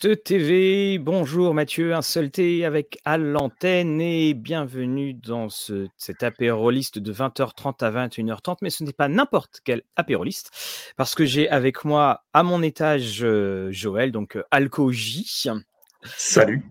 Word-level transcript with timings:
Rolliste 0.00 0.22
TV, 0.22 0.98
bonjour 0.98 1.54
Mathieu 1.54 1.92
Insulté 1.92 2.64
avec 2.64 2.98
à 3.04 3.18
l'antenne 3.18 4.00
et 4.00 4.32
bienvenue 4.32 5.14
dans 5.14 5.48
ce, 5.48 5.88
cet 5.96 6.22
apéroliste 6.22 7.00
de 7.00 7.12
20h30 7.12 7.84
à 7.84 8.06
21h30, 8.06 8.58
mais 8.62 8.70
ce 8.70 8.84
n'est 8.84 8.92
pas 8.92 9.08
n'importe 9.08 9.60
quel 9.64 9.82
apéroliste 9.96 10.52
parce 10.96 11.16
que 11.16 11.24
j'ai 11.24 11.48
avec 11.48 11.84
moi 11.84 12.22
à 12.32 12.44
mon 12.44 12.62
étage 12.62 13.24
euh, 13.24 13.72
Joël, 13.72 14.12
donc 14.12 14.36
euh, 14.36 14.44
Alco 14.52 14.92
J. 14.92 15.48
Salut. 16.16 16.62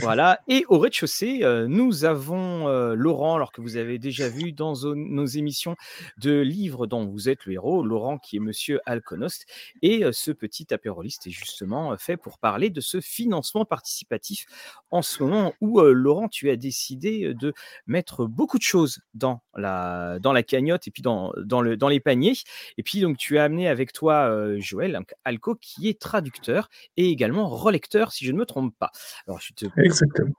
Voilà. 0.00 0.40
Et 0.48 0.64
au 0.68 0.78
rez-de-chaussée, 0.78 1.40
euh, 1.42 1.66
nous 1.68 2.04
avons 2.04 2.68
euh, 2.68 2.94
Laurent, 2.94 3.36
alors 3.36 3.52
que 3.52 3.60
vous 3.60 3.76
avez 3.76 3.98
déjà 3.98 4.28
vu 4.28 4.52
dans 4.52 4.74
nos 4.94 5.26
émissions 5.26 5.76
de 6.18 6.40
livres 6.40 6.86
dont 6.86 7.06
vous 7.06 7.28
êtes 7.28 7.44
le 7.46 7.54
héros, 7.54 7.84
Laurent 7.84 8.18
qui 8.18 8.36
est 8.36 8.40
Monsieur 8.40 8.80
Alconost. 8.86 9.46
Et 9.82 10.04
euh, 10.04 10.12
ce 10.12 10.30
petit 10.30 10.72
apéroliste 10.72 11.26
est 11.26 11.30
justement 11.30 11.96
fait 11.98 12.16
pour 12.16 12.38
parler 12.38 12.70
de 12.70 12.80
ce 12.80 13.00
financement 13.00 13.64
participatif 13.64 14.46
en 14.90 15.02
ce 15.02 15.22
moment 15.22 15.52
où, 15.60 15.80
Laurent, 15.80 16.28
tu 16.28 16.50
as 16.50 16.56
décidé 16.56 17.34
de 17.34 17.52
mettre 17.86 18.26
beaucoup 18.26 18.58
de 18.58 18.62
choses 18.62 19.00
dans 19.14 19.42
la, 19.54 20.18
cagnotte 20.46 20.86
et 20.88 20.90
puis 20.90 21.02
dans, 21.02 21.32
dans 21.44 21.60
les 21.62 22.00
paniers. 22.00 22.34
Et 22.78 22.82
puis, 22.82 23.00
donc, 23.00 23.16
tu 23.16 23.38
as 23.38 23.44
amené 23.44 23.68
avec 23.68 23.92
toi 23.92 24.56
Joël 24.58 24.98
Alco 25.24 25.54
qui 25.56 25.88
est 25.88 26.00
traducteur 26.00 26.68
et 26.96 27.08
également 27.08 27.48
relecteur, 27.48 28.12
si 28.12 28.24
je 28.24 28.32
ne 28.32 28.38
me 28.38 28.46
trompe 28.46 28.74
pas. 28.78 28.85
Alors, 29.26 29.40
je 29.40 29.52
te... 29.52 29.66
Exactement. 29.80 30.32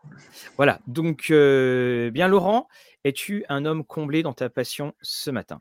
Voilà. 0.58 0.80
Donc, 0.88 1.28
euh, 1.32 2.10
bien, 2.12 2.28
Laurent, 2.28 2.68
es-tu 3.04 3.46
un 3.50 3.66
homme 3.66 3.84
comblé 3.84 4.24
dans 4.24 4.34
ta 4.34 4.50
passion 4.50 4.94
ce 5.02 5.32
matin? 5.32 5.60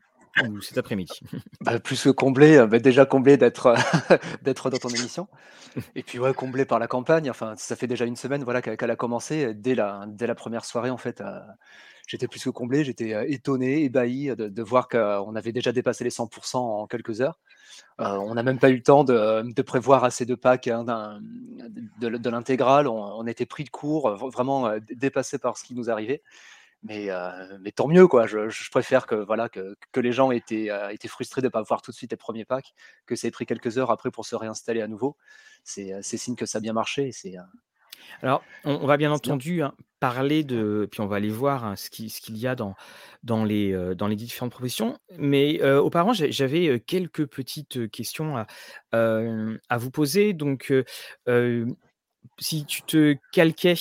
Cet 0.61 0.77
après-midi 0.77 1.19
bah, 1.61 1.79
Plus 1.79 2.03
que 2.03 2.09
comblé, 2.09 2.57
euh, 2.57 2.67
bah, 2.67 2.79
déjà 2.79 3.05
comblé 3.05 3.37
d'être 3.37 3.75
d'être 4.43 4.69
dans 4.69 4.77
ton 4.77 4.89
émission. 4.89 5.27
Et 5.95 6.03
puis, 6.03 6.19
comblé 6.35 6.65
par 6.65 6.79
la 6.79 6.87
campagne. 6.87 7.29
Enfin, 7.29 7.53
ça 7.57 7.75
fait 7.75 7.87
déjà 7.87 8.05
une 8.05 8.15
semaine 8.15 8.43
voilà, 8.43 8.61
qu'elle 8.61 8.91
a 8.91 8.95
commencé. 8.95 9.53
Dès 9.53 9.75
la, 9.75 10.05
dès 10.07 10.27
la 10.27 10.35
première 10.35 10.65
soirée, 10.65 10.89
en 10.89 10.97
fait, 10.97 11.21
euh, 11.21 11.39
j'étais 12.07 12.27
plus 12.27 12.43
que 12.43 12.49
comblé. 12.49 12.83
J'étais 12.83 13.31
étonné, 13.31 13.83
ébahi 13.83 14.35
de, 14.35 14.63
voir 14.63 14.87
qu'on 14.87 15.35
avait 15.35 15.51
déjà 15.51 15.71
dépassé 15.71 16.03
les 16.03 16.09
100% 16.09 16.57
en 16.57 16.87
quelques 16.87 17.21
heures. 17.21 17.37
Euh, 17.99 18.15
on 18.17 18.35
n'a 18.35 18.43
même 18.43 18.59
pas 18.59 18.69
eu 18.69 18.75
le 18.75 18.83
temps 18.83 19.03
de, 19.03 19.61
prévoir 19.61 20.03
assez 20.03 20.25
de 20.25 20.35
packs 20.35 20.67
hein, 20.67 21.19
de, 21.99 22.29
l'intégrale. 22.29 22.87
On, 22.87 23.25
était 23.27 23.45
pris 23.45 23.63
de 23.63 23.69
court, 23.69 24.15
vraiment 24.31 24.67
euh, 24.67 24.79
dépassé 24.91 25.37
par 25.37 25.57
ce 25.57 25.63
qui 25.63 25.73
nous 25.73 25.89
arrivait. 25.89 26.21
Mais, 26.83 27.09
euh, 27.09 27.57
mais 27.59 27.71
tant 27.71 27.87
mieux, 27.87 28.07
quoi. 28.07 28.27
Je, 28.27 28.69
préfère 28.69 29.07
que, 29.07 29.15
voilà, 29.15 29.49
que, 29.49 29.75
les 29.95 30.11
gens 30.11 30.31
aient 30.31 30.37
été, 30.37 30.69
frustrés 31.07 31.41
de 31.41 31.47
ne 31.47 31.51
pas 31.51 31.61
voir 31.61 31.81
tout 31.81 31.91
de 31.91 31.95
suite 31.95 32.11
les 32.11 32.17
premiers 32.17 32.45
packs, 32.45 32.73
que 33.05 33.15
ça 33.15 33.27
ait 33.27 33.31
pris 33.31 33.45
quelques 33.45 33.77
heures 33.77 33.91
après 33.91 34.11
pour 34.11 34.25
se 34.25 34.35
réinstaller 34.35 34.81
à 34.81 34.87
nouveau. 34.87 35.17
C'est 35.63 36.01
signe 36.01 36.35
que 36.35 36.45
ça 36.45 36.59
a 36.59 36.61
bien 36.61 36.73
marché. 36.73 37.11
C'est 37.11 37.35
alors, 38.21 38.43
on, 38.63 38.85
va 38.85 38.97
bien 38.97 39.11
entendu 39.11 39.61
hein, 39.61 39.73
parler 39.99 40.43
de, 40.43 40.87
puis 40.91 41.01
on 41.01 41.07
va 41.07 41.17
aller 41.17 41.29
voir 41.29 41.65
hein, 41.65 41.75
ce 41.75 41.89
qu'il 41.89 42.37
y 42.37 42.47
a 42.47 42.55
dans, 42.55 42.75
dans, 43.23 43.43
les, 43.43 43.73
euh, 43.73 43.95
dans 43.95 44.07
les 44.07 44.15
différentes 44.15 44.51
professions. 44.51 44.97
Mais 45.17 45.61
euh, 45.61 45.79
auparavant, 45.79 46.13
j'avais 46.13 46.67
euh, 46.67 46.79
quelques 46.79 47.25
petites 47.25 47.89
questions 47.91 48.37
à, 48.37 48.47
à 48.91 49.77
vous 49.77 49.91
poser. 49.91 50.33
Donc, 50.33 50.73
si 52.39 52.65
tu 52.65 52.81
te 52.83 53.15
calquais 53.31 53.75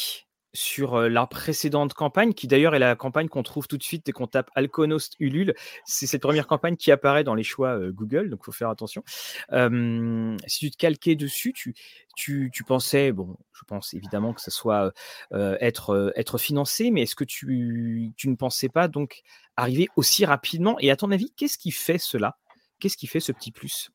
sur 0.56 1.00
la 1.02 1.26
précédente 1.26 1.94
campagne, 1.94 2.32
qui 2.32 2.48
d'ailleurs 2.48 2.74
est 2.74 2.80
la 2.80 2.96
campagne 2.96 3.28
qu'on 3.28 3.42
trouve 3.42 3.68
tout 3.68 3.76
de 3.76 3.82
suite 3.82 4.04
dès 4.06 4.12
qu'on 4.12 4.26
tape 4.26 4.50
Alconost 4.54 5.14
Ulule. 5.20 5.54
C'est 5.84 6.06
cette 6.06 6.22
première 6.22 6.46
campagne 6.46 6.76
qui 6.76 6.90
apparaît 6.90 7.24
dans 7.24 7.34
les 7.34 7.44
choix 7.44 7.78
Google, 7.90 8.30
donc 8.30 8.40
il 8.42 8.44
faut 8.46 8.52
faire 8.52 8.70
attention. 8.70 9.04
si 9.08 10.58
tu 10.60 10.70
te 10.70 10.76
calquais 10.76 11.14
dessus, 11.14 11.52
tu, 11.52 11.74
tu, 12.16 12.50
tu, 12.52 12.64
pensais, 12.64 13.12
bon, 13.12 13.36
je 13.52 13.64
pense 13.66 13.94
évidemment 13.94 14.32
que 14.32 14.40
ça 14.40 14.50
soit 14.50 14.92
être, 15.32 16.12
être 16.16 16.38
financé, 16.38 16.90
mais 16.90 17.02
est-ce 17.02 17.14
que 17.14 17.24
tu, 17.24 18.12
tu, 18.16 18.28
ne 18.28 18.36
pensais 18.36 18.68
pas 18.68 18.88
donc 18.88 19.22
arriver 19.56 19.88
aussi 19.96 20.24
rapidement? 20.24 20.76
Et 20.80 20.90
à 20.90 20.96
ton 20.96 21.10
avis, 21.12 21.32
qu'est-ce 21.36 21.58
qui 21.58 21.70
fait 21.70 21.98
cela? 21.98 22.38
Qu'est-ce 22.80 22.96
qui 22.96 23.06
fait 23.06 23.20
ce 23.20 23.32
petit 23.32 23.52
plus? 23.52 23.90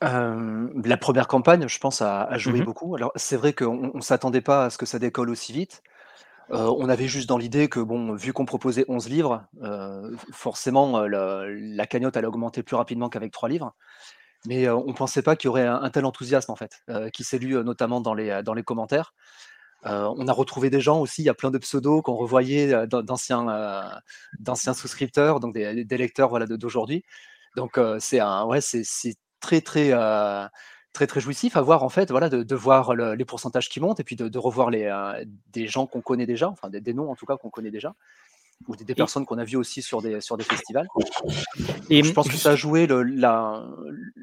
La 0.00 0.96
première 0.96 1.28
campagne, 1.28 1.68
je 1.68 1.78
pense, 1.78 2.02
a, 2.02 2.36
joué 2.38 2.60
mmh 2.60 2.64
beaucoup. 2.64 2.94
Alors, 2.94 3.12
c'est 3.16 3.36
vrai 3.36 3.52
qu'on 3.52 3.92
ne 3.94 4.00
s'attendait 4.00 4.40
pas 4.40 4.66
à 4.66 4.70
ce 4.70 4.78
que 4.78 4.86
ça 4.86 4.98
décolle 4.98 5.30
aussi 5.30 5.52
vite. 5.52 5.82
on 6.50 6.88
avait 6.88 7.08
juste 7.08 7.28
dans 7.28 7.38
l'idée 7.38 7.68
que, 7.68 7.80
bon, 7.80 8.14
vu 8.14 8.32
qu'on 8.32 8.44
proposait 8.44 8.84
11 8.88 9.08
livres, 9.08 9.44
forcément, 10.32 11.00
la, 11.00 11.86
cagnotte 11.86 12.16
allait 12.16 12.26
augmenter 12.26 12.62
plus 12.62 12.76
rapidement 12.76 13.08
qu'avec 13.08 13.32
3 13.32 13.48
livres. 13.48 13.74
Mais 14.46 14.68
on 14.68 14.86
ne 14.86 14.92
pensait 14.92 15.22
pas 15.22 15.34
qu'il 15.34 15.48
y 15.48 15.50
aurait 15.50 15.66
un, 15.66 15.90
tel 15.90 16.04
enthousiasme, 16.04 16.52
en 16.52 16.56
fait, 16.56 16.82
qui 17.12 17.24
s'est 17.24 17.38
lu 17.38 17.54
notamment 17.64 18.00
dans 18.00 18.14
les, 18.14 18.42
dans 18.44 18.54
les 18.54 18.62
commentaires. 18.62 19.14
on 19.84 20.28
a 20.28 20.32
retrouvé 20.32 20.70
des 20.70 20.80
gens 20.80 21.00
aussi, 21.00 21.22
il 21.22 21.26
y 21.26 21.30
a 21.30 21.34
plein 21.34 21.50
de 21.50 21.58
pseudos 21.58 22.02
qu'on 22.02 22.14
revoyait 22.14 22.86
d'anciens 22.86 23.94
souscripteurs, 24.74 25.40
donc 25.40 25.54
des, 25.54 25.96
lecteurs 25.96 26.28
voilà, 26.28 26.46
d'aujourd'hui. 26.46 27.02
Donc, 27.56 27.80
c'est 27.98 28.20
un, 28.20 28.44
ouais, 28.44 28.60
c'est 28.60 28.84
très 29.40 29.60
très 29.60 29.92
très 30.92 31.06
très 31.06 31.20
jouissif 31.20 31.56
à 31.56 31.60
voir 31.60 31.82
en 31.82 31.88
fait 31.88 32.10
voilà 32.10 32.28
de, 32.28 32.54
voir 32.54 32.94
les 32.94 33.24
pourcentages 33.24 33.68
qui 33.68 33.80
montent 33.80 34.00
et 34.00 34.04
puis 34.04 34.16
de, 34.16 34.38
revoir 34.38 34.70
les 34.70 34.90
des 35.52 35.66
gens 35.66 35.86
qu'on 35.86 36.00
connaît 36.00 36.26
déjà 36.26 36.48
enfin 36.48 36.68
des, 36.70 36.94
noms 36.94 37.10
en 37.10 37.16
tout 37.16 37.26
cas 37.26 37.36
qu'on 37.36 37.50
connaît 37.50 37.70
déjà 37.70 37.94
ou 38.66 38.74
des, 38.74 38.94
personnes 38.94 39.24
qu'on 39.24 39.38
a 39.38 39.44
vues 39.44 39.56
aussi 39.56 39.82
sur 39.82 40.02
des 40.02 40.20
sur 40.20 40.36
des 40.36 40.42
festivals. 40.42 40.88
Et 41.90 42.02
je 42.02 42.12
pense 42.12 42.28
que 42.28 42.36
ça 42.36 42.50
a 42.50 42.56
joué 42.56 42.88
le, 42.88 43.04
la, 43.04 43.64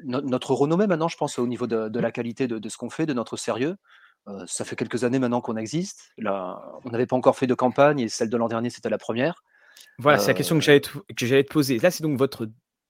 notre 0.04 0.52
renommée 0.52 0.86
maintenant 0.86 1.08
je 1.08 1.16
pense 1.16 1.38
au 1.38 1.46
niveau 1.46 1.66
de, 1.66 1.98
la 1.98 2.12
qualité 2.12 2.46
de, 2.46 2.68
ce 2.68 2.76
qu'on 2.76 2.90
fait 2.90 3.06
de 3.06 3.14
notre 3.14 3.36
sérieux. 3.36 3.76
Ça 4.46 4.64
fait 4.64 4.76
quelques 4.76 5.04
années 5.04 5.18
maintenant 5.18 5.40
qu'on 5.40 5.56
existe. 5.56 6.12
Là 6.18 6.60
on 6.84 6.90
n'avait 6.90 7.06
pas 7.06 7.16
encore 7.16 7.36
fait 7.36 7.46
de 7.46 7.54
campagne 7.54 8.00
et 8.00 8.08
celle 8.08 8.28
de 8.28 8.36
l'an 8.36 8.48
dernier 8.48 8.68
c'était 8.68 8.90
la 8.90 8.98
première. 8.98 9.42
Voilà, 9.98 10.18
c'est 10.18 10.28
la 10.28 10.34
question 10.34 10.56
que 10.58 10.64
j'allais 10.64 10.80
te, 10.80 10.90
que 10.98 11.26
j'allais 11.26 11.44
te 11.44 11.52
poser. 11.52 11.78
Là, 11.78 11.90
c'est 11.90 12.02
donc 12.02 12.18
votre 12.18 12.48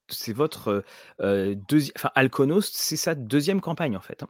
c'est 0.09 0.33
votre 0.33 0.83
deuxième, 1.19 1.93
enfin 1.95 2.11
Alconost, 2.15 2.75
c'est 2.75 2.97
sa 2.97 3.15
deuxième 3.15 3.61
campagne 3.61 3.97
en 3.97 4.01
fait. 4.01 4.23
Hein. 4.23 4.29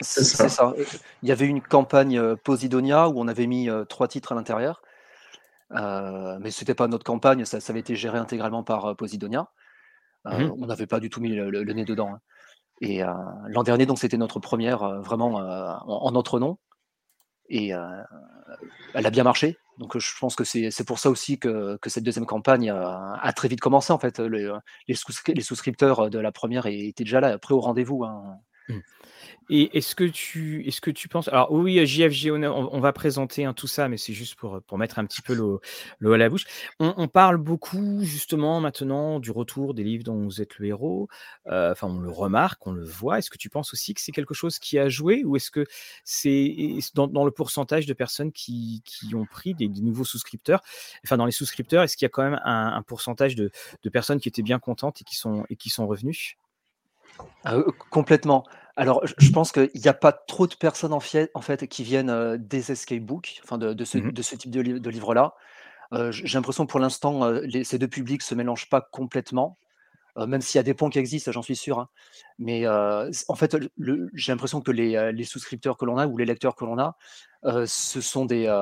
C'est 0.00 0.24
ça. 0.24 0.74
Il 1.22 1.28
y 1.28 1.32
avait 1.32 1.46
une 1.46 1.62
campagne 1.62 2.36
Posidonia 2.36 3.08
où 3.08 3.20
on 3.20 3.28
avait 3.28 3.46
mis 3.46 3.68
trois 3.88 4.08
titres 4.08 4.32
à 4.32 4.34
l'intérieur, 4.34 4.82
mais 5.70 6.50
c'était 6.50 6.74
pas 6.74 6.88
notre 6.88 7.04
campagne, 7.04 7.44
ça, 7.44 7.58
avait 7.68 7.80
été 7.80 7.94
géré 7.94 8.18
intégralement 8.18 8.64
par 8.64 8.96
Posidonia. 8.96 9.48
Mmh 10.24 10.50
on 10.60 10.66
n'avait 10.66 10.88
pas 10.88 10.98
du 10.98 11.10
tout 11.10 11.20
mis 11.20 11.30
le, 11.30 11.72
nez 11.72 11.84
dedans. 11.84 12.14
Hein. 12.14 12.20
Et 12.80 13.02
l'an 13.46 13.62
dernier, 13.62 13.86
donc 13.86 13.98
c'était 13.98 14.16
notre 14.16 14.40
première 14.40 15.00
vraiment 15.00 15.36
en, 15.36 16.10
notre 16.10 16.40
nom 16.40 16.58
et 17.48 17.72
elle 18.94 19.06
a 19.06 19.10
bien 19.10 19.24
marché. 19.24 19.58
Donc 19.78 19.96
je 19.96 20.18
pense 20.18 20.34
que 20.34 20.44
c'est 20.44 20.84
pour 20.86 20.98
ça 20.98 21.08
aussi 21.10 21.38
que, 21.38 21.78
cette 21.86 22.04
deuxième 22.04 22.26
campagne 22.26 22.70
a, 22.70 23.32
très 23.34 23.48
vite 23.48 23.60
commencé. 23.60 23.92
En 23.92 23.98
fait, 23.98 24.18
les, 24.18 24.52
les, 24.88 25.42
souscripteurs 25.42 26.10
de 26.10 26.18
la 26.18 26.32
première 26.32 26.66
étaient 26.66 27.04
déjà 27.04 27.20
là, 27.20 27.38
prêts 27.38 27.54
au 27.54 27.60
rendez-vous. 27.60 28.04
Hein. 28.04 28.38
Mmh. 28.68 28.78
Et 29.50 29.78
est-ce 29.78 29.94
que 29.94 30.04
tu, 30.04 30.66
est-ce 30.66 30.80
que 30.80 30.90
tu 30.90 31.08
penses, 31.08 31.28
alors 31.28 31.50
oui, 31.50 31.84
JFG, 31.86 32.30
on, 32.30 32.42
on 32.44 32.80
va 32.80 32.92
présenter 32.92 33.46
hein, 33.46 33.54
tout 33.54 33.66
ça, 33.66 33.88
mais 33.88 33.96
c'est 33.96 34.12
juste 34.12 34.34
pour, 34.34 34.60
pour 34.62 34.76
mettre 34.76 34.98
un 34.98 35.06
petit 35.06 35.22
peu 35.22 35.32
l'eau, 35.34 35.60
à 36.12 36.18
la 36.18 36.28
bouche. 36.28 36.44
On, 36.78 37.08
parle 37.08 37.38
beaucoup 37.38 38.04
justement 38.04 38.60
maintenant 38.60 39.20
du 39.20 39.30
retour 39.30 39.72
des 39.72 39.84
livres 39.84 40.04
dont 40.04 40.22
vous 40.22 40.42
êtes 40.42 40.58
le 40.58 40.66
héros. 40.66 41.08
Euh, 41.46 41.74
on 41.82 41.98
le 41.98 42.10
remarque, 42.10 42.66
on 42.66 42.72
le 42.72 42.84
voit. 42.84 43.18
Est-ce 43.18 43.30
que 43.30 43.38
tu 43.38 43.48
penses 43.48 43.72
aussi 43.72 43.94
que 43.94 44.02
c'est 44.02 44.12
quelque 44.12 44.34
chose 44.34 44.58
qui 44.58 44.78
a 44.78 44.90
joué, 44.90 45.24
ou 45.24 45.36
est-ce 45.36 45.50
que 45.50 45.64
c'est 46.04 46.54
dans, 46.94 47.24
le 47.24 47.30
pourcentage 47.30 47.86
de 47.86 47.94
personnes 47.94 48.32
qui, 48.32 48.82
qui 48.84 49.14
ont 49.14 49.24
pris 49.24 49.54
des, 49.54 49.68
nouveaux 49.68 50.04
souscripteurs, 50.04 50.60
enfin 51.04 51.16
dans 51.16 51.26
les 51.26 51.32
souscripteurs, 51.32 51.82
est-ce 51.82 51.96
qu'il 51.96 52.04
y 52.04 52.06
a 52.06 52.10
quand 52.10 52.22
même 52.22 52.40
un, 52.44 52.82
pourcentage 52.82 53.34
de, 53.34 53.50
de, 53.82 53.90
personnes 53.90 54.20
qui 54.20 54.28
étaient 54.28 54.42
bien 54.42 54.58
contentes 54.58 55.00
et 55.00 55.04
qui 55.04 55.16
sont 55.16 55.44
et 55.48 55.56
qui 55.56 55.70
sont 55.70 55.86
revenues? 55.86 56.36
Euh, 57.46 57.64
complètement. 57.90 58.44
Alors, 58.76 59.04
je 59.18 59.30
pense 59.30 59.50
qu'il 59.52 59.70
n'y 59.74 59.88
a 59.88 59.94
pas 59.94 60.12
trop 60.12 60.46
de 60.46 60.54
personnes 60.54 60.92
en, 60.92 61.00
en 61.34 61.40
fait 61.40 61.66
qui 61.66 61.82
viennent 61.82 62.10
euh, 62.10 62.36
des 62.38 62.70
escape 62.70 63.00
books, 63.00 63.40
enfin 63.42 63.58
de, 63.58 63.84
ce, 63.84 63.98
mmh 63.98 64.12
type 64.12 64.50
de, 64.50 64.90
livre-là. 64.90 65.34
Euh, 65.92 66.12
j'ai 66.12 66.38
l'impression 66.38 66.66
pour 66.66 66.78
l'instant, 66.78 67.22
ces 67.64 67.78
deux 67.78 67.88
publics 67.88 68.22
se 68.22 68.34
mélangent 68.34 68.68
pas 68.68 68.80
complètement, 68.80 69.58
même 70.16 70.40
s'il 70.40 70.58
y 70.58 70.60
a 70.60 70.64
des 70.64 70.74
ponts 70.74 70.90
qui 70.90 70.98
existent, 70.98 71.30
j'en 71.30 71.42
suis 71.42 71.54
sûr. 71.54 71.78
Hein. 71.78 71.88
Mais 72.38 72.66
en 72.66 73.34
fait, 73.36 73.56
j'ai 74.14 74.32
l'impression 74.32 74.60
que 74.60 74.72
les, 74.72 75.24
souscripteurs 75.24 75.76
que 75.76 75.84
l'on 75.84 75.96
a 75.96 76.06
ou 76.06 76.18
les 76.18 76.24
lecteurs 76.24 76.56
que 76.56 76.64
l'on 76.64 76.78
a, 76.78 76.96
ce 77.66 78.00
sont 78.00 78.26
des, 78.26 78.52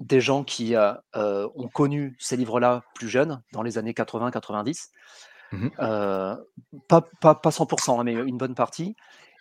des 0.00 0.20
gens 0.20 0.42
qui 0.42 0.74
ont 1.14 1.68
connu 1.72 2.16
ces 2.18 2.36
livres-là 2.36 2.82
plus 2.94 3.08
jeunes, 3.08 3.42
dans 3.52 3.62
les 3.62 3.78
années 3.78 3.92
80-90, 3.92 4.88
Mmh 5.52 5.68
pas, 6.88 7.02
pas, 7.20 7.34
pas 7.34 7.50
100%, 7.50 8.00
hein, 8.00 8.04
mais 8.04 8.14
une 8.14 8.38
bonne 8.38 8.54
partie, 8.54 8.94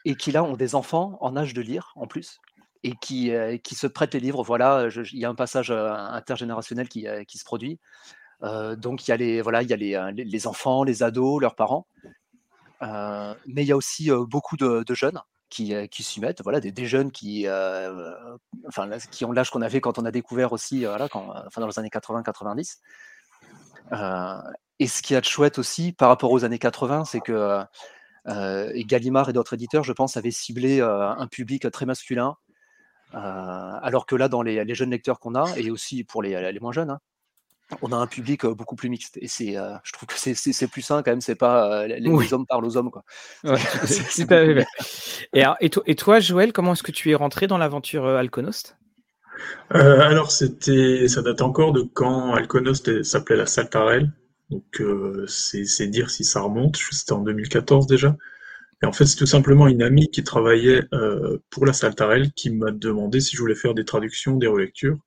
et 0.06 0.16
qui 0.16 0.32
là 0.32 0.44
ont 0.44 0.56
des 0.56 0.76
enfants 0.76 1.18
en 1.22 1.36
âge 1.38 1.54
de 1.54 1.62
lire 1.62 1.94
en 1.96 2.08
plus, 2.08 2.40
et 2.84 2.94
qui, 2.96 3.32
qui 3.64 3.76
se 3.76 3.88
prêtent 3.88 4.14
les 4.14 4.20
livres. 4.20 4.44
Voilà, 4.44 4.88
il 5.12 5.20
y 5.20 5.26
a 5.26 5.30
un 5.30 5.36
passage 5.36 5.72
intergénérationnel 5.72 6.90
qui, 6.90 7.06
qui 7.28 7.38
se 7.38 7.44
produit. 7.44 7.80
donc 8.42 9.08
il 9.08 9.12
y 9.12 9.14
a, 9.14 9.18
les, 9.18 9.42
voilà, 9.42 9.62
il 9.62 9.70
y 9.70 9.74
a 9.74 9.78
les, 9.78 10.24
les, 10.24 10.48
enfants, 10.48 10.84
les 10.84 11.04
ados, 11.04 11.42
leurs 11.42 11.56
parents, 11.56 11.86
mais 12.82 13.64
il 13.64 13.66
y 13.66 13.72
a 13.72 13.78
aussi 13.78 14.10
beaucoup 14.28 14.58
de, 14.58 14.84
jeunes 14.94 15.22
qui, 15.50 15.74
qui 15.90 16.04
s'y 16.04 16.20
mettent, 16.22 16.42
voilà, 16.42 16.60
des, 16.60 16.86
jeunes 16.86 17.12
qui, 17.12 17.48
enfin, 18.68 18.90
qui 19.12 19.26
ont 19.26 19.32
l'âge 19.32 19.52
qu'on 19.52 19.62
avait 19.62 19.82
quand 19.82 20.00
on 20.00 20.06
a 20.06 20.12
découvert 20.12 20.54
aussi, 20.54 20.86
voilà, 20.86 21.08
enfin, 21.14 21.62
dans 21.62 21.68
les 21.68 21.80
années 21.80 21.90
80-90. 21.90 22.78
Et 24.80 24.88
ce 24.88 25.02
qui 25.02 25.14
est 25.14 25.26
chouette 25.26 25.60
aussi 25.60 25.92
par 25.92 26.10
rapport 26.10 26.32
aux 26.32 26.46
années 26.46 26.60
80, 26.60 27.06
c'est 27.06 27.22
que 27.22 27.64
et 28.28 28.84
Gallimard 28.84 29.30
et 29.30 29.34
d'autres 29.34 29.56
éditeurs, 29.56 29.84
je 29.84 29.94
pense, 29.94 30.16
avaient 30.16 30.30
ciblé 30.30 30.82
un 30.82 31.28
public 31.28 31.70
très 31.72 31.86
masculin, 31.88 32.36
alors 33.12 34.06
que 34.06 34.16
là, 34.16 34.28
dans 34.28 34.44
les, 34.44 34.76
jeunes 34.76 34.92
lecteurs 34.92 35.20
qu'on 35.20 35.34
a, 35.36 35.46
et 35.58 35.72
aussi 35.72 36.04
pour 36.04 36.22
les, 36.22 36.52
les 36.52 36.60
moins 36.60 36.72
jeunes, 36.72 36.92
hein, 36.92 37.00
on 37.82 37.92
a 37.92 37.96
un 37.96 38.08
public 38.08 38.46
beaucoup 38.46 38.76
plus 38.76 38.90
mixte. 38.90 39.18
Et 39.22 39.28
c'est, 39.28 39.56
je 39.84 39.92
trouve 39.94 40.08
que 40.08 40.16
c'est, 40.16 40.68
plus 40.68 40.82
sain 40.82 41.02
quand 41.04 41.12
même, 41.12 41.22
c'est 41.22 41.36
pas 41.36 41.88
les, 41.88 42.34
hommes 42.34 42.46
parlent 42.46 42.66
aux 42.66 42.78
hommes. 42.78 42.92
Quoi. 42.92 43.04
et, 45.34 45.44
et, 45.62 45.96
toi, 45.96 46.20
Joël, 46.20 46.54
comment 46.54 46.74
est-ce 46.74 46.84
que 46.84 46.92
tu 46.92 47.12
es 47.12 47.16
rentré 47.16 47.48
dans 47.48 47.58
l'aventure 47.58 48.06
Alconost? 48.06 48.78
Euh, 49.74 50.00
Alors, 50.02 50.32
c'était, 50.32 51.08
ça 51.08 51.22
date 51.22 51.42
encore 51.42 51.74
de 51.74 51.82
quand 51.82 52.34
Alconost 52.34 53.04
s'appelait 53.04 53.38
la 53.38 53.46
Saltarelle. 53.46 54.12
Donc, 54.50 54.82
c'est, 55.28 55.88
dire 55.88 56.10
si 56.10 56.24
ça 56.24 56.42
remonte. 56.42 56.78
C'était 56.92 57.14
en 57.14 57.22
2014 57.22 57.88
déjà. 57.88 58.16
Et 58.82 58.86
en 58.86 58.94
fait, 58.94 59.06
c'est 59.06 59.18
tout 59.18 59.26
simplement 59.26 59.68
une 59.68 59.82
amie 59.84 60.10
qui 60.10 60.24
travaillait 60.24 60.82
pour 61.50 61.66
la 61.66 61.74
Saltarelle 61.74 62.32
qui 62.34 62.50
m'a 62.50 62.72
demandé 62.72 63.20
si 63.20 63.36
je 63.36 63.42
voulais 63.42 63.56
faire 63.56 63.74
des 63.74 63.86
traductions, 63.86 64.38
des 64.38 64.48
relectures. 64.48 64.98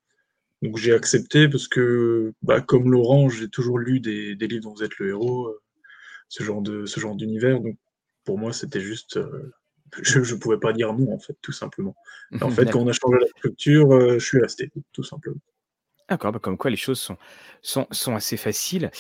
Donc 0.62 0.76
j'ai 0.76 0.94
accepté 0.94 1.48
parce 1.48 1.66
que, 1.66 2.32
bah, 2.42 2.60
comme 2.60 2.90
Laurent, 2.90 3.28
j'ai 3.28 3.48
toujours 3.48 3.78
lu 3.78 3.98
des, 3.98 4.36
des, 4.36 4.46
livres 4.46 4.62
dont 4.62 4.74
vous 4.74 4.84
êtes 4.84 4.96
le 4.98 5.08
héros, 5.08 5.48
euh, 5.48 5.60
ce 6.28 6.44
genre 6.44 6.62
de 6.62 6.86
ce 6.86 7.00
genre 7.00 7.16
d'univers. 7.16 7.60
Donc 7.60 7.76
pour 8.24 8.38
moi, 8.38 8.52
c'était 8.52 8.80
juste, 8.80 9.16
euh, 9.16 9.52
je 10.02 10.20
ne 10.20 10.38
pouvais 10.38 10.58
pas 10.58 10.72
dire 10.72 10.92
non 10.94 11.12
en 11.12 11.18
fait, 11.18 11.36
tout 11.42 11.52
simplement. 11.52 11.96
en 12.40 12.50
fait, 12.50 12.70
quand 12.70 12.80
on 12.80 12.88
a 12.88 12.92
changé 12.92 13.18
la 13.20 13.26
structure, 13.26 13.92
euh, 13.92 14.18
je 14.20 14.24
suis 14.24 14.40
resté, 14.40 14.70
tout 14.92 15.02
simplement. 15.02 15.40
D'accord, 16.08 16.32
bah, 16.32 16.38
comme 16.40 16.56
quoi 16.56 16.70
les 16.70 16.76
choses 16.76 17.00
sont, 17.00 17.16
sont, 17.62 17.86
sont 17.90 18.14
assez 18.14 18.36
faciles. 18.36 18.90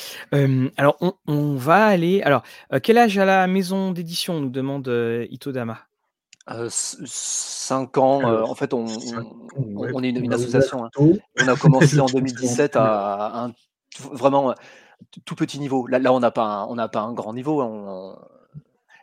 alors, 0.76 0.96
on, 1.00 1.14
on, 1.26 1.56
va 1.56 1.86
aller. 1.86 2.22
Alors, 2.22 2.42
quel 2.82 2.98
âge 2.98 3.18
a 3.18 3.24
la 3.24 3.46
maison 3.46 3.92
d'édition 3.92 4.40
nous 4.40 4.50
demande 4.50 4.88
Itodama 5.30 5.86
5 6.46 7.98
ans, 7.98 8.24
en 8.24 8.54
fait, 8.54 8.74
on, 8.74 8.86
on, 9.56 10.02
est 10.02 10.10
une, 10.10 10.32
association. 10.32 10.84
Hein. 10.84 10.90
On 11.40 11.48
a 11.48 11.56
commencé 11.56 12.00
en 12.00 12.06
2017 12.06 12.76
à, 12.76 13.44
un 13.44 13.52
vraiment 14.12 14.54
tout 15.24 15.36
petit 15.36 15.60
niveau. 15.60 15.86
Là, 15.86 15.98
là 15.98 16.12
on 16.12 16.20
n'a 16.20 16.30
pas, 16.30 16.66
un, 16.68 16.88
pas 16.88 17.00
un 17.00 17.12
grand 17.12 17.32
niveau, 17.32 17.60
hein, 17.60 18.18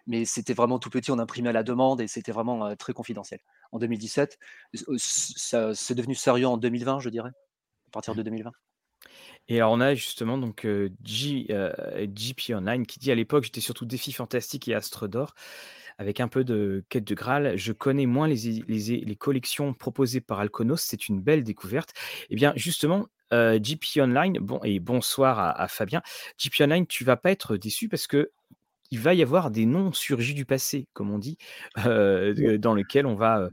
mais 0.06 0.26
c'était 0.26 0.54
vraiment 0.54 0.80
tout 0.80 0.90
petit. 0.90 1.12
On 1.12 1.20
imprimait 1.20 1.50
à 1.50 1.54
la 1.54 1.64
demande 1.64 2.02
et 2.02 2.08
c'était 2.08 2.34
vraiment 2.34 2.76
très 2.76 2.94
confidentiel. 2.94 3.40
En 3.72 3.80
2017, 3.80 4.38
c'est 4.98 5.96
devenu 5.96 6.16
sérieux 6.16 6.48
en 6.48 6.58
2020, 6.58 7.00
je 7.00 7.10
dirais, 7.10 7.32
à 7.90 7.92
partir 7.92 8.16
de 8.16 8.24
2020. 8.24 8.52
Et 9.48 9.58
alors 9.58 9.72
on 9.72 9.82
a 9.82 9.96
justement 9.96 10.38
donc 10.38 10.68
G, 11.04 11.48
GP 11.98 12.54
Online 12.54 12.86
qui 12.86 13.00
dit 13.00 13.12
à 13.12 13.16
l'époque 13.16 13.46
j'étais 13.46 13.62
surtout 13.62 13.86
défi 13.86 14.12
fantastique 14.12 14.68
et 14.68 14.76
astre 14.76 15.08
d'or 15.08 15.34
avec 16.00 16.22
un 16.22 16.30
peu 16.30 16.44
de 16.44 16.84
quête 16.90 17.04
de 17.04 17.14
Graal. 17.14 17.58
Je 17.58 17.74
connais 17.74 18.06
moins 18.06 18.28
les, 18.28 18.64
les, 18.68 19.16
collections 19.16 19.74
proposées 19.74 20.22
par 20.22 20.40
Alconos, 20.40 20.78
c'est 20.78 21.10
une 21.10 21.22
belle 21.22 21.44
découverte. 21.44 21.94
Eh 22.30 22.36
bien, 22.36 22.54
justement, 22.56 23.08
euh, 23.34 23.60
GP 23.60 24.00
Online, 24.00 24.38
bon, 24.40 24.62
et 24.64 24.80
bonsoir 24.80 25.40
à, 25.40 25.68
Fabien. 25.68 26.02
GP 26.38 26.62
Online, 26.62 26.88
tu 26.88 27.04
vas 27.04 27.18
pas 27.18 27.32
être 27.32 27.58
déçu 27.58 27.90
parce 27.90 28.08
que 28.08 28.32
il 28.92 29.00
va 29.00 29.14
y 29.14 29.22
avoir 29.22 29.52
des 29.52 29.68
noms 29.68 29.92
surgis 29.94 30.34
du 30.34 30.46
passé, 30.46 30.88
comme 30.94 31.12
on 31.12 31.20
dit, 31.20 31.38
euh, 31.86 32.58
dans 32.58 32.74
lequel 32.74 33.06
on 33.06 33.14
va, 33.14 33.50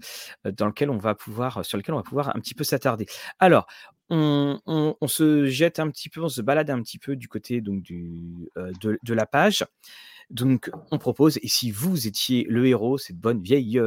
euh, 0.47 0.53
dans 0.53 0.67
lequel 0.67 0.89
on 0.89 0.97
va 0.97 1.15
pouvoir, 1.15 1.63
sur 1.63 1.77
lequel 1.77 1.95
on 1.95 1.99
va 1.99 2.05
pouvoir 2.05 2.35
un 2.35 2.41
petit 2.41 2.55
peu 2.55 2.65
s'attarder. 2.65 3.05
Alors, 3.39 3.67
on, 4.11 4.97
se 5.07 5.47
jette 5.47 5.79
un 5.79 5.91
petit 5.91 6.09
peu, 6.09 6.23
on 6.23 6.29
se 6.29 6.43
balade 6.43 6.71
un 6.71 6.83
petit 6.83 6.99
peu 6.99 7.17
du 7.17 7.29
côté 7.29 7.61
donc 7.61 7.83
du, 7.83 8.51
de, 8.57 8.99
de, 9.03 9.15
la 9.15 9.27
page. 9.27 9.65
Donc, 10.31 10.71
on 10.91 10.99
propose, 10.99 11.39
et 11.43 11.49
si 11.49 11.71
vous 11.71 12.09
étiez 12.09 12.47
le 12.49 12.67
héros, 12.67 12.99
cette 12.99 13.19
bonne 13.19 13.41
vieille 13.41 13.81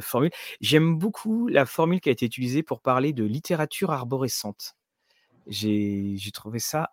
formule, 0.00 0.30
j'aime 0.60 0.96
beaucoup 0.96 1.48
la 1.48 1.66
formule 1.66 2.00
qui 2.00 2.08
a 2.08 2.12
été 2.12 2.26
utilisée 2.26 2.62
pour 2.62 2.80
parler 2.80 3.12
de 3.12 3.24
littérature 3.24 3.90
arborescente. 3.90 4.76
J'ai 5.48 6.30
trouvé 6.32 6.58
ça 6.58 6.90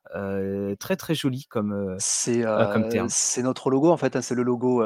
très 0.80 0.96
très 0.96 1.16
joli 1.16 1.46
comme, 1.46 1.96
c'est, 2.00 2.44
terme. 2.90 3.08
C'est 3.10 3.44
notre 3.44 3.70
logo 3.70 3.90
en 3.90 3.98
fait, 3.98 4.16
hein, 4.16 4.22
c'est 4.22 4.36
le 4.36 4.44
logo 4.44 4.84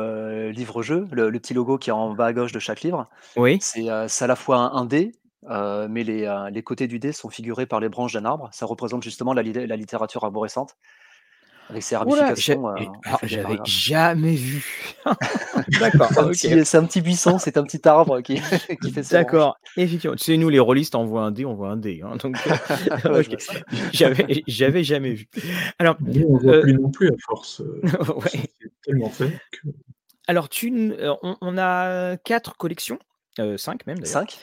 livre-jeu, 0.51 1.07
le, 1.12 1.31
petit 1.31 1.54
logo 1.54 1.77
qui 1.77 1.89
est 1.89 1.94
en 1.94 2.13
bas 2.13 2.27
à 2.27 2.33
gauche 2.33 2.51
de 2.51 2.60
chaque 2.60 2.81
livre. 2.81 3.10
Oui. 3.36 3.57
C'est 3.62 3.89
à 3.89 4.27
la 4.27 4.36
fois 4.36 4.57
un, 4.57 4.86
dé, 4.86 5.13
mais 5.50 6.04
les, 6.04 6.48
les, 6.51 6.63
côtés 6.63 6.88
du 6.88 7.00
dé 7.00 7.12
sont 7.12 7.30
figurés 7.30 7.66
par 7.66 7.80
les 7.80 7.90
branches 7.90 8.13
d'un 8.13 8.25
arbre. 8.25 8.50
Ça 8.51 8.66
représente 8.66 9.04
justement 9.04 9.34
la, 9.34 9.44
la 9.44 9.75
littérature 9.75 10.24
arborescente. 10.24 10.75
Avec 11.69 11.84
ses 11.84 11.95
ramifications. 11.95 12.68
Euh, 12.68 12.75
j'avais 13.24 13.57
jamais 13.63 14.36
vu. 14.36 14.66
D'accord. 15.80 16.10
C'est 16.34 16.75
un, 16.75 16.86
petit 16.86 17.01
buisson, 17.01 17.40
c'est 17.40 17.57
un 17.57 17.63
petit 17.63 17.88
arbre 17.88 18.22
qui, 18.22 18.36
qui 18.81 18.92
fait 18.92 19.04
ça. 19.04 19.24
D'accord. 19.24 19.57
Effectivement. 19.78 20.16
Tu 20.16 20.24
sais, 20.25 20.38
nous, 20.38 20.50
les 20.50 20.60
rôlistes, 20.60 20.95
on 20.95 21.06
voit 21.06 21.24
un 21.24 21.31
dé, 21.31 21.46
on 21.46 21.54
voit 21.54 21.69
un 21.69 21.78
dé. 21.78 22.01
Hein, 22.04 22.18
donc, 22.18 22.38
euh, 23.06 23.24
j'avais 24.48 24.84
jamais 24.84 25.13
vu. 25.13 25.28
Alors, 25.80 25.96
on 26.06 26.38
voit 26.38 26.54
euh, 26.56 26.62
plus 26.62 26.74
non 26.74 26.92
plus 26.92 27.07
à 27.07 27.16
force. 27.25 27.62
ouais. 27.62 28.50
tellement 28.84 29.10
fait 29.10 29.31
Alors, 30.28 30.50
tu, 30.50 30.94
on, 31.24 31.38
on, 31.39 31.57
a 31.57 32.18
quatre 32.18 32.57
collections. 32.57 33.00
Cinq 33.57 33.85
même 33.88 34.00
d'ailleurs. 34.00 34.25
Cinq. 34.30 34.39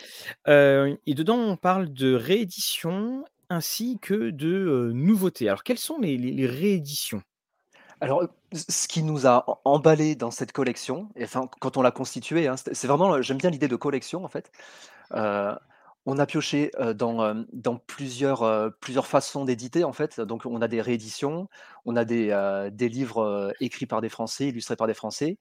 et 0.46 1.14
dedans, 1.14 1.38
on 1.38 1.56
parle 1.56 1.92
de 1.92 2.14
réédition 2.14 3.24
ainsi 3.50 3.98
que 4.00 4.30
de 4.30 4.92
nouveautés. 4.94 5.48
Alors, 5.48 5.64
quelles 5.64 5.78
sont 5.78 5.98
les, 5.98 6.46
rééditions? 6.46 7.22
Alors, 8.00 8.26
ce 8.52 8.88
qui 8.88 9.02
nous 9.02 9.26
a 9.26 9.44
emballé 9.64 10.14
dans 10.14 10.30
cette 10.30 10.52
collection, 10.52 11.10
et 11.16 11.24
enfin, 11.24 11.48
quand 11.60 11.76
on 11.76 11.82
l'a 11.82 11.90
constituée, 11.90 12.46
hein, 12.46 12.54
c'est 12.56 12.86
vraiment, 12.86 13.20
j'aime 13.20 13.36
bien 13.36 13.50
l'idée 13.50 13.68
de 13.68 13.76
collection 13.76 14.24
en 14.24 14.28
fait. 14.28 14.50
on 15.12 16.18
a 16.18 16.26
pioché 16.26 16.70
dans, 16.94 17.44
dans 17.52 17.76
plusieurs, 17.76 18.72
plusieurs 18.80 19.06
façons 19.06 19.44
d'éditer 19.44 19.84
en 19.84 19.92
fait. 19.92 20.20
Donc, 20.20 20.46
on 20.46 20.62
a 20.62 20.68
des 20.68 20.80
rééditions, 20.80 21.48
on 21.84 21.96
a 21.96 22.04
des, 22.04 22.30
des 22.72 22.88
livres 22.88 23.52
écrits 23.60 23.86
par 23.86 24.00
des 24.00 24.08
Français, 24.08 24.48
illustrés 24.48 24.76
par 24.76 24.86
des 24.86 24.94
Français. 24.94 25.38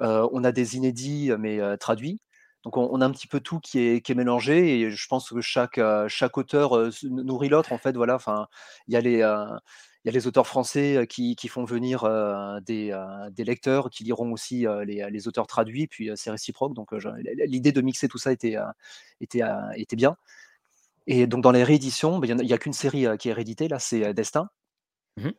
on 0.00 0.44
a 0.44 0.50
des 0.50 0.76
inédits 0.76 1.30
mais 1.38 1.60
traduits. 1.76 2.20
Donc 2.64 2.76
on, 2.76 3.00
a 3.00 3.06
un 3.06 3.10
petit 3.12 3.28
peu 3.28 3.40
tout 3.40 3.60
qui 3.60 3.78
est, 3.78 4.14
mélangé 4.14 4.80
et 4.80 4.90
je 4.90 5.06
pense 5.08 5.30
que 5.30 5.40
chaque, 5.40 5.78
euh, 5.78 6.08
auteur 6.34 6.76
euh, 6.76 6.90
nourrit 7.04 7.48
l'autre 7.48 7.72
en 7.72 7.78
fait. 7.78 7.96
Voilà, 7.96 8.16
enfin, 8.16 8.48
il 8.88 8.94
y 8.94 8.96
a 8.96 9.00
les 9.00 9.22
euh, 9.22 9.46
il 10.04 10.08
y 10.08 10.10
a 10.10 10.12
les 10.12 10.26
auteurs 10.26 10.46
français 10.46 11.06
qui, 11.08 11.36
font 11.48 11.64
venir 11.64 12.04
des, 12.64 12.94
lecteurs 13.38 13.90
qui 13.90 14.04
liront 14.04 14.32
aussi 14.32 14.64
les, 14.86 15.28
auteurs 15.28 15.46
traduits, 15.46 15.86
puis 15.86 16.10
c'est 16.14 16.30
réciproque. 16.30 16.72
Donc 16.74 16.92
l'idée 17.46 17.72
de 17.72 17.80
mixer 17.80 18.08
tout 18.08 18.16
ça 18.16 18.32
était, 18.32 18.56
bien. 19.96 20.16
Et 21.08 21.26
donc 21.26 21.42
dans 21.42 21.50
les 21.50 21.64
rééditions, 21.64 22.18
ben, 22.18 22.38
il 22.40 22.46
n'y 22.46 22.52
a, 22.52 22.58
qu'une 22.58 22.72
série 22.72 23.06
qui 23.18 23.28
est 23.28 23.32
rééditée, 23.32 23.68
là 23.68 23.78
c'est 23.78 24.14
Destin. 24.14 24.48
Mmh 25.18 25.30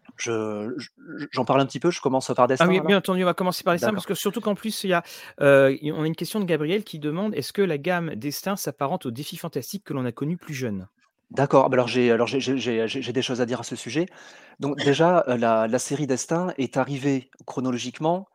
j'en 1.31 1.45
parle 1.45 1.61
un 1.61 1.65
petit 1.65 1.79
peu, 1.79 1.91
je 1.91 2.01
commence 2.01 2.31
par 2.35 2.47
Destin. 2.47 2.65
Ah 2.65 2.67
oui, 2.67 2.81
bien 2.81 2.97
entendu, 2.97 3.23
on 3.23 3.25
va 3.25 3.33
commencer 3.33 3.63
par 3.63 3.73
Destin, 3.73 3.93
parce 3.93 4.05
que 4.05 4.13
surtout 4.13 4.41
qu'en 4.41 4.55
plus, 4.55 4.83
il 4.83 4.89
y 4.89 4.93
a, 4.93 5.03
euh, 5.41 5.75
on 5.83 6.03
a 6.03 6.07
une 6.07 6.15
question 6.15 6.39
de 6.39 6.45
Gabriel 6.45 6.83
qui 6.83 6.99
demande 6.99 7.33
est-ce 7.35 7.53
que 7.53 7.61
la 7.61 7.77
gamme 7.77 8.15
Destin 8.15 8.55
s'apparente 8.55 9.05
au 9.05 9.11
défi 9.11 9.37
fantastique 9.37 9.83
que 9.85 9.93
l'on 9.93 10.05
a 10.05 10.11
connu 10.11 10.37
plus 10.37 10.53
jeune 10.53 10.87
D'accord, 11.31 11.65
ah 11.65 11.69
bah 11.69 11.75
alors 11.75 11.87
j'ai 11.87 13.13
des 13.13 13.21
choses 13.21 13.39
à 13.39 13.45
dire 13.45 13.59
à 13.59 13.63
ce 13.63 13.75
sujet. 13.75 14.07
Donc 14.59 14.77
déjà, 14.83 15.23
euh, 15.27 15.37
la, 15.37 15.67
la 15.67 15.79
série 15.79 16.07
Destin 16.07 16.53
est 16.57 16.75
arrivée 16.75 17.29
chronologiquement 17.45 18.27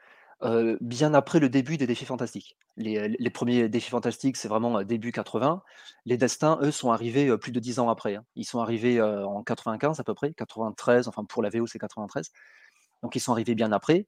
bien 0.81 1.15
après 1.15 1.41
le 1.41 1.49
début 1.49 1.77
des 1.77 1.87
défis 1.87 2.05
fantastiques. 2.05 2.57
Les, 2.77 3.31
premiers 3.31 3.69
défis 3.69 3.91
fantastiques, 3.91 4.37
c'est 4.37 4.49
vraiment 4.49 4.83
début 4.83 5.13
80. 5.13 5.63
Les 6.05 6.17
destins, 6.19 6.59
eux, 6.63 6.71
sont 6.71 6.91
arrivés 6.91 7.37
plus 7.39 7.53
de 7.53 7.61
10 7.61 7.79
ans 7.79 7.89
après. 7.89 8.17
Hein. 8.17 8.25
Ils 8.37 8.45
sont 8.45 8.61
arrivés 8.61 9.01
en 9.01 9.43
95 9.43 10.01
à 10.01 10.05
peu 10.05 10.15
près, 10.15 10.35
93, 10.35 11.09
enfin 11.09 11.25
pour 11.25 11.43
la 11.43 11.51
VO 11.51 11.67
c'est 11.67 11.79
93. 11.79 12.31
Donc 13.03 13.17
ils 13.17 13.21
sont 13.21 13.33
arrivés 13.33 13.55
bien 13.55 13.73
après. 13.73 14.07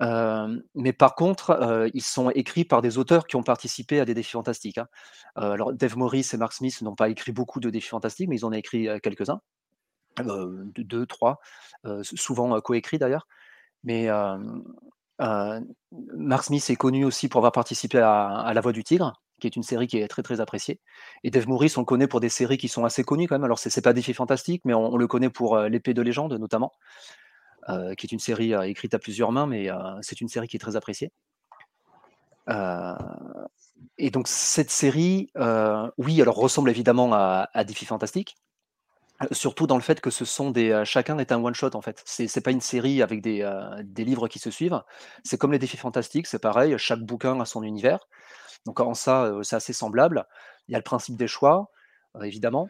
mais 0.00 0.92
par 0.92 1.14
contre, 1.14 1.90
ils 1.94 2.02
sont 2.02 2.30
écrits 2.30 2.64
par 2.64 2.82
des 2.82 2.98
auteurs 2.98 3.26
qui 3.26 3.36
ont 3.36 3.42
participé 3.42 4.00
à 4.00 4.04
des 4.04 4.14
défis 4.14 4.32
fantastiques. 4.32 4.78
Hein. 4.78 4.88
alors 5.36 5.72
Dave 5.72 5.96
Morris 5.96 6.28
et 6.32 6.36
Mark 6.36 6.52
Smith 6.52 6.82
n'ont 6.82 6.96
pas 6.96 7.08
écrit 7.08 7.32
beaucoup 7.32 7.60
de 7.60 7.70
défis 7.70 7.88
fantastiques, 7.88 8.28
mais 8.28 8.36
ils 8.36 8.44
en 8.44 8.48
ont 8.48 8.52
écrit 8.52 8.88
quelques-uns, 9.02 9.40
deux, 10.76 11.06
trois, 11.06 11.40
souvent 12.02 12.60
coécrits 12.60 12.98
d'ailleurs. 12.98 13.26
Mais 13.86 14.10
euh, 14.10 14.36
Mark 15.18 16.44
Smith 16.44 16.68
est 16.68 16.76
connu 16.76 17.04
aussi 17.04 17.28
pour 17.28 17.38
avoir 17.38 17.52
participé 17.52 17.98
à, 17.98 18.50
La 18.54 18.60
Voix 18.60 18.72
du 18.72 18.84
Tigre, 18.84 19.20
qui 19.40 19.46
est 19.46 19.56
une 19.56 19.62
série 19.62 19.86
qui 19.86 19.98
est 19.98 20.08
très 20.08 20.22
très 20.22 20.40
appréciée. 20.40 20.80
Et 21.24 21.30
Dave 21.30 21.48
Morris, 21.48 21.74
on 21.76 21.80
le 21.80 21.86
connaît 21.86 22.06
pour 22.06 22.20
des 22.20 22.28
séries 22.28 22.58
qui 22.58 22.68
sont 22.68 22.84
assez 22.84 23.04
connues 23.04 23.26
quand 23.28 23.34
même. 23.34 23.44
Alors 23.44 23.58
c'est 23.58 23.80
pas 23.80 23.92
des 23.92 24.02
films 24.02 24.16
fantastiques, 24.16 24.62
mais 24.64 24.74
on, 24.74 24.96
le 24.96 25.06
connaît 25.06 25.30
pour 25.30 25.56
euh, 25.56 25.68
L'épée 25.68 25.94
de 25.94 26.02
légende 26.02 26.34
notamment, 26.34 26.72
euh, 27.68 27.94
qui 27.94 28.06
est 28.06 28.12
une 28.12 28.18
série 28.18 28.52
écrite 28.68 28.94
à 28.94 28.98
plusieurs 28.98 29.32
mains, 29.32 29.46
mais 29.46 29.68
c'est 30.02 30.20
une 30.20 30.28
série 30.28 30.48
qui 30.48 30.56
est 30.56 30.60
très 30.60 30.76
appréciée. 30.76 31.12
et 33.98 34.10
donc 34.10 34.28
cette 34.28 34.70
série, 34.70 35.30
oui, 35.98 36.20
alors 36.22 36.36
ressemble 36.36 36.70
évidemment 36.70 37.12
à, 37.12 37.48
à 37.52 37.64
Défi 37.64 37.84
Fantastique, 37.84 38.36
surtout 39.32 39.66
dans 39.66 39.76
le 39.76 39.82
fait 39.82 40.00
que 40.00 40.10
ce 40.10 40.24
sont 40.24 40.50
des, 40.50 40.82
chacun 40.84 41.18
est 41.18 41.32
un 41.32 41.42
one 41.42 41.54
shot 41.54 41.70
en 41.74 41.80
fait. 41.80 42.02
C'est 42.04 42.28
c'est 42.28 42.40
pas 42.40 42.50
une 42.50 42.60
série 42.60 43.02
avec 43.02 43.22
des, 43.22 43.48
des 43.84 44.04
livres 44.04 44.28
qui 44.28 44.38
se 44.38 44.50
suivent. 44.50 44.82
C'est 45.24 45.38
comme 45.38 45.52
les 45.52 45.58
Défis 45.58 45.76
Fantastiques, 45.76 46.26
c'est 46.26 46.38
pareil, 46.38 46.76
chaque 46.78 47.00
bouquin 47.00 47.40
a 47.40 47.44
son 47.44 47.62
univers. 47.62 48.08
Donc 48.64 48.80
en 48.80 48.94
ça, 48.94 49.32
c'est 49.42 49.56
assez 49.56 49.72
semblable. 49.72 50.26
Il 50.68 50.72
y 50.72 50.74
a 50.74 50.78
le 50.78 50.84
principe 50.84 51.16
des 51.16 51.28
choix, 51.28 51.70
évidemment. 52.22 52.68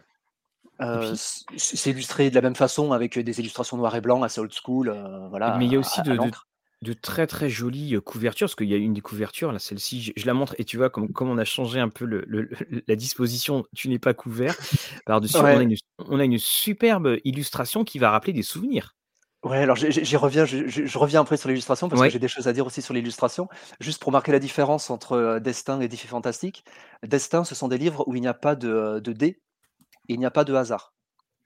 c'est 0.79 1.91
illustré 1.91 2.31
de 2.31 2.35
la 2.35 2.43
même 2.43 2.57
façon 2.57 2.93
avec 2.93 3.19
des 3.19 3.41
illustrations 3.41 3.77
noir 3.77 3.95
et 3.97 4.01
blanc 4.01 4.23
assez 4.23 4.41
old 4.41 4.53
school, 4.53 4.95
voilà, 5.31 5.57
Mais 5.59 5.67
il 5.67 5.73
y 5.73 5.77
a 5.77 5.79
aussi 5.79 6.03
de 6.03 6.17
de 6.17 6.31
très, 7.01 7.27
très 7.27 7.49
jolies, 7.49 7.99
couvertures, 8.05 8.47
parce 8.47 8.55
qu'il 8.55 8.69
y 8.69 8.75
a 8.75 8.77
une 8.77 8.95
des 8.95 9.01
couvertures, 9.01 9.53
là, 9.53 9.59
celle-ci, 9.59 10.13
je 10.17 10.27
la 10.27 10.35
montre 10.35 10.55
et 10.59 10.65
tu 10.65 10.77
vois 10.77 10.91
comme 10.91 11.13
comme 11.13 11.29
on 11.31 11.39
a 11.39 11.45
changé 11.45 11.81
un 11.81 11.89
peu 11.89 12.05
le 12.05 12.27
la 12.89 12.97
disposition, 12.97 13.65
tu 13.75 13.89
n'es 13.89 13.99
pas 13.99 14.15
couvert. 14.15 14.55
Par-dessus, 15.07 15.39
on 15.39 15.45
a 15.45 15.63
une 15.63 15.77
on 15.99 16.21
a 16.21 16.25
une 16.25 16.39
superbe 16.39 17.17
illustration 17.25 17.85
qui 17.85 17.99
va 17.99 18.11
rappeler 18.11 18.33
des 18.33 18.43
souvenirs. 18.43 18.95
Ouais, 19.45 19.59
alors 19.59 19.77
j'y 19.77 20.17
reviens, 20.17 20.45
je 20.45 20.99
reviens 20.99 21.21
après 21.21 21.37
sur 21.37 21.49
l'illustration 21.49 21.89
parce 21.89 22.03
que 22.03 22.09
j'ai 22.09 22.19
des 22.19 22.27
choses 22.27 22.49
à 22.49 22.53
dire 22.53 22.67
aussi 22.67 22.83
sur 22.83 22.95
l'illustration. 22.95 23.49
Juste 23.79 24.03
pour 24.03 24.11
marquer 24.11 24.33
la 24.33 24.41
différence 24.41 24.91
entre, 24.91 25.39
Destin 25.39 25.81
et 25.81 25.87
Défi 25.87 26.09
Fantastique. 26.09 26.65
Destin, 27.05 27.45
ce 27.45 27.55
sont 27.55 27.69
des 27.69 27.79
livres 27.79 28.03
où 28.09 28.17
il 28.17 28.23
n'y 28.23 28.27
a 28.27 28.35
pas 28.35 28.57
de, 28.57 28.99
de 28.99 29.13
dés 29.13 29.41
et 30.09 30.15
il 30.15 30.19
n'y 30.19 30.27
a 30.27 30.33
pas 30.33 30.43
de 30.43 30.53
hasard. 30.53 30.95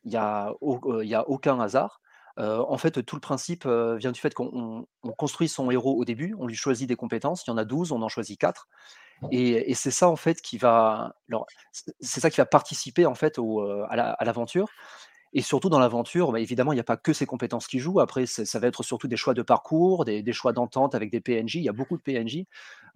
Il 0.04 0.12
n'y 0.12 0.16
a 0.16 0.54
il 1.02 1.08
y 1.08 1.14
a 1.14 1.28
aucun 1.28 1.60
hasard. 1.60 2.00
En 2.40 2.78
fait, 2.78 3.04
tout 3.04 3.16
le 3.16 3.20
principe, 3.20 3.66
vient 3.66 4.12
du 4.12 4.20
fait 4.20 4.34
qu'on 4.34 4.86
construit 5.16 5.48
son 5.48 5.70
héros 5.70 5.96
au 5.96 6.04
début, 6.04 6.34
on 6.38 6.46
lui 6.46 6.56
choisit 6.56 6.88
des 6.88 6.96
compétences, 6.96 7.44
il 7.46 7.50
y 7.50 7.52
en 7.52 7.56
a 7.56 7.64
12, 7.64 7.92
on 7.92 8.02
en 8.02 8.08
choisit 8.08 8.38
4 8.38 8.68
et 9.30 9.74
c'est 9.74 9.90
ça 9.90 10.08
en 10.08 10.16
fait 10.16 10.40
qui 10.40 10.56
va 10.56 11.14
c'est 12.00 12.20
ça 12.20 12.30
qui 12.30 12.38
va 12.38 12.46
participer 12.46 13.04
en 13.04 13.14
fait 13.14 13.38
à 13.88 14.24
l'aventure 14.24 14.68
et 15.32 15.42
surtout 15.42 15.68
dans 15.68 15.78
l'aventure, 15.78 16.32
bah, 16.32 16.40
évidemment, 16.40 16.72
il 16.72 16.76
n'y 16.76 16.80
a 16.80 16.84
pas 16.84 16.96
que 16.96 17.12
ses 17.12 17.24
compétences 17.24 17.68
qui 17.68 17.78
jouent. 17.78 18.00
Après, 18.00 18.26
ça 18.26 18.58
va 18.58 18.66
être 18.66 18.82
surtout 18.82 19.06
des 19.06 19.16
choix 19.16 19.32
de 19.32 19.42
parcours, 19.42 20.04
des, 20.04 20.32
choix 20.32 20.52
d'entente 20.52 20.94
avec 20.96 21.10
des 21.10 21.20
PNJ. 21.20 21.56
Il 21.56 21.62
y 21.62 21.68
a 21.68 21.72
beaucoup 21.72 21.96
de 21.96 22.02
PNJ. 22.02 22.46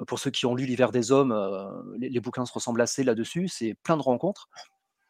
Pour 0.09 0.19
ceux 0.19 0.31
qui 0.31 0.45
ont 0.45 0.55
lu 0.55 0.67
L'hiver 0.67 0.91
des 0.91 1.13
hommes, 1.13 1.33
les, 1.97 2.21
bouquins 2.21 2.45
se 2.45 2.53
ressemblent 2.53 2.81
assez 2.81 3.05
là-dessus. 3.05 3.47
C'est 3.47 3.75
plein 3.85 3.97
de 3.97 4.03
rencontres. 4.03 4.49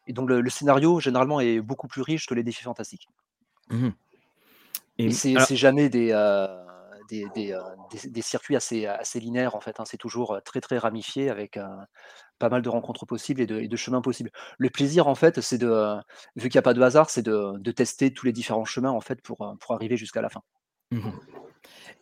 Et 0.05 0.13
donc 0.13 0.29
le, 0.29 0.49
scénario, 0.49 0.99
généralement, 0.99 1.39
est 1.39 1.61
beaucoup 1.61 1.87
plus 1.87 2.03
riche 2.03 2.27
que 2.27 2.35
les 2.35 2.43
défis 2.43 2.63
fantastiques. 2.63 3.07
Mmh 3.71 3.89
et, 4.97 5.11
c'est 5.11 5.55
jamais 5.55 5.89
des, 5.89 6.11
euh, 6.11 6.47
des, 7.09 7.25
des, 7.33 8.21
circuits 8.21 8.55
assez, 8.55 8.85
assez 8.85 9.19
linéaires, 9.19 9.55
en 9.55 9.59
fait. 9.59 9.79
Hein. 9.79 9.83
C'est 9.85 9.97
toujours 9.97 10.39
très, 10.45 10.61
très 10.61 10.77
ramifié 10.77 11.29
avec 11.29 11.59
pas 12.39 12.49
mal 12.49 12.61
de 12.61 12.69
rencontres 12.69 13.05
possibles 13.05 13.41
et 13.41 13.45
de, 13.45 13.75
chemins 13.75 14.01
possibles. 14.01 14.31
Le 14.57 14.69
plaisir, 14.69 15.07
en 15.07 15.15
fait, 15.15 15.41
c'est 15.41 15.57
de, 15.57 15.97
vu 16.35 16.49
qu'il 16.49 16.57
n'y 16.57 16.59
a 16.59 16.63
pas 16.63 16.73
de 16.73 16.81
hasard, 16.81 17.09
c'est 17.09 17.23
de, 17.23 17.71
tester 17.71 18.13
tous 18.13 18.25
les 18.25 18.33
différents 18.33 18.65
chemins, 18.65 18.91
en 18.91 19.01
fait, 19.01 19.21
pour, 19.21 19.55
pour 19.59 19.75
arriver 19.75 19.97
jusqu'à 19.97 20.21
la 20.21 20.29
fin. 20.29 20.41
Mmh 20.91 21.09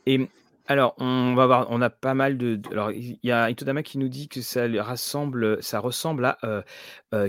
et 0.05 0.29
alors, 0.67 0.95
on 0.97 1.33
va 1.35 1.45
voir, 1.45 1.67
on 1.69 1.81
a 1.81 1.89
pas 1.89 2.13
mal 2.13 2.37
de. 2.37 2.59
alors, 2.71 2.91
il 2.91 3.17
y 3.23 3.31
a 3.31 3.49
Itodama 3.49 3.83
qui 3.83 3.97
nous 3.97 4.09
dit 4.09 4.27
que 4.27 4.41
ça 4.41 4.65
rassemble, 4.81 5.63
ça 5.63 5.79
ressemble 5.79 6.25
à 6.25 6.63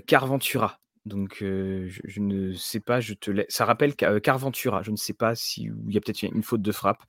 Carventura. 0.07 0.81
Donc, 1.05 1.37
je, 1.41 2.21
ne 2.21 2.53
sais 2.55 2.81
pas, 2.81 3.01
je 3.01 3.15
te 3.15 3.31
laisse. 3.31 3.47
Ça 3.49 3.65
rappelle 3.65 3.95
Carventura. 3.95 4.83
Je 4.83 4.91
ne 4.91 4.97
sais 4.97 5.13
pas 5.13 5.35
si 5.35 5.71
il 5.87 5.95
y 5.95 5.99
a 5.99 6.01
peut-être 6.01 6.23
une 6.23 6.43
faute 6.43 6.63
de 6.63 6.73
frappe. 6.73 7.03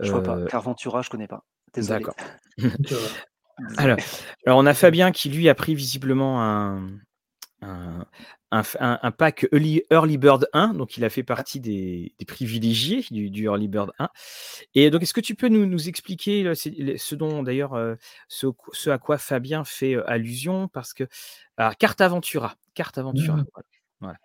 Je 0.00 0.10
vois 0.10 0.22
pas. 0.22 0.44
Carventura, 0.46 1.02
je 1.02 1.10
connais 1.10 1.28
pas. 1.28 1.44
Désolé. 1.74 2.00
D'accord. 2.00 2.16
Alors, 3.76 3.98
alors, 4.46 4.58
on 4.58 4.64
a 4.64 4.72
Fabien 4.72 5.12
qui 5.12 5.28
lui 5.28 5.48
a 5.50 5.54
pris 5.54 5.74
visiblement 5.74 6.42
un, 6.42 6.88
un, 7.62 9.10
pack 9.12 9.46
Early, 9.52 10.18
Bird 10.18 10.48
1, 10.52 10.74
donc 10.74 10.96
il 10.96 11.04
a 11.04 11.10
fait 11.10 11.22
partie 11.22 11.60
des, 11.60 12.14
privilégiés 12.26 13.04
du, 13.10 13.44
Early 13.44 13.68
Bird 13.68 13.92
1. 13.98 14.08
Et 14.74 14.90
donc, 14.90 15.02
est-ce 15.02 15.14
que 15.14 15.20
tu 15.20 15.34
peux 15.34 15.48
nous, 15.48 15.88
expliquer 15.88 16.52
ce 16.54 17.14
dont 17.14 17.42
d'ailleurs, 17.42 17.74
euh, 17.74 17.94
ce, 18.28 18.90
à 18.90 18.98
quoi 18.98 19.18
Fabien 19.18 19.64
fait 19.64 19.94
euh, 19.94 20.08
allusion? 20.08 20.68
Parce 20.68 20.94
que, 20.94 21.04
carte 21.78 22.00
Aventura, 22.00 22.54
carte 22.74 22.98
Aventura, 22.98 23.36
mmh. 23.36 23.44
voilà. 24.00 24.18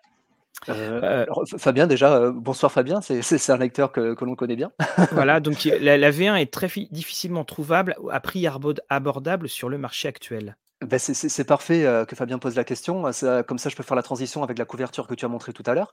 Euh, 0.70 1.26
Fabien, 1.58 1.86
déjà, 1.86 2.30
bonsoir 2.30 2.72
Fabien, 2.72 3.00
c'est 3.02 3.50
un 3.50 3.58
lecteur 3.58 3.92
que, 3.92 4.16
l'on 4.24 4.34
connaît 4.34 4.56
bien. 4.56 4.72
voilà, 5.12 5.40
donc 5.40 5.64
la, 5.64 5.98
la, 5.98 6.10
V1 6.10 6.36
est 6.36 6.52
très 6.52 6.68
difficilement 6.90 7.44
trouvable 7.44 7.94
à 8.10 8.20
prix 8.20 8.46
abordable 8.88 9.48
sur 9.48 9.68
le 9.68 9.76
marché 9.76 10.08
actuel. 10.08 10.56
Ben, 10.86 10.98
c'est 10.98 11.44
parfait, 11.44 11.84
que 12.08 12.14
Fabien 12.16 12.38
pose 12.38 12.54
la 12.54 12.64
question, 12.64 13.02
comme 13.46 13.58
ça 13.58 13.68
je 13.68 13.76
peux 13.76 13.82
faire 13.82 13.96
la 13.96 14.02
transition 14.02 14.42
avec 14.42 14.58
la 14.58 14.64
couverture 14.64 15.06
que 15.06 15.14
tu 15.14 15.24
as 15.24 15.28
montrée 15.28 15.52
tout 15.52 15.62
à 15.66 15.74
l'heure. 15.74 15.92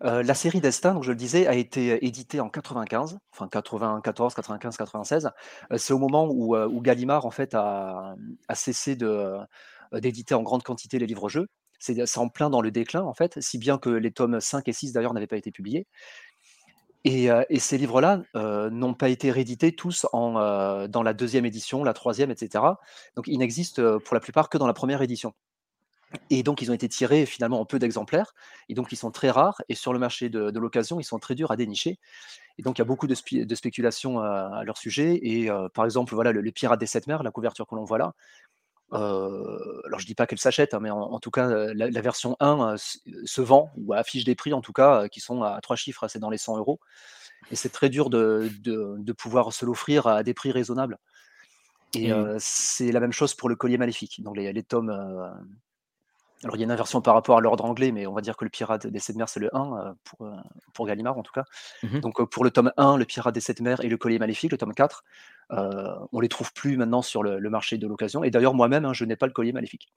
la 0.00 0.34
série 0.34 0.60
Destin, 0.60 0.94
donc 0.94 1.04
je 1.04 1.10
le 1.10 1.16
disais, 1.16 1.46
a 1.46 1.54
été, 1.54 2.04
éditée 2.04 2.40
en 2.40 2.48
95, 2.48 3.18
enfin 3.32 3.48
94, 3.48 4.34
95, 4.34 4.76
96. 4.76 5.30
c'est 5.76 5.92
au 5.92 5.98
moment 5.98 6.28
où, 6.30 6.80
Gallimard 6.80 7.26
en 7.26 7.30
fait 7.30 7.54
a, 7.54 8.14
cessé 8.54 8.96
d'éditer 9.92 10.34
en 10.34 10.42
grande 10.42 10.62
quantité 10.62 10.98
les 10.98 11.06
livres-jeux. 11.06 11.46
C'est 11.78 12.18
en 12.18 12.28
plein 12.28 12.50
dans 12.50 12.62
le 12.62 12.70
déclin 12.70 13.02
en 13.02 13.14
fait, 13.14 13.40
si 13.40 13.58
bien 13.58 13.78
que 13.78 13.90
les 13.90 14.10
tomes 14.10 14.40
5 14.40 14.66
et 14.68 14.72
6 14.72 14.92
d'ailleurs 14.92 15.14
n'avaient 15.14 15.26
pas 15.26 15.36
été 15.36 15.50
publiés. 15.50 15.86
Et, 17.04 17.28
ces 17.58 17.78
livres-là 17.78 18.22
n'ont 18.34 18.94
pas 18.94 19.08
été 19.08 19.30
réédités 19.30 19.72
tous 19.72 20.06
en, 20.12 20.88
dans 20.88 21.02
la 21.02 21.12
deuxième 21.12 21.44
édition, 21.44 21.84
la 21.84 21.92
troisième, 21.92 22.30
etc. 22.30 22.64
Donc 23.16 23.26
ils 23.28 23.38
n'existent 23.38 23.98
pour 24.00 24.14
la 24.14 24.20
plupart 24.20 24.48
que 24.48 24.56
dans 24.56 24.66
la 24.66 24.72
première 24.72 25.02
édition. 25.02 25.34
Et 26.30 26.42
donc 26.42 26.62
ils 26.62 26.70
ont 26.70 26.74
été 26.74 26.88
tirés 26.88 27.26
finalement 27.26 27.60
en 27.60 27.64
peu 27.64 27.78
d'exemplaires, 27.78 28.34
et 28.68 28.74
donc 28.74 28.92
ils 28.92 28.96
sont 28.96 29.10
très 29.10 29.30
rares, 29.30 29.60
et 29.68 29.74
sur 29.74 29.92
le 29.92 29.98
marché 29.98 30.28
de, 30.28 30.58
l'occasion, 30.58 31.00
ils 31.00 31.04
sont 31.04 31.18
très 31.18 31.34
durs 31.34 31.50
à 31.50 31.56
dénicher. 31.56 31.98
Et 32.58 32.62
donc 32.62 32.78
il 32.78 32.80
y 32.80 32.82
a 32.82 32.86
beaucoup 32.86 33.06
de, 33.06 33.14
spéculations 33.14 34.20
à, 34.20 34.62
leur 34.64 34.78
sujet, 34.78 35.18
et 35.22 35.50
par 35.74 35.84
exemple, 35.84 36.14
voilà, 36.14 36.32
le, 36.32 36.40
le 36.40 36.52
Pirate 36.52 36.80
des 36.80 36.86
Sept 36.86 37.06
Mers, 37.06 37.22
la 37.22 37.30
couverture 37.30 37.66
que 37.66 37.74
l'on 37.74 37.84
voit 37.84 37.98
là, 37.98 38.14
alors 38.94 39.98
je 39.98 40.06
dis 40.06 40.14
pas 40.14 40.26
qu'elle 40.26 40.38
s'achète, 40.38 40.74
hein, 40.74 40.80
mais 40.80 40.90
en, 40.90 41.18
tout 41.20 41.30
cas, 41.30 41.48
la, 41.74 42.00
version 42.00 42.36
1 42.40 42.76
se 42.76 43.40
vend 43.40 43.70
ou 43.76 43.92
affiche 43.92 44.24
des 44.24 44.34
prix 44.34 44.52
en 44.52 44.60
tout 44.60 44.72
cas 44.72 45.08
qui 45.08 45.20
sont 45.20 45.42
à 45.42 45.60
trois 45.60 45.76
chiffres, 45.76 46.08
c'est 46.08 46.18
dans 46.18 46.30
les 46.30 46.38
100 46.38 46.58
euros. 46.58 46.80
Et 47.50 47.56
c'est 47.56 47.68
très 47.68 47.90
dur 47.90 48.08
de, 48.08 48.50
de, 48.60 49.12
pouvoir 49.12 49.52
se 49.52 49.66
l'offrir 49.66 50.06
à 50.06 50.22
des 50.22 50.34
prix 50.34 50.50
raisonnables. 50.50 50.98
Et 51.94 52.10
c'est 52.38 52.92
la 52.92 53.00
même 53.00 53.12
chose 53.12 53.34
pour 53.34 53.48
le 53.48 53.56
collier 53.56 53.78
maléfique. 53.78 54.22
Donc 54.22 54.36
les, 54.36 54.52
les 54.52 54.62
tomes 54.62 54.90
alors, 56.44 56.56
il 56.56 56.60
y 56.60 56.62
a 56.62 56.66
une 56.66 56.72
inversion 56.72 57.00
par 57.00 57.14
rapport 57.14 57.38
à 57.38 57.40
l'ordre 57.40 57.64
anglais, 57.64 57.90
mais 57.90 58.06
on 58.06 58.12
va 58.12 58.20
dire 58.20 58.36
que 58.36 58.44
le 58.44 58.50
Pirate 58.50 58.86
des 58.86 58.98
Sept 58.98 59.16
Mers, 59.16 59.28
c'est 59.30 59.40
le 59.40 59.54
1 59.56 59.60
euh, 59.60 59.92
pour, 60.04 60.26
euh, 60.26 60.36
pour 60.74 60.86
Gallimard 60.86 61.16
en 61.16 61.22
tout 61.22 61.32
cas. 61.32 61.44
Mmh 61.82 62.00
Donc, 62.00 62.20
euh, 62.20 62.26
pour 62.26 62.44
le 62.44 62.50
tome 62.50 62.70
1, 62.76 62.98
le 62.98 63.06
Pirate 63.06 63.34
des 63.34 63.40
Sept 63.40 63.60
Mers 63.60 63.82
et 63.82 63.88
le 63.88 63.96
Collier 63.96 64.18
Maléfique, 64.18 64.52
le 64.52 64.58
tome 64.58 64.74
4, 64.74 65.02
on 65.50 66.20
les 66.20 66.28
trouve 66.28 66.52
plus 66.52 66.76
maintenant 66.76 67.00
sur 67.00 67.22
le, 67.22 67.40
marché 67.48 67.78
de 67.78 67.86
l'occasion. 67.86 68.24
Et 68.24 68.30
d'ailleurs, 68.30 68.54
moi-même, 68.54 68.84
hein, 68.84 68.92
je 68.92 69.04
n'ai 69.04 69.16
pas 69.16 69.26
le 69.26 69.32
Collier 69.32 69.52
Maléfique. 69.52 69.88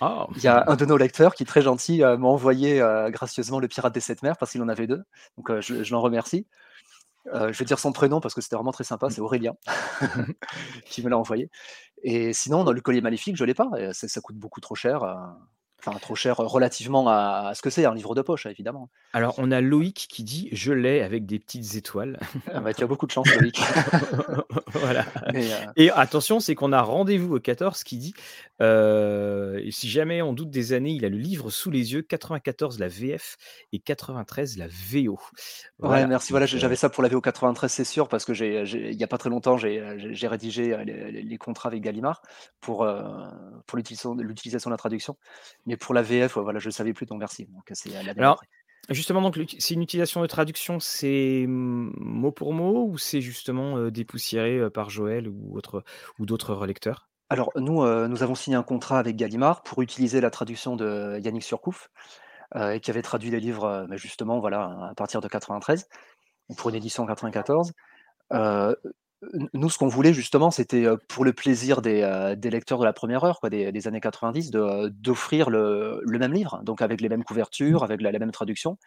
Ah. 0.00 0.26
Il 0.36 0.42
y 0.42 0.48
a 0.48 0.64
un 0.68 0.76
de 0.76 0.84
nos 0.84 0.96
lecteurs 0.96 1.34
qui, 1.34 1.44
très 1.44 1.62
gentil, 1.62 2.00
m'a 2.00 2.28
envoyé 2.28 2.78
gracieusement 3.08 3.58
le 3.58 3.66
Pirate 3.66 3.92
des 3.92 4.00
Sept 4.00 4.22
Mers 4.22 4.36
parce 4.36 4.52
qu'il 4.52 4.62
en 4.62 4.68
avait 4.68 4.86
deux. 4.86 5.02
Donc, 5.36 5.60
je, 5.60 5.92
l'en 5.92 6.00
remercie. 6.00 6.46
je 7.32 7.56
vais 7.58 7.64
dire 7.64 7.78
son 7.78 7.92
prénom 7.92 8.20
parce 8.20 8.34
que 8.34 8.40
c'était 8.40 8.56
vraiment 8.56 8.72
très 8.72 8.84
sympa, 8.84 9.10
c'est 9.10 9.20
Aurélien 9.20 9.54
qui 10.86 11.02
me 11.02 11.08
l'a 11.08 11.18
envoyé. 11.18 11.50
Et 12.02 12.32
sinon, 12.32 12.62
dans 12.62 12.72
le 12.72 12.80
collier 12.80 13.00
maléfique, 13.00 13.36
je 13.36 13.42
ne 13.44 13.46
l'ai 13.48 13.54
pas. 13.54 13.70
Ça, 13.92 14.06
ça, 14.06 14.20
coûte 14.20 14.36
beaucoup 14.36 14.60
trop 14.60 14.74
cher. 14.74 15.02
Enfin, 15.82 15.96
trop 15.98 16.14
cher 16.14 16.36
relativement 16.36 17.08
à, 17.08 17.52
ce 17.54 17.62
que 17.62 17.70
c'est 17.70 17.86
un 17.86 17.94
livre 17.94 18.14
de 18.14 18.20
poche, 18.20 18.44
évidemment. 18.44 18.90
Alors, 19.14 19.34
on 19.38 19.50
a 19.50 19.62
Loïc 19.62 20.06
qui 20.10 20.24
dit 20.24 20.48
Je 20.52 20.72
l'ai 20.72 21.00
avec 21.00 21.24
des 21.24 21.38
petites 21.38 21.74
étoiles. 21.74 22.18
Ah 22.52 22.60
bah, 22.60 22.74
tu 22.74 22.82
as 22.82 22.86
beaucoup 22.86 23.06
de 23.06 23.12
chance, 23.12 23.32
Loïc. 23.36 23.60
voilà. 24.72 25.04
Euh 25.34 25.66
et 25.76 25.90
attention, 25.90 26.40
c'est 26.40 26.54
qu'on 26.54 26.72
a 26.72 26.82
rendez-vous 26.82 27.36
au 27.36 27.40
14 27.40 27.84
qui 27.84 27.96
dit 27.96 28.14
euh, 28.60 29.60
Si 29.70 29.88
jamais 29.88 30.20
on 30.22 30.32
doute 30.32 30.50
des 30.50 30.72
années, 30.72 30.90
il 30.90 31.04
a 31.04 31.08
le 31.08 31.16
livre 31.16 31.50
sous 31.50 31.70
les 31.70 31.92
yeux 31.92 32.02
94 32.02 32.78
la 32.78 32.88
VF 32.88 33.36
et 33.72 33.78
93 33.78 34.58
la 34.58 34.66
VO. 34.66 35.18
Ouais, 35.78 36.06
merci. 36.06 36.32
Voilà, 36.32 36.46
j'avais 36.46 36.74
euh 36.74 36.76
ça 36.76 36.88
pour 36.88 37.02
la 37.02 37.08
VO 37.08 37.20
93, 37.20 37.70
c'est 37.70 37.84
sûr, 37.84 38.08
parce 38.08 38.24
que 38.24 38.32
il 38.32 38.96
n'y 38.96 39.04
a 39.04 39.06
pas 39.06 39.18
très 39.18 39.30
longtemps, 39.30 39.56
j'ai 39.56 40.28
rédigé 40.28 40.76
les, 40.84 41.38
contrats 41.38 41.68
avec 41.68 41.82
Gallimard 41.82 42.22
pour, 42.60 42.86
pour 43.66 43.76
l'utilisation 43.76 44.14
de 44.70 44.70
la 44.70 44.76
traduction. 44.76 45.16
Mais 45.70 45.76
pour 45.76 45.94
la 45.94 46.02
VF, 46.02 46.36
voilà, 46.36 46.58
je 46.58 46.66
ne 46.66 46.72
savais 46.72 46.92
plus. 46.92 47.06
Donc, 47.06 47.22
c'est 47.28 47.46
Alors, 48.18 48.42
justement, 48.88 49.22
donc, 49.22 49.38
c'est 49.58 49.74
une 49.74 49.82
utilisation 49.82 50.20
de 50.20 50.26
traduction, 50.26 50.80
c'est 50.80 51.44
mot 51.46 52.32
pour 52.32 52.52
mot 52.52 52.88
ou 52.88 52.98
c'est 52.98 53.20
justement 53.20 53.88
dépoussiéré 53.88 54.68
par 54.70 54.90
Joël 54.90 55.28
ou, 55.28 55.56
autre, 55.56 55.84
ou 56.18 56.26
d'autres 56.26 56.54
relecteurs? 56.54 57.08
Alors, 57.28 57.52
nous, 57.54 57.84
nous 58.08 58.22
avons 58.24 58.34
signé 58.34 58.56
un 58.56 58.64
contrat 58.64 58.98
avec 58.98 59.14
Gallimard 59.14 59.62
pour 59.62 59.80
utiliser 59.82 60.20
la 60.20 60.30
traduction 60.30 60.74
de 60.74 61.20
Yannick 61.20 61.44
Surcouf, 61.44 61.88
qui 62.82 62.90
avait 62.90 63.02
traduit 63.02 63.30
les 63.30 63.38
livres, 63.38 63.86
bah, 63.88 63.96
justement, 63.96 64.40
voilà, 64.40 64.88
à 64.90 64.94
partir 64.96 65.20
de 65.20 65.28
93, 65.28 65.86
pour 66.56 66.70
une 66.70 66.74
édition 66.74 67.06
94. 67.06 67.72
Nous, 69.52 69.68
ce 69.68 69.78
qu'on 69.78 69.88
voulait 69.88 70.14
justement, 70.14 70.50
c'était, 70.50 70.86
pour 71.08 71.24
le 71.24 71.32
plaisir 71.32 71.82
des, 71.82 72.34
des 72.38 72.50
lecteurs 72.50 72.78
de 72.78 72.84
la 72.84 72.92
première 72.92 73.24
heure, 73.24 73.40
quoi, 73.40 73.50
des 73.50 73.70
des 73.72 73.88
années 73.88 74.00
90, 74.00 74.50
de 74.50 74.88
d'offrir 74.88 75.50
le 75.50 76.00
le 76.04 76.18
même 76.18 76.32
livre, 76.32 76.60
donc 76.64 76.82
avec 76.82 77.00
les 77.00 77.08
mêmes 77.08 77.24
couvertures, 77.24 77.84
avec 77.84 78.00
la 78.00 78.12
la 78.12 78.18
même 78.18 78.32
traduction. 78.32 78.78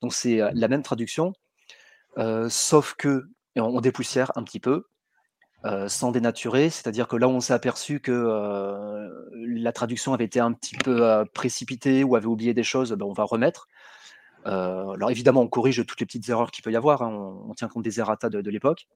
Donc 0.00 0.14
c'est, 0.14 0.40
la 0.54 0.68
même 0.68 0.82
traduction, 0.82 1.34
sauf 2.48 2.94
que 2.94 3.28
on 3.56 3.62
on 3.62 3.80
dépoussière 3.80 4.32
un 4.36 4.42
petit 4.44 4.60
peu, 4.60 4.86
sans 5.88 6.10
dénaturer. 6.10 6.70
C'est-à-dire 6.70 7.06
que 7.08 7.16
là 7.16 7.28
où 7.28 7.32
on 7.32 7.40
s'est 7.40 7.54
aperçu 7.54 8.00
que, 8.00 8.12
la 9.34 9.72
traduction 9.72 10.14
avait 10.14 10.24
été 10.24 10.40
un 10.40 10.52
petit 10.52 10.76
peu, 10.76 11.24
précipitée 11.34 12.04
ou 12.04 12.16
avait 12.16 12.26
oublié 12.26 12.54
des 12.54 12.64
choses, 12.64 12.92
ben, 12.92 13.06
on 13.06 13.12
va 13.12 13.24
remettre. 13.24 13.68
alors 14.44 15.10
évidemment, 15.10 15.42
on 15.42 15.48
corrige 15.48 15.84
toutes 15.86 16.00
les 16.00 16.06
petites 16.06 16.28
erreurs 16.30 16.50
qu'il 16.50 16.64
peut 16.64 16.72
y 16.72 16.76
avoir, 16.76 17.02
hein, 17.02 17.10
on 17.48 17.54
tient 17.54 17.68
compte 17.68 17.84
des 17.84 18.00
errata 18.00 18.30
de 18.30 18.40
de 18.40 18.50
l'époque. 18.50 18.88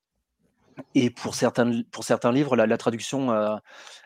Et 0.95 1.11
pour 1.11 1.35
certains, 1.35 1.83
pour 1.91 2.05
certains 2.05 2.33
livres, 2.33 2.57
la, 2.57 2.79
traduction, 2.79 3.31
euh, 3.31 3.57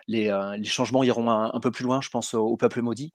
les, 0.07 0.29
euh, 0.29 0.57
les, 0.57 0.65
changements 0.65 1.03
iront 1.03 1.29
un, 1.31 1.50
un, 1.53 1.61
peu 1.61 1.71
plus 1.71 1.85
loin. 1.85 2.00
Je 2.00 2.11
pense 2.11 2.35
au, 2.35 2.57
Peuple 2.57 2.83
maudit, 2.83 3.12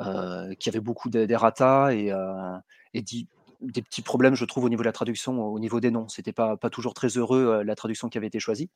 euh, 0.00 0.54
qui 0.54 0.68
avait 0.68 0.80
beaucoup 0.80 1.08
d'errata 1.08 1.94
et, 1.94 2.12
et 2.94 3.02
dit, 3.02 3.28
des 3.62 3.80
petits 3.80 4.02
problèmes, 4.02 4.34
je 4.34 4.44
trouve, 4.44 4.64
au 4.64 4.68
niveau 4.68 4.82
de 4.82 4.86
la 4.86 4.92
traduction, 4.92 5.42
au 5.42 5.58
niveau 5.58 5.80
des 5.80 5.90
noms. 5.90 6.08
C'était 6.08 6.32
pas, 6.32 6.58
pas 6.58 6.68
toujours 6.68 6.92
très 6.92 7.08
heureux 7.08 7.62
la 7.62 7.74
traduction 7.74 8.08
qui 8.10 8.18
avait 8.18 8.26
été 8.26 8.40
choisie. 8.40 8.70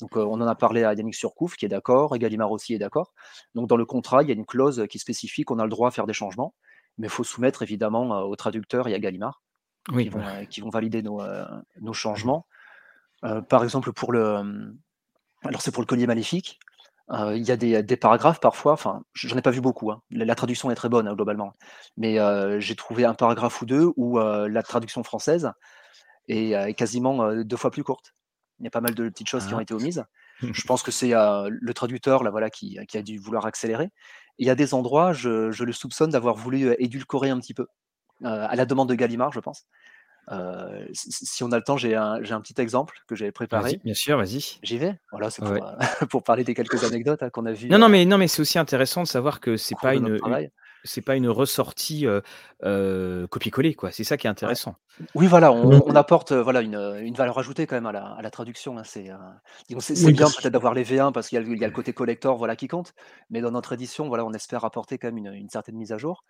Donc, 0.00 0.16
on 0.16 0.40
en 0.40 0.46
a 0.46 0.54
parlé 0.54 0.84
à 0.84 0.92
Yannick 0.92 1.14
Surcouf, 1.14 1.56
qui 1.56 1.64
est 1.64 1.70
d'accord, 1.70 2.14
et 2.14 2.18
Gallimard 2.18 2.50
aussi 2.50 2.74
est 2.74 2.78
d'accord. 2.78 3.14
Donc, 3.54 3.68
dans 3.68 3.78
le 3.78 3.86
contrat, 3.86 4.22
il 4.22 4.28
y 4.28 4.32
a 4.32 4.34
une 4.34 4.46
clause 4.46 4.86
qui 4.90 4.98
spécifie 4.98 5.44
qu'on 5.44 5.58
a 5.58 5.64
le 5.64 5.70
droit 5.70 5.88
à 5.88 5.90
faire 5.90 6.06
des 6.06 6.12
changements, 6.12 6.54
mais 6.98 7.06
il 7.06 7.10
faut 7.10 7.24
soumettre 7.24 7.62
évidemment 7.62 8.20
au 8.20 8.36
traducteur 8.36 8.88
et 8.88 8.94
à 8.94 8.98
Gallimard, 8.98 9.42
oui, 9.92 10.04
qui, 10.04 10.08
vont, 10.10 10.46
qui, 10.50 10.60
vont, 10.60 10.68
valider 10.68 11.02
nos, 11.02 11.22
nos 11.80 11.94
changements. 11.94 12.46
Euh, 13.24 13.40
par 13.40 13.64
exemple, 13.64 13.92
pour 13.92 14.12
le, 14.12 14.24
euh, 14.24 14.72
alors 15.44 15.62
c'est 15.62 15.70
pour 15.70 15.82
le 15.82 15.86
collier 15.86 16.06
maléfique. 16.06 16.58
Euh, 17.10 17.36
il 17.36 17.44
y 17.44 17.52
a 17.52 17.56
des, 17.56 17.96
paragraphes 17.96 18.40
parfois, 18.40 18.72
enfin, 18.72 19.04
j'en 19.14 19.36
ai 19.36 19.42
pas 19.42 19.52
vu 19.52 19.60
beaucoup. 19.60 19.92
Hein. 19.92 20.02
La, 20.10 20.34
traduction 20.34 20.70
est 20.70 20.74
très 20.74 20.88
bonne 20.88 21.06
hein, 21.06 21.14
globalement, 21.14 21.52
mais 21.96 22.18
j'ai 22.60 22.74
trouvé 22.74 23.04
un 23.04 23.14
paragraphe 23.14 23.62
ou 23.62 23.66
deux 23.66 23.92
où 23.96 24.18
la 24.18 24.62
traduction 24.64 25.04
française 25.04 25.52
est, 26.28 26.74
quasiment 26.74 27.32
deux 27.44 27.56
fois 27.56 27.70
plus 27.70 27.84
courte. 27.84 28.12
Il 28.58 28.64
y 28.64 28.66
a 28.66 28.70
pas 28.70 28.80
mal 28.80 28.94
de 28.94 29.08
petites 29.08 29.28
choses 29.28 29.46
qui 29.46 29.54
ont 29.54 29.58
ah. 29.58 29.62
été 29.62 29.74
omises. 29.74 30.04
Je 30.40 30.62
pense 30.66 30.82
que 30.82 30.90
c'est 30.90 31.12
le 31.12 31.72
traducteur 31.74 32.24
là, 32.24 32.30
voilà, 32.30 32.50
qui, 32.50 32.76
a 32.92 33.02
dû 33.02 33.18
vouloir 33.18 33.46
accélérer. 33.46 33.90
il 34.38 34.46
y 34.46 34.50
a 34.50 34.56
des 34.56 34.74
endroits, 34.74 35.12
je, 35.12 35.52
je 35.52 35.62
le 35.62 35.72
soupçonne 35.72 36.10
d'avoir 36.10 36.34
voulu 36.34 36.74
édulcorer 36.80 37.30
un 37.30 37.38
petit 37.38 37.54
peu, 37.54 37.68
à 38.24 38.56
la 38.56 38.66
demande 38.66 38.88
de 38.88 38.96
Gallimard, 38.96 39.32
je 39.32 39.40
pense. 39.40 39.68
Euh, 40.32 40.84
si 40.92 41.44
on 41.44 41.52
a 41.52 41.56
le 41.56 41.62
temps, 41.62 41.76
j'ai 41.76 41.94
un, 41.94 42.14
un, 42.14 42.40
petit 42.40 42.60
exemple 42.60 42.98
que 43.06 43.14
j'avais 43.14 43.32
préparé. 43.32 43.80
Bien 43.84 43.94
sûr, 43.94 44.18
vas-y. 44.18 44.58
J'y 44.62 44.78
vais? 44.78 44.98
Voilà, 45.12 45.30
c'est 45.30 45.42
pour, 45.42 45.52
euh, 45.52 45.58
pour, 46.10 46.24
parler 46.24 46.42
des 46.42 46.54
quelques 46.54 46.82
anecdotes 46.82 47.22
hein, 47.22 47.30
qu'on 47.30 47.46
a 47.46 47.52
vues. 47.52 47.68
Non, 47.68 47.78
non, 47.78 47.86
euh, 47.86 47.90
mais, 47.90 48.04
non, 48.04 48.18
mais 48.18 48.26
c'est 48.26 48.40
aussi 48.40 48.58
intéressant 48.58 49.02
de 49.02 49.06
savoir 49.06 49.38
que 49.40 49.56
c'est 49.56 49.76
pas 49.80 49.94
une, 49.94 50.18
c'est 50.82 51.00
pas 51.00 51.14
une 51.14 51.28
ressortie 51.28 52.06
euh, 52.64 53.26
copier-coller, 53.28 53.74
quoi. 53.74 53.92
C'est 53.92 54.04
ça 54.04 54.16
qui 54.16 54.26
est 54.26 54.30
intéressant. 54.30 54.74
Oui, 55.14 55.28
voilà, 55.28 55.52
on, 55.52 55.94
apporte 55.94 56.32
voilà 56.32 56.60
une, 56.60 56.76
une, 57.02 57.14
valeur 57.14 57.38
ajoutée 57.38 57.66
quand 57.66 57.76
même 57.76 57.86
à 57.86 57.92
la, 57.92 58.06
à 58.06 58.22
la 58.22 58.30
traduction. 58.30 58.78
Hein. 58.78 58.82
C'est 58.84 59.10
c'est 59.78 60.12
bien 60.12 60.26
peut-être 60.26 60.52
d'avoir 60.52 60.74
les 60.74 60.84
V1 60.84 61.12
parce 61.12 61.28
qu'il 61.28 61.40
y, 61.40 61.58
y, 61.58 61.64
a 61.64 61.68
le 61.68 61.72
côté 61.72 61.92
collector, 61.92 62.36
voilà, 62.36 62.56
qui 62.56 62.66
compte. 62.66 62.94
Mais 63.30 63.40
dans 63.40 63.52
notre 63.52 63.74
édition, 63.74 64.08
voilà, 64.08 64.24
on 64.24 64.32
espère 64.32 64.64
apporter 64.64 64.98
quand 64.98 65.08
même 65.08 65.18
une, 65.18 65.32
une 65.32 65.50
certaine 65.50 65.76
mise 65.76 65.92
à 65.92 65.98
jour. 65.98 66.24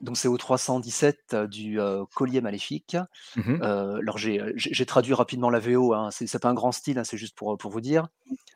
Donc 0.00 0.16
c'est 0.16 0.28
au 0.28 0.36
317 0.36 1.34
du 1.48 1.78
Collier 2.14 2.40
Maléfique. 2.40 2.96
Mmh 3.36 3.62
alors 3.62 4.18
j'ai 4.18 4.86
traduit 4.86 5.14
rapidement 5.14 5.50
la 5.50 5.58
VO, 5.58 5.92
hein, 5.92 6.10
c'est 6.10 6.40
pas 6.40 6.48
un 6.48 6.54
grand 6.54 6.72
style, 6.72 6.98
hein, 6.98 7.04
c'est 7.04 7.16
juste 7.16 7.36
pour, 7.36 7.56
pour 7.58 7.70
vous 7.70 7.80
dire. 7.80 8.08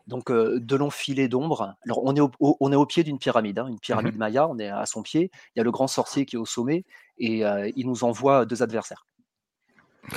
Donc 0.07 0.31
de 0.31 0.77
longs 0.77 0.91
filets 0.91 1.29
d'ombre. 1.29 1.75
Alors 1.85 2.05
on 2.05 2.15
est 2.15 2.21
au, 2.21 2.31
on 2.41 2.73
est 2.73 2.77
au 2.77 2.87
pied 2.87 3.05
d'une 3.05 3.19
pyramide, 3.19 3.59
hein, 3.59 3.67
une 3.67 3.75
mmh 3.75 3.81
pyramide 3.81 4.17
maya, 4.17 4.49
on 4.49 4.59
est 4.59 4.69
à 4.69 4.87
son 4.87 5.03
pied. 5.03 5.31
Il 5.55 5.59
y 5.59 5.61
a 5.61 5.65
le 5.65 5.71
grand 5.71 5.89
sorcier 5.89 6.27
qui 6.27 6.37
est 6.37 6.39
au 6.39 6.47
sommet 6.47 6.85
et 7.19 7.43
il 7.77 7.87
nous 7.87 8.05
envoie 8.05 8.45
deux 8.47 8.63
adversaires. 8.63 9.05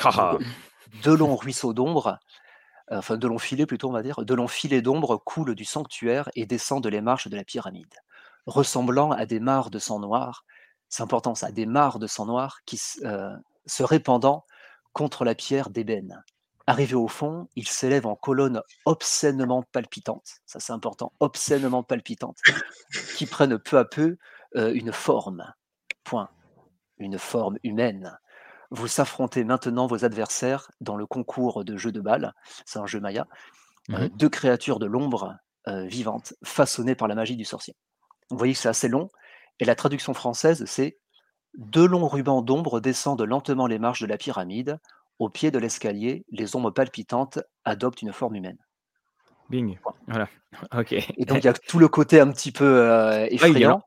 Ah. 0.03 0.37
deux 1.03 1.15
longs 1.15 1.35
ruisseaux 1.35 1.73
d'ombre, 1.73 2.19
enfin 2.91 3.17
de 3.17 3.27
longs 3.27 3.39
filets 3.39 3.65
plutôt 3.65 3.89
on 3.89 3.93
va 3.93 4.01
dire, 4.01 4.23
de 4.23 4.33
longs 4.33 4.47
filets 4.47 4.81
d'ombre 4.81 5.17
coulent 5.17 5.55
du 5.55 5.65
sanctuaire 5.65 6.29
et 6.35 6.45
descendent 6.45 6.87
les 6.87 7.01
marches 7.01 7.27
de 7.27 7.35
la 7.35 7.43
pyramide, 7.43 7.93
ressemblant 8.45 9.11
à 9.11 9.25
des 9.25 9.39
mares 9.39 9.69
de 9.69 9.79
sang 9.79 9.99
noir 9.99 10.45
c'est 10.95 11.03
important 11.03 11.35
ça, 11.35 11.51
des 11.51 11.65
mares 11.65 11.99
de 11.99 12.07
sang 12.07 12.25
noir 12.25 12.59
qui 12.65 12.79
euh, 13.03 13.35
se 13.65 13.83
répandant 13.83 14.45
contre 14.93 15.25
la 15.25 15.35
pierre 15.35 15.69
d'ébène. 15.69 16.23
Arrivé 16.67 16.95
au 16.95 17.09
fond, 17.09 17.49
il 17.57 17.67
s'élève 17.67 18.07
en 18.07 18.15
colonnes 18.15 18.61
obscènement 18.85 19.63
palpitantes, 19.73 20.37
ça 20.45 20.61
c'est 20.61 20.71
important, 20.71 21.11
obscènement 21.19 21.83
palpitantes, 21.83 22.39
qui 23.17 23.25
prennent 23.25 23.59
peu 23.59 23.77
à 23.77 23.83
peu 23.83 24.17
euh, 24.55 24.73
une 24.73 24.93
forme, 24.93 25.53
point, 26.05 26.29
une 26.97 27.19
forme 27.19 27.57
humaine. 27.63 28.17
Vous 28.71 28.87
s'affrontez 28.87 29.43
maintenant 29.43 29.87
vos 29.87 30.05
adversaires 30.05 30.71
dans 30.79 30.95
le 30.95 31.05
concours 31.05 31.65
de 31.65 31.75
jeu 31.75 31.91
de 31.91 31.99
balle, 31.99 32.33
c'est 32.65 32.79
un 32.79 32.85
jeu 32.85 33.01
maya, 33.01 33.27
euh, 33.89 34.07
deux 34.15 34.29
créatures 34.29 34.79
de 34.79 34.85
l'ombre 34.85 35.35
vivantes, 35.67 36.35
façonnées 36.43 36.93
par 36.93 37.07
la 37.07 37.15
magie 37.15 37.35
du 37.35 37.43
sorcier. 37.43 37.75
Vous 38.29 38.37
voyez 38.37 38.53
que 38.53 38.59
c'est 38.59 38.69
assez 38.69 38.87
long, 38.87 39.09
et 39.59 39.65
la 39.65 39.75
traduction 39.75 40.13
française, 40.13 40.65
c'est 40.65 40.97
Deux 41.57 41.87
longs 41.87 42.07
rubans 42.07 42.41
d'ombre 42.41 42.79
descendent 42.79 43.21
lentement 43.21 43.67
les 43.67 43.79
marches 43.79 44.01
de 44.01 44.07
la 44.07 44.17
pyramide. 44.17 44.79
Au 45.19 45.29
pied 45.29 45.49
de 45.49 45.59
l'escalier, 45.59 46.25
les 46.29 46.55
ombres 46.57 46.71
palpitantes 46.71 47.39
adoptent 47.63 48.01
une 48.01 48.11
forme 48.11 48.35
humaine. 48.35 48.57
Bing. 49.49 49.77
Voilà. 50.07 50.27
Ok. 50.73 50.93
Et 50.93 51.25
donc, 51.25 51.39
il 51.39 51.43
y 51.43 51.49
a 51.49 51.53
tout 51.53 51.79
le 51.79 51.89
côté 51.89 52.21
un 52.21 52.31
petit 52.31 52.53
peu 52.53 52.63
euh, 52.63 53.27
effrayant 53.29 53.81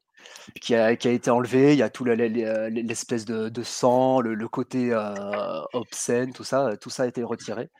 qui, 0.61 0.74
a, 0.74 0.90
été 0.90 1.31
enlevé. 1.31 1.72
Il 1.72 1.78
y 1.78 1.83
a 1.83 1.88
tout 1.88 2.07
euh, 2.07 2.68
l'espèce 2.68 3.24
de, 3.24 3.62
sang, 3.62 4.20
le, 4.20 4.48
côté 4.48 4.92
euh, 4.92 5.62
obscène, 5.72 6.35
tout 6.35 6.44
ça. 6.44 6.76
Tout 6.76 6.90
ça 6.90 7.04
a 7.04 7.07
été 7.07 7.22
retiré. 7.22 7.70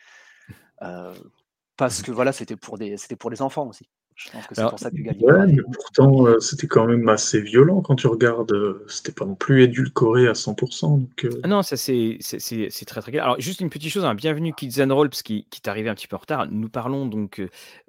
parce 1.77 2.01
que 2.01 2.11
voilà, 2.11 2.33
c'était 2.33 2.57
pour, 2.57 2.79
des, 2.79 2.97
pour 3.19 3.29
les 3.29 3.43
enfants 3.43 3.67
aussi. 3.67 3.91
Je 4.19 4.31
pense 4.33 4.47
que 4.49 4.55
c'est 4.57 4.69
pour 4.69 4.79
ça 4.81 4.91
que 4.91 4.97
Ouais, 4.97 5.47
mais 5.47 5.63
pourtant, 5.73 6.27
euh, 6.27 6.41
c'était 6.41 6.67
quand 6.67 6.87
même 6.87 7.09
assez 7.09 7.41
violent 7.41 7.83
quand 7.83 7.95
tu 7.95 8.09
regardes. 8.09 8.51
Euh, 8.51 8.85
c'était 8.89 9.13
pas 9.13 9.25
non 9.25 9.37
plus 9.37 9.63
édulcoré 9.63 10.27
à 10.27 10.33
100%. 10.33 10.99
Donc, 10.99 11.25
euh. 11.25 11.41
ah 11.45 11.49
non, 11.49 11.63
ça 11.63 11.77
c'est 11.77 12.19
très 12.21 13.01
très 13.01 13.13
clair. 13.13 13.23
Alors, 13.23 13.41
juste 13.41 13.61
une 13.61 13.71
petite 13.71 13.93
chose, 13.93 14.05
hein, 14.05 14.17
bienvenue 14.17 14.53
Kids 14.53 14.83
and 14.83 14.93
Roll, 14.93 15.09
parce 15.09 15.23
qui, 15.23 15.47
qui 15.51 15.61
est 15.65 15.69
arrivé 15.69 15.89
un 15.89 15.95
petit 15.95 16.09
peu 16.09 16.17
en 16.17 16.19
retard. 16.19 16.49
Nous 16.51 16.69
parlons 16.69 17.07
donc 17.07 17.41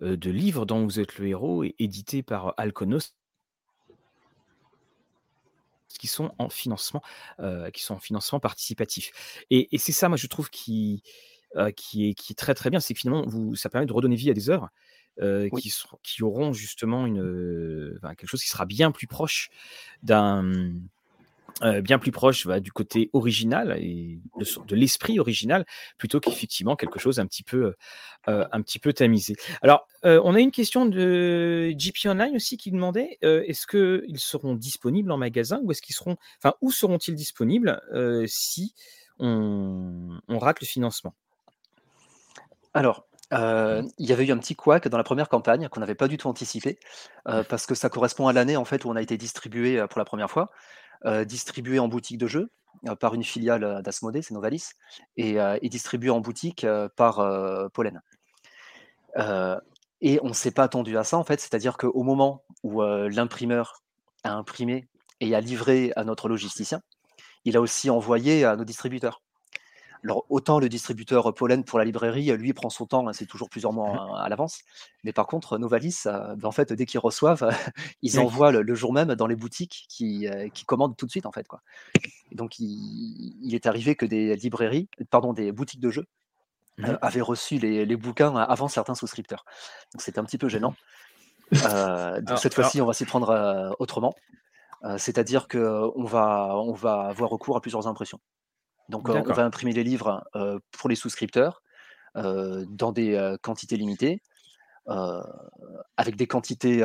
de 0.02 0.30
livres 0.30 0.68
dont 0.68 0.84
vous 0.84 1.00
êtes 1.00 1.18
le 1.18 1.28
héros, 1.28 1.64
et 1.64 1.74
édité 1.80 2.22
par 2.22 2.54
Alconos 2.58 3.16
qui 5.98 6.08
sont 6.08 6.32
en 6.38 6.48
financement, 6.48 7.02
qui 7.74 7.82
sont 7.84 7.96
en 7.96 8.00
financement 8.00 8.40
participatif. 8.40 9.44
Et, 9.50 9.68
et 9.76 9.80
c'est 9.80 9.92
ça, 9.92 10.08
moi, 10.10 10.16
je 10.18 10.28
trouve 10.28 10.52
qui, 10.52 11.02
qui, 11.76 12.10
est, 12.10 12.14
qui 12.14 12.34
est 12.34 12.38
très 12.38 12.54
très 12.54 12.70
bien, 12.70 12.80
c'est 12.80 12.94
que 12.94 13.00
finalement, 13.00 13.26
vous, 13.26 13.56
ça 13.56 13.70
permet 13.70 13.88
de 13.88 13.94
redonner 13.94 14.16
vie 14.16 14.30
à 14.30 14.34
des 14.34 14.52
œuvres 14.52 14.70
qui, 15.58 15.74
qui, 16.04 16.24
auront 16.24 16.54
justement 16.54 17.06
une, 17.06 18.00
quelque 18.18 18.28
chose 18.28 18.42
qui 18.42 18.50
sera 18.50 18.66
bien 18.66 18.92
plus 18.92 19.08
proche 19.08 19.50
d'un. 20.04 20.74
bien 21.84 22.00
plus 22.00 22.12
proche 22.12 22.48
du 22.48 22.72
côté 22.72 23.10
original 23.12 23.76
et 23.80 24.20
de, 24.38 24.66
de 24.66 24.76
l'esprit 24.76 25.20
original 25.20 25.66
plutôt 25.98 26.20
qu'effectivement 26.20 26.76
quelque 26.76 27.00
chose 27.00 27.20
un 27.20 27.26
petit 27.26 27.44
peu 27.44 27.74
un 28.28 28.62
petit 28.62 28.80
peu 28.80 28.94
tamisé. 28.94 29.36
Alors 29.62 29.88
on 30.04 30.36
a 30.36 30.40
une 30.40 30.52
question 30.52 30.86
de 30.86 31.74
GP 31.76 32.06
Online 32.06 32.36
aussi 32.36 32.58
qui 32.58 32.72
demandait 32.72 33.18
est-ce 33.22 33.68
qu'ils 33.68 34.20
seront 34.20 34.56
disponibles 34.56 35.12
en 35.12 35.18
magasin 35.18 35.60
ou 35.64 35.72
est-ce 35.72 35.82
qu'ils 35.82 35.96
seront 35.96 36.16
enfin 36.38 36.54
où 36.62 36.72
seront-ils 36.72 37.16
disponibles 37.16 37.82
si 38.28 38.74
on, 39.20 40.18
on 40.30 40.40
rate 40.40 40.62
le 40.62 40.66
financement? 40.66 41.14
Alors 42.74 43.09
euh, 43.34 43.84
il 43.98 44.10
y 44.10 44.14
avait 44.14 44.26
eu 44.26 44.32
un 44.32 44.38
petit 44.38 44.56
couac 44.56 44.88
dans 44.88 44.98
la 44.98 45.04
première 45.04 45.30
campagne 45.30 45.70
qu'on 45.70 45.80
n'avait 45.80 45.96
pas 45.96 46.08
du 46.08 46.18
tout 46.18 46.28
anticipé, 46.28 46.80
euh, 47.28 47.44
parce 47.44 47.66
que 47.66 47.76
ça 47.76 47.90
correspond 47.90 48.28
à 48.28 48.34
l'année 48.34 48.58
en 48.58 48.66
fait 48.66 48.86
où 48.86 48.90
on 48.90 48.96
a 48.96 49.02
été 49.02 49.18
distribué, 49.18 49.80
euh, 49.80 49.88
pour 49.88 50.00
la 50.00 50.06
première 50.06 50.30
fois, 50.30 50.52
distribué 51.26 51.80
en 51.80 51.88
boutique 51.88 52.18
de 52.18 52.28
jeux, 52.28 52.52
par 53.00 53.14
une 53.14 53.24
filiale, 53.24 53.82
d'Asmodée, 53.82 54.22
c'est 54.22 54.34
Novalis 54.34 54.72
et 55.16 55.70
distribué 55.70 56.10
en 56.10 56.20
boutique, 56.20 56.68
par, 56.98 57.70
Pollen. 57.72 58.02
et 60.02 60.20
on 60.22 60.28
ne 60.28 60.34
s'est 60.34 60.52
pas 60.52 60.64
attendu 60.64 60.98
à 60.98 61.06
ça 61.06 61.18
en 61.18 61.24
fait, 61.24 61.40
c'est-à-dire 61.40 61.78
qu'au 61.78 62.04
moment 62.04 62.44
où, 62.64 62.82
l'imprimeur 62.82 63.82
a 64.26 64.34
imprimé 64.34 64.90
et 65.22 65.34
a 65.34 65.40
livré 65.40 65.94
à 65.96 66.04
notre 66.04 66.28
logisticien, 66.28 66.82
il 67.46 67.56
a 67.56 67.62
aussi 67.62 67.90
envoyé 67.90 68.44
à 68.44 68.58
nos 68.58 68.66
distributeurs. 68.66 69.22
Alors, 70.04 70.26
autant 70.30 70.60
le 70.60 70.70
distributeur 70.70 71.34
Pollen 71.34 71.64
pour 71.66 71.78
la 71.78 71.86
librairie, 71.86 72.32
lui, 72.38 72.54
prend 72.54 72.70
son 72.70 72.86
temps, 72.86 73.08
hein, 73.08 73.14
c'est 73.14 73.26
toujours 73.26 73.50
plusieurs 73.50 73.74
mois 73.74 73.92
mmh 73.94 74.16
à, 74.16 74.30
l'avance. 74.30 74.62
Mais 75.04 75.12
par 75.12 75.28
contre, 75.28 75.58
Novalis, 75.58 76.04
euh, 76.06 76.36
ben, 76.36 76.48
en 76.48 76.52
fait, 76.52 76.72
dès 76.72 76.86
qu'ils 76.86 77.02
reçoivent, 77.02 77.50
ils 78.02 78.20
envoient 78.20 78.52
le, 78.52 78.76
jour 78.76 78.94
même 78.94 79.16
dans 79.16 79.28
les 79.28 79.36
boutiques 79.36 79.86
qui, 79.90 80.28
euh, 80.28 80.48
qui, 80.50 80.64
commandent 80.64 80.96
tout 80.96 81.06
de 81.06 81.12
suite, 81.12 81.26
en 81.26 81.32
fait. 81.32 81.48
Quoi. 81.48 81.62
donc, 82.32 82.60
il, 82.60 83.54
est 83.54 83.66
arrivé 83.66 83.96
que 83.96 84.06
des 84.06 84.36
librairies, 84.38 84.88
pardon, 85.10 85.34
des 85.34 85.52
boutiques 85.52 85.82
de 85.82 85.90
jeux 85.90 86.06
mmh 86.78 86.98
avaient 87.02 87.20
reçu 87.20 87.58
les, 87.58 87.96
bouquins 87.98 88.34
avant 88.38 88.70
certains 88.70 88.96
souscripteurs. 88.96 89.44
Donc 89.94 90.02
c'était 90.02 90.20
un 90.20 90.24
petit 90.24 90.38
peu 90.38 90.48
gênant. 90.48 90.76
donc 91.52 92.40
cette 92.40 92.54
fois-ci, 92.54 92.80
on 92.80 92.86
va 92.86 92.94
s'y 92.94 93.04
prendre 93.04 93.76
autrement. 93.80 94.16
C'est-à-dire 94.96 95.50
qu'on 95.50 96.06
va, 96.06 96.56
on 96.56 96.72
va 96.72 97.08
avoir 97.08 97.32
recours 97.32 97.58
à 97.58 97.62
plusieurs 97.62 97.88
impressions. 97.88 98.22
Donc 98.90 99.08
on 99.08 99.22
va 99.22 99.46
imprimer 99.46 99.72
les 99.72 99.84
livres 99.84 100.24
pour 100.72 100.90
les 100.90 100.96
souscripteurs 100.96 101.62
dans 102.16 102.92
des 102.92 103.36
quantités 103.42 103.78
limitées, 103.78 104.22
avec 105.98 106.16
des 106.16 106.28
quantités 106.28 106.84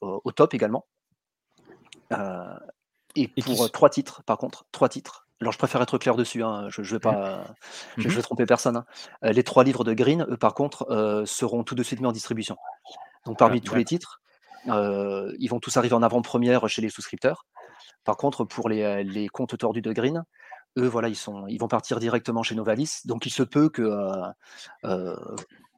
au 0.00 0.32
top 0.32 0.54
également. 0.54 0.86
et 3.16 3.28
pour 3.42 3.70
trois 3.72 3.90
titres, 3.90 4.22
par 4.24 4.38
contre, 4.38 4.66
trois 4.72 4.88
titres. 4.88 5.26
Alors 5.40 5.54
je 5.54 5.58
préfère 5.58 5.80
être 5.80 5.96
clair 5.96 6.16
dessus, 6.16 6.44
hein, 6.44 6.68
je 6.68 6.82
ne 6.82 6.86
vais 6.86 6.98
pas, 6.98 7.44
je, 7.96 8.08
vais 8.08 8.18
mmh 8.18 8.22
tromper 8.22 8.44
personne. 8.44 8.76
Hein. 8.76 8.84
les 9.22 9.42
trois 9.42 9.64
livres 9.64 9.84
de 9.84 9.94
Green, 9.94 10.26
eux, 10.28 10.36
par 10.36 10.52
contre, 10.52 11.24
seront 11.26 11.64
tout 11.64 11.74
de 11.74 11.82
suite 11.82 12.00
mis 12.00 12.06
en 12.06 12.12
distribution. 12.12 12.56
Donc 13.24 13.38
parmi 13.38 13.58
ah, 13.58 13.66
tous 13.66 13.74
les 13.74 13.86
titres, 13.86 14.20
ils 14.66 15.48
vont 15.48 15.60
tous 15.60 15.78
arriver 15.78 15.94
en 15.94 16.02
avant-première 16.02 16.68
chez 16.68 16.82
les 16.82 16.90
souscripteurs. 16.90 17.46
Par 18.04 18.18
contre, 18.18 18.44
pour 18.44 18.68
les, 18.68 19.02
les 19.02 19.28
comptes 19.28 19.56
tordus 19.56 19.82
de 19.82 19.92
Green, 19.92 20.24
eux, 20.78 20.86
voilà, 20.86 21.08
ils, 21.08 21.16
sont, 21.16 21.46
ils 21.46 21.58
vont 21.58 21.68
partir 21.68 21.98
directement 22.00 22.42
chez 22.42 22.54
Novalis. 22.54 23.00
Donc, 23.04 23.26
il 23.26 23.30
se 23.30 23.42
peut 23.42 23.68
que, 23.68 23.82
euh, 23.82 24.26
euh, 24.84 25.16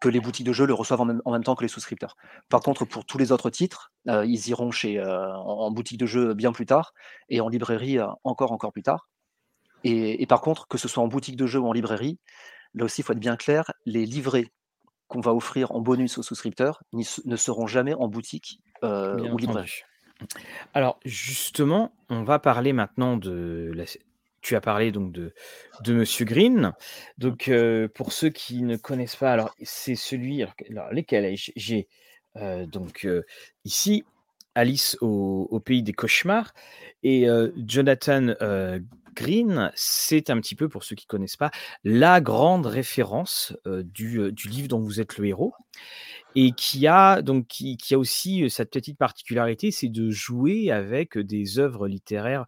que 0.01 0.09
les 0.09 0.21
boutiques 0.21 0.47
de 0.47 0.53
jeux 0.53 0.67
le 0.67 0.75
reçoivent 0.75 1.01
en 1.01 1.05
même, 1.05 1.45
temps 1.45 1.55
que 1.55 1.63
les 1.63 1.69
souscripteurs. 1.69 2.17
Par 2.49 2.61
contre, 2.61 2.85
pour 2.85 3.05
tous 3.05 3.19
les 3.19 3.33
autres 3.33 3.51
titres, 3.51 3.93
euh, 4.09 4.25
ils 4.27 4.49
iront 4.49 4.71
chez, 4.71 5.03
en, 5.03 5.71
boutique 5.71 5.99
de 5.99 6.07
jeux 6.07 6.35
bien 6.35 6.53
plus 6.53 6.67
tard 6.67 6.93
et 7.29 7.41
en 7.41 7.49
librairie 7.49 7.99
encore, 8.25 8.53
encore 8.53 8.73
plus 8.73 8.83
tard. 8.83 9.09
Et, 9.85 10.27
par 10.27 10.41
contre, 10.41 10.69
que 10.69 10.79
ce 10.79 10.89
soit 10.89 11.03
en 11.03 11.09
boutique 11.09 11.37
de 11.37 11.47
jeux 11.47 11.59
ou 11.59 11.67
en 11.67 11.73
librairie, 11.73 12.19
là 12.75 12.85
aussi, 12.85 13.01
il 13.01 13.05
faut 13.05 13.13
être 13.13 13.19
bien 13.19 13.37
clair, 13.37 13.73
les 13.87 14.07
livrets 14.07 14.53
qu'on 15.09 15.21
va 15.21 15.35
offrir 15.35 15.73
en 15.73 15.81
bonus 15.81 16.19
aux 16.19 16.23
souscripteurs 16.23 16.83
ne 16.93 17.37
seront 17.37 17.67
jamais 17.67 17.95
en 17.95 18.09
boutique 18.09 18.61
ou 18.83 19.37
librairie. 19.37 19.83
Alors 20.75 21.01
justement, 21.05 21.93
on 22.09 22.23
va 22.23 22.39
parler 22.39 22.73
maintenant 22.73 23.17
de 23.17 23.73
la, 23.75 23.85
tu 24.43 24.57
as 24.57 24.61
parlé 24.61 24.93
donc 24.93 25.13
de, 25.13 25.33
de 25.83 25.95
Monsieur 25.95 26.25
Green. 26.25 26.73
Donc, 27.17 27.49
euh, 27.49 27.89
pour 27.89 28.13
ceux 28.13 28.29
qui 28.29 28.63
ne 28.63 28.77
connaissent 28.77 29.17
pas, 29.17 29.33
alors 29.33 29.55
c'est 29.63 29.95
celui, 29.95 30.43
alors, 30.43 30.93
lesquels 30.93 31.35
j'ai 31.57 31.89
euh, 32.37 32.67
donc 32.67 33.05
euh, 33.05 33.23
ici 33.65 34.05
Alice 34.55 34.99
au, 35.01 35.61
pays 35.65 35.83
des 35.83 35.95
cauchemars 35.95 36.53
et 37.03 37.27
Jonathan 37.57 38.35
Green, 39.15 39.73
c'est 39.75 40.29
un 40.29 40.39
petit 40.41 40.55
peu 40.55 40.69
pour 40.69 40.85
ceux 40.85 40.95
qui 40.95 41.07
ne 41.07 41.09
connaissent 41.09 41.39
pas 41.39 41.51
la 41.85 42.21
grande 42.21 42.67
référence 42.67 43.55
du, 43.65 44.31
du, 44.31 44.49
livre 44.49 44.69
dont 44.69 44.81
vous 44.81 45.01
êtes 45.01 45.17
le 45.17 45.25
héros 45.25 45.55
et 46.35 46.53
qui 46.53 46.87
a 46.87 47.23
donc 47.23 47.47
qui, 47.47 47.79
qui, 47.79 47.95
a 47.95 47.99
aussi 47.99 48.51
cette 48.51 48.71
petite 48.71 48.99
particularité, 48.99 49.71
c'est 49.71 49.89
de 49.89 50.11
jouer 50.11 50.71
avec 50.71 51.17
des 51.17 51.59
œuvres 51.59 51.89
littéraires 51.89 52.45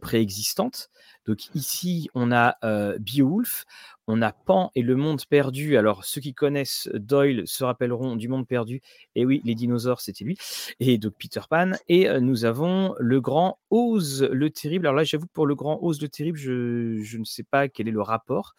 préexistantes. 0.00 0.88
Donc 1.26 1.54
ici, 1.54 2.10
on 2.14 2.32
a 2.32 2.56
Beowulf, 2.98 3.64
on 4.06 4.20
a 4.20 4.32
Pan 4.32 4.70
et 4.74 4.82
le 4.82 4.96
monde 4.96 5.24
perdu. 5.26 5.76
Alors 5.76 6.04
ceux 6.04 6.20
qui 6.20 6.34
connaissent 6.34 6.88
Doyle 6.92 7.44
se 7.46 7.64
rappelleront 7.64 8.16
du 8.16 8.28
monde 8.28 8.46
perdu. 8.46 8.82
Et 9.14 9.24
oui, 9.24 9.40
les 9.44 9.54
dinosaures, 9.54 10.00
c'était 10.00 10.24
lui. 10.24 10.36
Et 10.80 10.98
donc 10.98 11.14
Peter 11.18 11.40
Pan. 11.48 11.72
Et 11.88 12.08
nous 12.20 12.44
avons 12.44 12.94
le 12.98 13.20
grand 13.20 13.58
Oz 13.70 14.28
le 14.30 14.50
terrible. 14.50 14.86
Alors 14.86 14.96
là, 14.96 15.04
j'avoue 15.04 15.26
que 15.26 15.32
pour 15.32 15.46
le 15.46 15.54
grand 15.54 15.78
Oz 15.82 16.00
le 16.00 16.08
terrible, 16.08 16.38
je, 16.38 17.00
je, 17.02 17.18
ne 17.18 17.24
sais 17.24 17.42
pas 17.42 17.68
quel 17.68 17.88
est 17.88 17.92
le 17.92 18.02
rapport. 18.02 18.54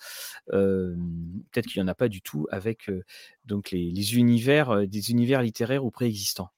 Peut-être 0.47 1.67
qu'il 1.67 1.81
n'y 1.81 1.87
en 1.87 1.91
a 1.91 1.95
pas 1.95 2.07
du 2.07 2.21
tout 2.21 2.47
avec 2.49 2.89
donc 3.45 3.71
les, 3.71 3.91
les 3.91 4.15
univers, 4.17 4.87
des 4.87 5.11
univers 5.11 5.41
littéraires 5.41 5.85
ou 5.85 5.91
préexistants. 5.91 6.49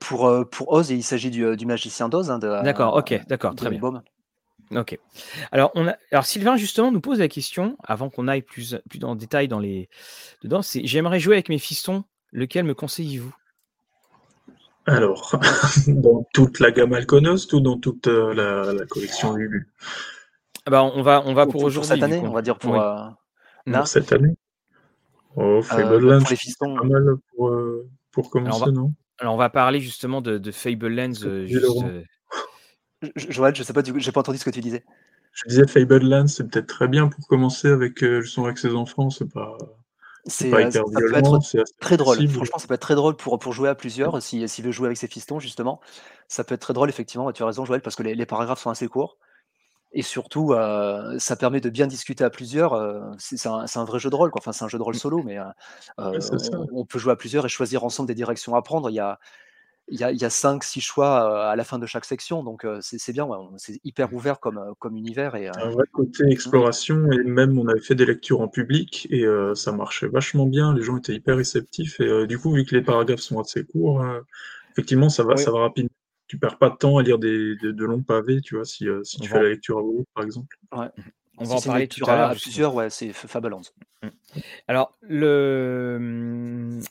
Pour, 0.00 0.48
pour 0.50 0.72
Oz, 0.72 0.90
il 0.90 1.04
s'agit 1.04 1.30
du, 1.30 1.56
du 1.56 1.66
magicien 1.66 2.08
d'Oz. 2.08 2.30
Hein, 2.30 2.38
d'accord, 2.38 2.96
ok, 2.96 3.20
d'accord, 3.28 3.54
très 3.54 3.70
bien. 3.70 4.02
Ok. 4.74 4.98
Alors, 5.52 5.70
on 5.74 5.88
a... 5.88 5.96
Alors, 6.12 6.26
Sylvain, 6.26 6.56
justement, 6.56 6.92
nous 6.92 7.00
pose 7.00 7.20
la 7.20 7.28
question, 7.28 7.76
avant 7.82 8.10
qu'on 8.10 8.28
aille 8.28 8.42
plus, 8.42 8.76
plus 8.88 9.02
en 9.04 9.14
détail 9.14 9.48
dans 9.48 9.58
les... 9.58 9.88
dedans, 10.42 10.62
c'est 10.62 10.86
j'aimerais 10.86 11.20
jouer 11.20 11.36
avec 11.36 11.48
mes 11.48 11.58
fistons, 11.58 12.04
lequel 12.32 12.64
me 12.64 12.74
conseillez-vous? 12.74 13.34
Alors, 14.86 15.38
dans 15.86 16.26
toute 16.32 16.60
la 16.60 16.70
gamme 16.70 16.92
Alconost 16.92 17.52
ou 17.52 17.60
dans 17.60 17.78
toute 17.78 18.06
euh, 18.08 18.34
la, 18.74 18.86
collection 18.86 19.34
Lulu? 19.34 19.68
Ah 20.66 20.70
bah, 20.70 20.82
on 20.82 21.02
va, 21.02 21.22
on 21.24 21.34
va 21.34 21.46
pour, 21.46 21.62
aujourd'hui. 21.62 21.88
cette 21.88 22.02
année, 22.02 22.20
on 22.20 22.32
va 22.32 22.42
dire 22.42 22.58
pour, 22.58 22.80
euh, 22.80 23.08
cette 23.84 24.12
année? 24.12 24.34
Oh, 25.36 25.58
euh, 25.58 25.62
Fablelands, 25.62 26.24
c'est 26.24 26.36
pas 26.58 26.84
mal 26.84 27.16
pour, 27.34 27.54
pour 28.12 28.30
commencer, 28.30 28.70
non? 28.70 28.92
Alors, 29.18 29.34
on 29.34 29.38
va 29.38 29.50
parler 29.50 29.80
justement 29.80 30.20
de, 30.20 30.38
de 30.38 30.50
Fablelands. 30.52 31.14
Juste, 31.46 31.66
Joël, 33.16 33.54
je 33.54 33.62
sais 33.62 33.72
pas, 33.72 33.82
j'ai 33.84 34.12
pas 34.12 34.20
entendu 34.20 34.38
ce 34.38 34.44
que 34.44 34.50
tu 34.50 34.60
disais. 34.60 34.84
Je 35.32 35.48
disais 35.48 35.66
Fablelands, 35.66 36.26
c'est 36.26 36.48
peut-être 36.48 36.66
très 36.66 36.88
bien 36.88 37.08
pour 37.08 37.26
commencer 37.28 37.68
avec, 37.68 38.02
euh, 38.02 38.22
avec 38.38 38.58
ses 38.58 38.74
enfants, 38.74 39.10
c'est 39.10 39.30
pas. 39.32 39.56
C'est 40.26 40.50
pas 40.50 40.58
euh, 40.58 40.68
hyper 40.68 40.84
violent, 40.88 41.40
c'est 41.40 41.62
très 41.80 41.96
drôle. 41.96 42.28
Franchement, 42.28 42.58
ça 42.58 42.66
peut 42.66 42.74
être 42.74 42.80
très 42.80 42.96
drôle 42.96 43.16
pour, 43.16 43.38
pour 43.38 43.52
jouer 43.52 43.68
à 43.68 43.74
plusieurs. 43.74 44.20
S'il 44.20 44.48
si, 44.48 44.62
veut 44.62 44.72
jouer 44.72 44.86
avec 44.86 44.98
ses 44.98 45.06
fistons, 45.06 45.38
justement, 45.38 45.80
ça 46.26 46.44
peut 46.44 46.54
être 46.54 46.60
très 46.60 46.74
drôle, 46.74 46.88
effectivement. 46.88 47.30
Tu 47.32 47.42
as 47.42 47.46
raison, 47.46 47.64
Joël, 47.64 47.80
parce 47.80 47.96
que 47.96 48.02
les, 48.02 48.26
paragraphes 48.26 48.60
sont 48.60 48.70
assez 48.70 48.88
courts. 48.88 49.16
Et 49.92 50.02
surtout, 50.02 50.52
euh, 50.52 51.18
ça 51.18 51.36
permet 51.36 51.60
de 51.60 51.70
bien 51.70 51.86
discuter 51.86 52.24
à 52.24 52.30
plusieurs. 52.30 52.76
c'est 53.18 53.46
un, 53.46 53.84
vrai 53.84 54.00
jeu 54.00 54.10
de 54.10 54.16
rôle, 54.16 54.30
quoi. 54.30 54.40
Enfin, 54.42 54.52
c'est 54.52 54.64
un 54.64 54.68
jeu 54.68 54.76
de 54.76 54.82
rôle 54.82 54.96
solo, 54.96 55.22
mais 55.22 55.38
on, 55.96 56.12
on, 56.72 56.84
peut 56.84 56.98
jouer 56.98 57.12
à 57.12 57.16
plusieurs 57.16 57.46
et 57.46 57.48
choisir 57.48 57.84
ensemble 57.84 58.08
des 58.08 58.14
directions 58.14 58.54
à 58.54 58.60
prendre. 58.60 58.90
Il 58.90 58.94
y 58.94 59.00
a, 59.00 59.18
il 59.90 59.98
y 59.98 60.04
a, 60.04 60.28
5-6 60.28 60.80
choix 60.80 61.50
à 61.50 61.56
la 61.56 61.64
fin 61.64 61.78
de 61.78 61.86
chaque 61.86 62.04
section, 62.04 62.42
donc 62.42 62.66
c'est 62.80 63.12
bien, 63.12 63.28
c'est 63.56 63.80
hyper 63.84 64.12
ouvert 64.12 64.40
comme, 64.40 64.74
comme 64.78 64.96
univers. 64.96 65.34
Et, 65.34 65.48
un 65.48 65.70
vrai 65.70 65.86
côté 65.92 66.24
exploration, 66.30 67.10
et 67.10 67.24
même 67.24 67.58
on 67.58 67.66
avait 67.68 67.80
fait 67.80 67.94
des 67.94 68.06
lectures 68.06 68.40
en 68.40 68.48
public, 68.48 69.06
et 69.10 69.24
ça 69.54 69.72
marchait 69.72 70.08
vachement 70.08 70.46
bien, 70.46 70.74
les 70.74 70.82
gens 70.82 70.98
étaient 70.98 71.14
hyper 71.14 71.36
réceptifs, 71.36 72.00
et 72.00 72.26
du 72.26 72.38
coup, 72.38 72.52
vu 72.52 72.64
que 72.64 72.74
les 72.74 72.82
paragraphes 72.82 73.20
sont 73.20 73.40
assez 73.40 73.64
courts, 73.64 74.04
effectivement, 74.72 75.08
ça 75.08 75.24
va, 75.24 75.36
ça 75.36 75.50
va 75.50 75.60
rapidement. 75.60 75.90
Tu 76.26 76.38
perds 76.38 76.58
pas 76.58 76.68
de 76.68 76.76
temps 76.76 76.98
à 76.98 77.02
lire 77.02 77.18
des, 77.18 77.56
de, 77.56 77.84
longs 77.84 78.02
pavés, 78.02 78.42
tu 78.42 78.56
vois, 78.56 78.66
si, 78.66 78.86
si 79.02 79.18
tu 79.18 79.28
fais 79.28 79.42
la 79.42 79.48
lecture 79.48 79.78
à 79.78 79.82
vous, 79.82 80.04
par 80.14 80.24
exemple. 80.24 80.58
Ouais. 80.76 80.88
On 81.38 81.44
va 81.44 81.54
en 81.54 81.60
parler 81.60 81.88
tout 81.88 82.04
à 82.08 82.16
l'heure. 82.16 82.32
plusieurs, 82.32 82.74
ouais, 82.74 82.90
c'est 82.90 83.12
Fablelands. 83.12 83.62
Mmh. 84.02 84.08
Alors, 84.66 84.98
le 85.02 85.98
mmh, 86.00 86.82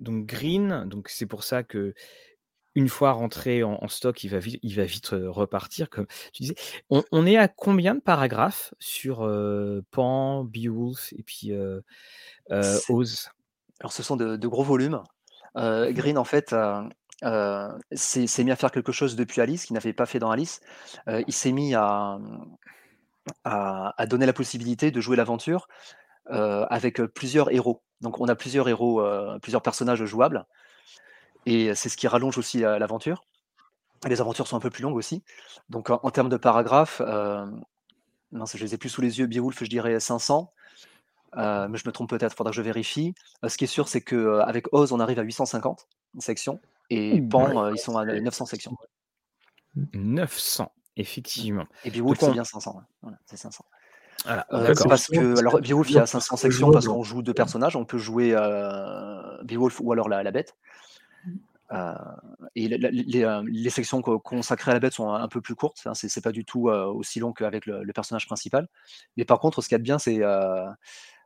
donc 0.00 0.26
Green, 0.26 0.84
donc 0.86 1.08
c'est 1.08 1.26
pour 1.26 1.44
ça 1.44 1.62
que 1.62 1.94
une 2.76 2.90
fois 2.90 3.12
rentré 3.12 3.62
en, 3.64 3.88
stock, 3.88 4.22
il 4.22 4.28
va 4.28 4.38
vite, 4.38 4.60
il 4.62 4.76
va 4.76 4.84
vite 4.84 5.08
repartir, 5.12 5.88
comme 5.88 6.06
tu 6.32 6.42
disais. 6.42 6.54
On, 6.90 7.26
est 7.26 7.38
à 7.38 7.48
combien 7.48 7.94
de 7.94 8.00
paragraphes 8.00 8.74
sur 8.78 9.28
Pan, 9.90 10.44
Beowulf 10.44 11.12
et 11.14 11.22
puis 11.22 11.52
euh, 11.52 11.80
Oz? 12.90 13.30
Alors, 13.80 13.92
ce 13.92 14.02
sont 14.02 14.16
de, 14.16 14.46
gros 14.46 14.62
volumes. 14.62 15.02
Green, 15.56 16.18
en 16.18 16.24
fait, 16.24 16.54
s'est 17.92 18.44
mis 18.44 18.50
à 18.50 18.56
faire 18.56 18.70
quelque 18.70 18.92
chose 18.92 19.16
depuis 19.16 19.40
Alice, 19.40 19.64
qu'il 19.64 19.74
n'avait 19.74 19.94
pas 19.94 20.06
fait 20.06 20.18
dans 20.18 20.30
Alice. 20.30 20.60
il 21.06 21.32
s'est 21.32 21.52
mis 21.52 21.74
à, 21.74 22.18
à, 23.44 24.06
donner 24.06 24.26
la 24.26 24.34
possibilité 24.34 24.90
de 24.90 25.00
jouer 25.00 25.16
l'aventure 25.16 25.66
avec 26.26 27.00
plusieurs 27.00 27.50
héros. 27.52 27.82
Donc, 28.02 28.20
on 28.20 28.28
a 28.28 28.34
plusieurs 28.34 28.68
héros, 28.68 29.02
plusieurs 29.40 29.62
personnages 29.62 30.04
jouables. 30.04 30.44
Et 31.46 31.74
c'est 31.74 31.88
ce 31.88 31.96
qui 31.96 32.08
rallonge 32.08 32.38
aussi 32.38 32.60
l'aventure. 32.60 33.24
Les 34.06 34.20
aventures 34.20 34.46
sont 34.46 34.56
un 34.56 34.60
peu 34.60 34.70
plus 34.70 34.82
longues 34.82 34.96
aussi. 34.96 35.22
Donc 35.68 35.90
en, 35.90 36.10
termes 36.10 36.28
de 36.28 36.36
paragraphes, 36.36 37.00
euh, 37.04 37.46
non, 38.32 38.44
je 38.44 38.58
les 38.58 38.74
ai 38.74 38.78
plus 38.78 38.88
sous 38.88 39.00
les 39.00 39.18
yeux. 39.18 39.26
Beowulf, 39.26 39.62
je 39.62 39.68
dirais 39.68 39.98
500. 39.98 40.52
Euh, 41.36 41.68
mais 41.68 41.76
je 41.76 41.86
me 41.86 41.92
trompe 41.92 42.08
peut-être, 42.08 42.32
il 42.32 42.36
faudra 42.36 42.50
que 42.50 42.56
je 42.56 42.62
vérifie. 42.62 43.14
Euh, 43.44 43.48
ce 43.48 43.56
qui 43.56 43.64
est 43.64 43.68
sûr, 43.68 43.88
c'est 43.88 44.00
qu'avec 44.00 44.72
Oz, 44.72 44.92
on 44.92 45.00
arrive 45.00 45.18
à 45.18 45.22
850 45.22 45.86
sections. 46.18 46.60
Et 46.88 47.20
Pan, 47.20 47.70
ils 47.70 47.78
sont 47.78 47.96
à 47.96 48.04
900 48.04 48.46
sections. 48.46 48.76
900, 49.92 50.72
effectivement. 50.96 51.66
Et 51.84 51.90
Beowulf, 51.90 52.18
c'est 52.20 52.30
bien 52.30 52.44
500. 52.44 52.80
c'est 53.26 53.36
500. 53.36 53.64
parce 54.24 55.08
que, 55.08 55.38
alors, 55.38 55.60
Beowulf, 55.60 55.90
il 55.90 55.96
y 55.96 55.98
a 55.98 56.06
500 56.06 56.36
sections 56.36 56.70
parce 56.70 56.86
qu'on 56.86 57.02
joue 57.02 57.22
deux 57.22 57.34
personnages. 57.34 57.76
On 57.76 57.84
peut 57.84 57.98
jouer 57.98 58.34
Beowulf 59.42 59.80
ou 59.80 59.92
alors 59.92 60.08
la, 60.08 60.22
la 60.22 60.30
bête. 60.30 60.56
Euh, 61.72 61.94
et 62.54 62.72
euh, 62.72 63.42
les, 63.46 63.70
sections 63.70 64.00
consacrées 64.00 64.70
à 64.70 64.74
la 64.74 64.80
bête 64.80 64.92
sont 64.92 65.10
un, 65.10 65.28
peu 65.28 65.40
plus 65.40 65.56
courtes, 65.56 65.82
hein, 65.86 65.94
c'est 65.94 66.22
pas 66.22 66.30
du 66.30 66.44
tout 66.44 66.68
euh, 66.68 66.86
aussi 66.86 67.18
long 67.18 67.32
qu'avec 67.32 67.66
le, 67.66 67.84
personnage 67.92 68.26
principal. 68.26 68.68
Mais 69.16 69.24
par 69.24 69.40
contre, 69.40 69.62
ce 69.62 69.68
qu'il 69.68 69.74
y 69.74 69.76
a 69.76 69.78
de 69.78 69.84
bien, 69.84 69.98
c'est. 69.98 70.22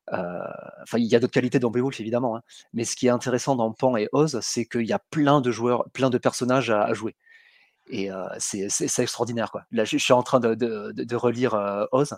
Enfin, 0.09 0.99
il 0.99 1.05
y 1.05 1.15
a 1.15 1.21
d'autres 1.21 1.33
qualités 1.33 1.59
dans 1.59 1.71
Beowulf 1.71 2.01
évidemment, 2.01 2.37
hein, 2.37 2.43
mais 2.73 2.85
ce 2.85 2.97
qui 2.97 3.07
est 3.07 3.11
intéressant 3.11 3.55
dans 3.55 3.71
Pan 3.73 3.97
et 3.97 4.09
Oz, 4.13 4.41
c'est 4.43 4.65
qu'il 4.65 4.87
y 4.87 4.93
a 4.93 4.99
plein 4.99 5.41
de 5.41 5.51
joueurs, 5.51 5.89
plein 5.93 6.11
de 6.11 6.19
personnages 6.19 6.71
à, 6.71 6.93
jouer. 6.95 7.15
Et 7.89 8.09
c'est 8.39 8.69
extraordinaire. 8.99 9.53
Là, 9.73 9.85
je, 9.85 9.99
suis 9.99 10.13
en 10.13 10.23
train 10.23 10.41
de, 10.41 11.15
relire 11.15 11.87
Oz. 11.93 12.17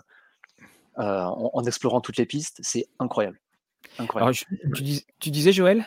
en, 0.95 1.63
explorant 1.65 2.01
toutes 2.01 2.17
les 2.17 2.25
pistes. 2.25 2.59
C'est 2.63 2.87
incroyable. 2.99 3.39
incroyable. 3.99 4.33
tu, 5.19 5.29
disais, 5.29 5.51
Joël? 5.51 5.85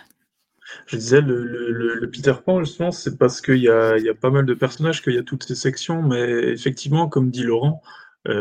Je 0.86 0.96
disais, 0.96 1.20
le, 1.20 2.08
Peter 2.12 2.34
Pan, 2.44 2.62
justement, 2.64 2.90
c'est 2.90 3.18
parce 3.18 3.40
qu'il 3.40 3.58
y 3.58 3.68
a, 3.68 3.98
y 3.98 4.08
a 4.08 4.14
pas 4.14 4.30
mal 4.30 4.46
de 4.46 4.54
personnages, 4.54 5.02
qu'il 5.02 5.14
y 5.14 5.18
a 5.18 5.22
toutes 5.22 5.44
ces 5.44 5.54
sections, 5.54 6.02
mais 6.02 6.52
effectivement, 6.52 7.08
comme 7.08 7.30
dit 7.30 7.42
Laurent, 7.42 7.82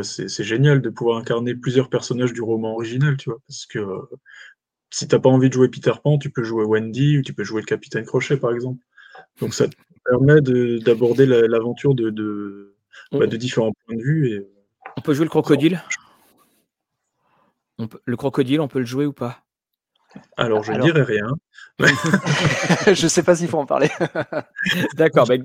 c'est 0.01 0.43
génial 0.43 0.81
de 0.81 0.89
pouvoir 0.89 1.17
incarner 1.17 1.55
plusieurs 1.55 1.89
personnages 1.89 2.33
du 2.33 2.41
roman 2.41 2.73
original, 2.73 3.17
tu 3.17 3.29
vois, 3.29 3.39
parce 3.47 3.65
que 3.65 3.79
si 4.89 5.07
t'as 5.07 5.19
pas 5.19 5.29
envie 5.29 5.49
de 5.49 5.53
jouer 5.53 5.69
Peter 5.69 5.91
Pan, 6.01 6.17
tu 6.17 6.29
peux 6.29 6.43
jouer 6.43 6.63
Wendy 6.63 7.17
ou 7.17 7.21
tu 7.21 7.33
peux 7.33 7.43
jouer 7.43 7.61
le 7.61 7.65
Capitaine 7.65 8.05
Crochet, 8.05 8.37
par 8.37 8.51
exemple. 8.51 8.81
Donc 9.41 9.53
ça 9.53 9.67
te 9.67 9.75
permet 10.05 10.41
d'aborder 10.41 11.25
l'aventure 11.25 11.95
de, 11.95 12.09
de, 12.09 12.75
bah, 13.11 13.27
de, 13.27 13.37
différents 13.37 13.73
points 13.85 13.95
de 13.95 14.01
vue. 14.01 14.29
Et... 14.31 14.47
On 14.97 15.01
peut 15.01 15.13
jouer 15.13 15.25
le 15.25 15.29
crocodile? 15.29 15.83
Le 18.05 18.15
crocodile, 18.15 18.61
on 18.61 18.67
peut 18.67 18.79
le 18.79 18.85
jouer 18.85 19.05
ou 19.05 19.13
pas? 19.13 19.44
Alors, 20.37 20.63
je 20.63 20.73
ne 20.73 20.81
dirais 20.81 21.03
rien. 21.03 21.27
je 21.79 23.03
ne 23.03 23.09
sais 23.09 23.23
pas 23.23 23.35
s'il 23.35 23.49
faut 23.49 23.57
en 23.57 23.65
parler. 23.65 23.89
D'accord, 24.95 25.27
bah, 25.27 25.35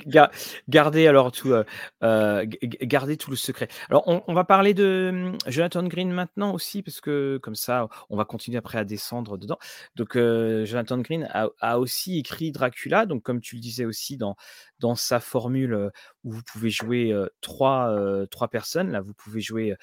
gardez 0.68 1.08
alors 1.08 1.32
tout, 1.32 1.50
euh, 1.50 1.64
euh, 2.04 2.46
gardez 2.62 3.16
tout 3.16 3.30
le 3.30 3.36
secret. 3.36 3.66
Alors, 3.88 4.04
on, 4.06 4.32
va 4.32 4.44
parler 4.44 4.72
de 4.72 5.10
hum, 5.12 5.38
Jonathan 5.48 5.82
Green 5.82 6.12
maintenant 6.12 6.54
aussi, 6.54 6.82
parce 6.82 7.00
que 7.00 7.38
comme 7.42 7.56
ça, 7.56 7.88
on 8.10 8.16
va 8.16 8.24
continuer 8.24 8.58
après 8.58 8.78
à 8.78 8.84
descendre 8.84 9.38
dedans. 9.38 9.58
Donc, 9.96 10.16
euh, 10.16 10.64
Jonathan 10.64 10.98
Green 10.98 11.28
a, 11.32 11.78
aussi 11.78 12.18
écrit 12.18 12.52
Dracula, 12.52 13.06
donc 13.06 13.22
comme 13.24 13.40
tu 13.40 13.56
le 13.56 13.60
disais 13.60 13.84
aussi 13.84 14.16
dans, 14.16 14.36
dans 14.78 14.94
sa 14.94 15.18
formule 15.18 15.90
où 16.22 16.32
vous 16.32 16.42
pouvez 16.42 16.70
jouer 16.70 17.12
trois, 17.40 17.96
trois 18.30 18.48
personnes. 18.48 18.92
Là, 18.92 19.00
vous 19.00 19.14
pouvez 19.14 19.40
jouer 19.40 19.74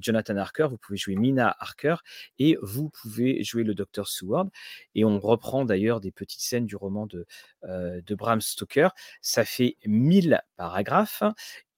Jonathan 0.00 0.36
Harker, 0.36 0.66
vous 0.68 0.78
pouvez 0.78 0.98
jouer 0.98 1.14
Mina 1.14 1.54
Harker 1.60 1.96
et 2.38 2.56
vous 2.62 2.90
pouvez 2.90 3.44
jouer 3.44 3.51
le 3.60 3.74
docteur 3.74 4.08
Seward. 4.08 4.50
Et 4.94 5.04
on 5.04 5.18
reprend 5.20 5.64
d'ailleurs 5.64 6.00
des 6.00 6.10
petites 6.12 6.40
scènes 6.40 6.66
du 6.66 6.76
roman 6.76 7.06
de, 7.06 7.26
de 7.64 8.14
Bram 8.14 8.40
Stoker. 8.40 8.88
Ça 9.20 9.44
fait 9.44 9.76
1000 9.86 10.40
paragraphes. 10.56 11.22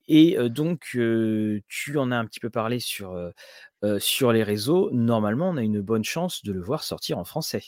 Et 0.07 0.37
donc, 0.51 0.83
tu 0.91 1.99
en 1.99 2.11
as 2.11 2.17
un 2.17 2.27
petit 2.27 2.41
peu 2.41 2.51
parlé 2.51 2.79
sur, 2.81 3.33
sur 3.99 4.33
les 4.33 4.43
réseaux. 4.43 4.91
Normalement, 4.93 5.51
on 5.51 5.57
a 5.57 5.63
une 5.63 5.81
bonne 5.81 6.05
chance 6.05 6.45
de 6.45 6.53
le 6.53 6.61
voir 6.61 6.85
sortir 6.85 7.19
en 7.19 7.25
français. 7.25 7.63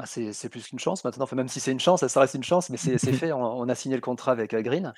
Ah, 0.00 0.04
c'est 0.06 0.48
plus 0.48 0.64
qu'une 0.68 0.78
chance 0.78 1.02
maintenant. 1.02 1.24
Enfin, 1.24 1.34
même 1.34 1.48
si 1.48 1.58
c'est 1.58 1.72
une 1.72 1.80
chance, 1.80 2.06
ça 2.06 2.20
reste 2.20 2.34
une 2.34 2.44
chance, 2.44 2.70
mais 2.70 2.76
c'est 2.76 2.98
fait. 3.12 3.32
On, 3.32 3.68
a 3.68 3.74
signé 3.74 3.96
le 3.96 4.00
contrat 4.00 4.30
avec 4.30 4.54
euh, 4.54 4.62
Green. 4.62 4.94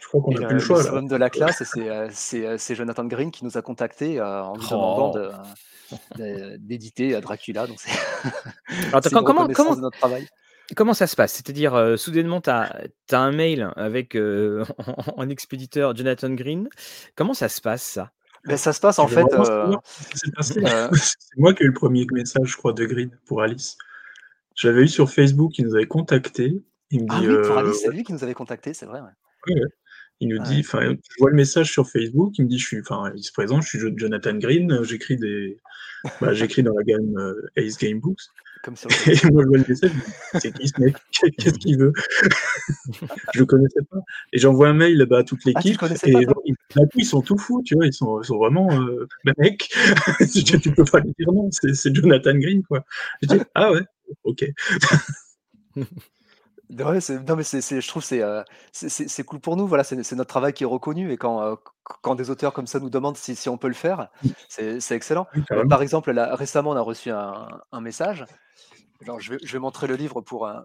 Je 0.00 0.06
crois 0.06 0.20
qu'on 0.20 0.36
a 0.36 0.46
plus 0.46 0.54
le 0.54 0.60
choix. 0.60 1.02
de 1.02 1.16
la 1.16 1.28
classe, 1.28 1.60
euh, 1.76 2.08
euh, 2.34 2.56
c'est 2.56 2.74
Jonathan 2.76 3.04
Green 3.04 3.32
qui 3.32 3.44
nous 3.44 3.58
a 3.58 3.62
contacté 3.62 4.20
en 4.22 4.54
nous 4.56 4.62
demandant 4.62 5.12
oh. 5.90 5.96
d'éditer 6.58 7.20
Dracula. 7.20 7.66
Donc 7.66 7.78
comment, 9.12 9.48
comment, 9.48 9.74
notre 9.74 9.98
travail. 9.98 10.28
Comment 10.76 10.94
ça 10.94 11.08
se 11.08 11.16
passe? 11.16 11.32
C'est-à-dire, 11.32 11.98
soudainement, 11.98 12.40
tu 12.40 12.50
as, 12.50 12.70
un 13.10 13.32
mail 13.32 13.72
avec 13.74 14.16
en, 15.16 15.28
expéditeur 15.28 15.96
Jonathan 15.96 16.30
Green. 16.30 16.68
Comment 17.16 17.34
ça 17.34 17.48
se 17.48 17.60
passe, 17.60 17.82
ça? 17.82 18.12
Ben, 18.44 18.56
Ça 18.56 18.72
se 18.72 18.78
passe, 18.78 19.00
en 19.00 19.08
fait. 19.08 19.26
C'est 20.40 20.60
moi 21.38 21.54
qui 21.54 21.64
ai 21.64 21.66
eu 21.66 21.70
le 21.70 21.74
premier 21.74 22.06
message, 22.12 22.46
je 22.46 22.56
crois, 22.56 22.72
de 22.72 22.84
Green 22.84 23.10
pour 23.26 23.42
Alice. 23.42 23.76
J'avais 24.58 24.82
eu 24.82 24.88
sur 24.88 25.08
Facebook, 25.08 25.56
il 25.58 25.66
nous 25.66 25.76
avait 25.76 25.86
contacté. 25.86 26.60
Il 26.90 27.04
me 27.04 27.06
ah 27.10 27.20
dit, 27.20 27.28
oui, 27.28 27.56
Alice, 27.56 27.80
c'est 27.80 27.90
lui 27.92 28.02
qui 28.02 28.12
nous 28.12 28.24
avait 28.24 28.34
contacté, 28.34 28.74
c'est 28.74 28.86
vrai. 28.86 29.00
Ouais. 29.00 29.60
Il 30.20 30.28
nous 30.30 30.42
dit, 30.42 30.60
enfin, 30.60 30.80
je 30.82 31.14
vois 31.20 31.30
le 31.30 31.36
message 31.36 31.70
sur 31.70 31.88
Facebook, 31.88 32.36
il 32.38 32.44
me 32.44 32.48
dit, 32.48 32.58
je 32.58 32.66
suis, 32.66 32.80
enfin, 32.80 33.12
il 33.14 33.22
se 33.22 33.30
présente, 33.30 33.62
je 33.62 33.68
suis 33.68 33.78
Jonathan 33.96 34.34
Green, 34.34 34.82
j'écris 34.82 35.16
des, 35.16 35.60
bah, 36.20 36.32
j'écris 36.32 36.64
dans 36.64 36.74
la 36.74 36.82
gamme 36.82 37.16
euh, 37.18 37.48
Ace 37.56 37.78
Game 37.78 38.00
Books. 38.00 38.20
Comme 38.64 38.74
ça. 38.74 38.88
Et 39.06 39.30
moi, 39.30 39.44
je 39.44 39.48
vois 39.48 39.58
le 39.58 39.64
message, 39.68 39.92
c'est 40.40 40.52
qui 40.52 40.66
ce 40.66 40.80
mec? 40.80 40.96
Qu'est-ce 41.38 41.58
qu'il 41.58 41.78
veut? 41.78 41.92
Je 43.34 43.38
le 43.38 43.46
connaissais 43.46 43.82
pas. 43.88 43.98
Et 44.32 44.38
j'envoie 44.38 44.68
un 44.68 44.74
mail 44.74 45.06
bah, 45.08 45.18
à 45.18 45.22
toute 45.22 45.38
ah, 45.46 45.50
l'équipe. 45.50 45.80
et 46.04 46.12
ils, 46.44 46.56
ils 46.96 47.04
sont 47.04 47.22
tout 47.22 47.38
fous, 47.38 47.62
tu 47.64 47.76
vois, 47.76 47.86
ils 47.86 47.92
sont, 47.92 48.20
ils 48.20 48.26
sont 48.26 48.38
vraiment, 48.38 48.68
euh, 48.72 49.06
bah, 49.24 49.32
mec, 49.38 49.70
tu 50.60 50.72
peux 50.72 50.84
pas 50.84 50.98
lui 50.98 51.12
dire 51.16 51.30
non, 51.32 51.48
c'est 51.52 51.94
Jonathan 51.94 52.34
Green, 52.34 52.64
quoi. 52.64 52.84
Je 53.22 53.28
dis, 53.28 53.40
ah 53.54 53.70
ouais, 53.72 53.82
ok. 54.24 54.44
Ouais, 56.70 56.98
non, 57.26 57.36
mais 57.36 57.44
c'est, 57.44 57.80
je 57.80 57.88
trouve 57.88 58.04
c'est, 58.04 58.22
euh, 58.22 58.42
c'est, 58.72 59.24
cool 59.24 59.40
pour 59.40 59.56
nous. 59.56 59.66
Voilà, 59.66 59.84
c'est, 59.84 59.96
notre 60.12 60.28
travail 60.28 60.52
qui 60.52 60.64
est 60.64 60.66
reconnu 60.66 61.10
et 61.10 61.16
quand, 61.16 61.42
euh, 61.42 61.54
quand 61.82 62.14
des 62.14 62.28
auteurs 62.28 62.52
comme 62.52 62.66
ça 62.66 62.78
nous 62.78 62.90
demandent 62.90 63.16
si, 63.16 63.34
si 63.34 63.48
on 63.48 63.56
peut 63.56 63.68
le 63.68 63.74
faire, 63.74 64.08
c'est, 64.48 64.78
excellent. 64.90 65.26
Par 65.70 65.80
exemple, 65.80 66.12
là, 66.12 66.34
récemment, 66.34 66.70
on 66.70 66.76
a 66.76 66.82
reçu 66.82 67.10
un, 67.10 67.48
un 67.72 67.80
message. 67.80 68.26
Alors, 69.02 69.18
je 69.18 69.32
vais, 69.32 69.38
je 69.42 69.52
vais 69.52 69.58
montrer 69.58 69.86
le 69.86 69.94
livre 69.94 70.20
pour, 70.20 70.46
euh, 70.46 70.60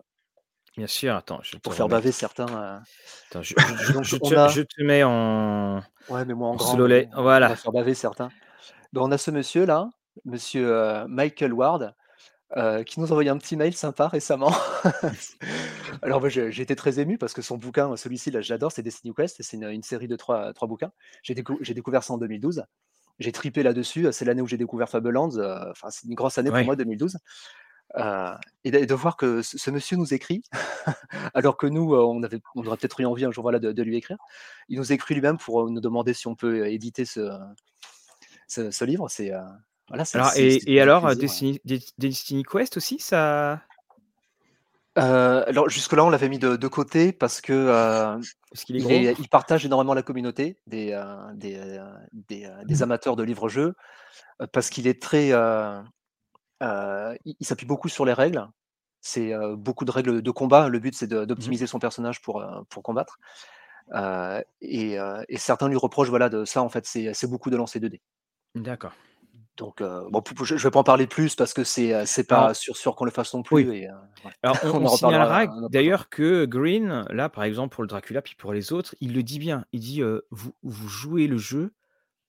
Bien 0.76 0.88
sûr, 0.88 1.16
attends, 1.16 1.40
je 1.44 1.56
pour 1.58 1.76
faire 1.76 1.88
baver 1.88 2.12
certains. 2.12 2.82
Attends, 3.30 3.44
je, 3.44 3.54
je, 4.02 4.62
te, 4.62 4.84
mets 4.84 5.04
en, 5.04 5.84
ouais, 6.10 6.26
mais 6.26 6.34
moi 6.34 6.50
en, 6.50 6.56
grand, 6.56 6.76
Voilà. 7.16 7.50
Pour 7.50 7.60
faire 7.60 7.72
baver 7.72 7.94
certains. 7.94 8.30
Donc, 8.92 9.08
on 9.08 9.12
a 9.12 9.18
ce 9.18 9.32
monsieur 9.32 9.66
là, 9.66 9.88
monsieur 10.26 11.06
Michael 11.08 11.54
Ward, 11.54 11.94
euh, 12.56 12.84
qui 12.84 13.00
nous 13.00 13.08
a 13.08 13.12
envoyé 13.12 13.30
un 13.30 13.38
petit 13.38 13.56
mail 13.56 13.74
sympa 13.74 14.08
récemment. 14.08 14.54
Alors 16.04 16.28
j'ai 16.30 16.62
été 16.62 16.76
très 16.76 17.00
ému 17.00 17.18
parce 17.18 17.34
que 17.34 17.42
son 17.42 17.58
bouquin, 17.58 17.96
celui-ci, 17.98 18.30
là, 18.30 18.42
j'adore, 18.42 18.72
c'est 18.72 18.84
Destiny 18.84 19.14
Quest, 19.14 19.42
c'est 19.42 19.58
une, 19.58 19.84
série 19.84 20.08
de 20.08 20.16
trois, 20.16 20.54
trois 20.54 20.68
bouquins. 20.68 20.92
J'ai 21.24 21.34
découvert 21.34 22.04
ça 22.04 22.14
en 22.14 22.18
2012. 22.18 22.64
J'ai 23.20 23.32
tripé 23.32 23.64
là-dessus. 23.64 24.08
C'est 24.12 24.26
l'année 24.26 24.42
où 24.42 24.48
j'ai 24.48 24.58
découvert 24.58 24.90
Fablelands. 24.90 25.38
Euh, 25.38 25.72
enfin, 25.72 25.90
c'est 25.90 26.08
une 26.08 26.16
grosse 26.16 26.38
année 26.38 26.52
pour 26.52 26.64
moi, 26.64 26.76
2012. 26.76 27.18
Euh, 27.96 28.36
et, 28.64 28.72
de, 28.72 28.94
voir 28.94 29.18
que 29.18 29.42
ce, 29.42 29.70
monsieur 29.70 29.98
nous 29.98 30.14
écrit, 30.14 30.42
alors 31.34 31.58
que 31.58 31.68
nous, 31.68 31.96
on, 31.96 32.24
avait, 32.24 32.40
on 32.56 32.66
aurait 32.66 32.78
peut-être 32.78 33.00
eu 33.00 33.06
envie 33.06 33.26
un 33.26 33.32
jour 33.32 33.44
voilà, 33.44 33.60
de, 33.60 33.84
lui 33.84 33.98
écrire. 33.98 34.18
Il 34.68 34.78
nous 34.78 34.92
écrit 34.92 35.14
lui-même 35.14 35.38
pour 35.38 35.70
nous 35.70 35.82
demander 35.82 36.14
si 36.14 36.28
on 36.28 36.36
peut 36.36 36.68
éditer 36.68 37.06
ce, 37.06 37.30
ce, 38.48 38.86
livre. 38.86 39.10
C'est 39.10 39.32
alors, 40.14 40.32
et, 40.36 40.82
alors, 40.82 41.16
Destiny, 41.16 42.44
Quest 42.44 42.78
aussi, 42.78 43.00
ça. 43.00 43.62
Euh, 44.98 45.44
alors 45.48 45.70
jusque-là, 45.70 46.06
on 46.06 46.10
l'avait 46.10 46.30
mis 46.30 46.40
de, 46.40 46.68
côté 46.68 47.12
parce 47.12 47.42
que 47.42 47.54
euh, 47.54 48.20
qu'il 48.66 48.76
il, 48.78 49.30
partage 49.30 49.66
énormément 49.66 49.96
la 49.96 50.04
communauté 50.04 50.60
des, 50.68 50.92
euh, 50.94 51.16
des, 51.34 52.48
mmh. 52.48 52.84
amateurs 52.84 53.16
de 53.16 53.24
livres-jeux 53.24 53.74
parce 54.52 54.70
qu'il 54.70 54.86
est 54.88 55.02
très, 55.02 55.30
il, 56.60 57.36
s'appuie 57.42 57.66
beaucoup 57.66 57.90
sur 57.90 58.06
les 58.06 58.14
règles. 58.14 58.48
C'est 59.02 59.34
beaucoup 59.58 59.84
de 59.84 59.92
règles 59.92 60.22
de 60.22 60.32
combat. 60.32 60.70
Le 60.70 60.80
but, 60.80 60.96
c'est 60.96 61.12
mmh 61.12 61.26
d'optimiser 61.26 61.68
son 61.68 61.80
personnage 61.80 62.22
pour, 62.22 62.46
pour 62.70 62.84
combattre. 62.84 63.18
Et, 64.62 64.98
et, 65.28 65.38
certains 65.38 65.70
lui 65.70 65.78
reprochent 65.78 66.10
voilà 66.10 66.30
de 66.30 66.46
ça. 66.46 66.62
En 66.62 66.70
fait, 66.70 66.86
c'est 66.86 67.28
beaucoup 67.28 67.50
de 67.50 67.58
lancer 67.58 67.80
2D. 67.80 68.00
D'accord. 68.56 68.94
Donc, 69.58 69.82
euh, 69.82 70.02
bon, 70.10 70.24
je 70.44 70.56
ne 70.56 70.60
vais 70.60 70.72
pas 70.72 70.80
en 70.80 70.84
parler 70.84 71.06
plus 71.06 71.36
parce 71.36 71.54
que 71.54 71.64
c'est 71.64 71.88
n'est 71.88 71.94
euh, 71.94 72.24
pas 72.28 72.54
sûr, 72.54 72.76
sûr 72.76 72.96
qu'on 72.96 73.06
le 73.06 73.12
fasse 73.12 73.34
non 73.34 73.44
plus. 73.44 73.72
Et, 73.76 73.88
euh, 73.88 73.94
Alors, 74.42 74.58
on, 74.64 74.86
on, 74.86 74.88
signalera 74.90 75.46
d'ailleurs 75.70 76.10
que 76.10 76.46
Green, 76.46 77.06
là, 77.10 77.30
par 77.30 77.44
exemple, 77.44 77.76
pour 77.76 77.84
le 77.84 77.88
Dracula, 77.88 78.22
puis 78.22 78.36
pour 78.36 78.54
les 78.54 78.74
autres, 78.74 78.96
il 79.00 79.14
le 79.14 79.22
dit 79.22 79.40
bien. 79.40 79.66
Il 79.72 79.80
dit 79.82 80.02
vous, 80.32 80.54
vous 80.64 80.88
jouez 80.88 81.28
le 81.28 81.38
jeu 81.38 81.74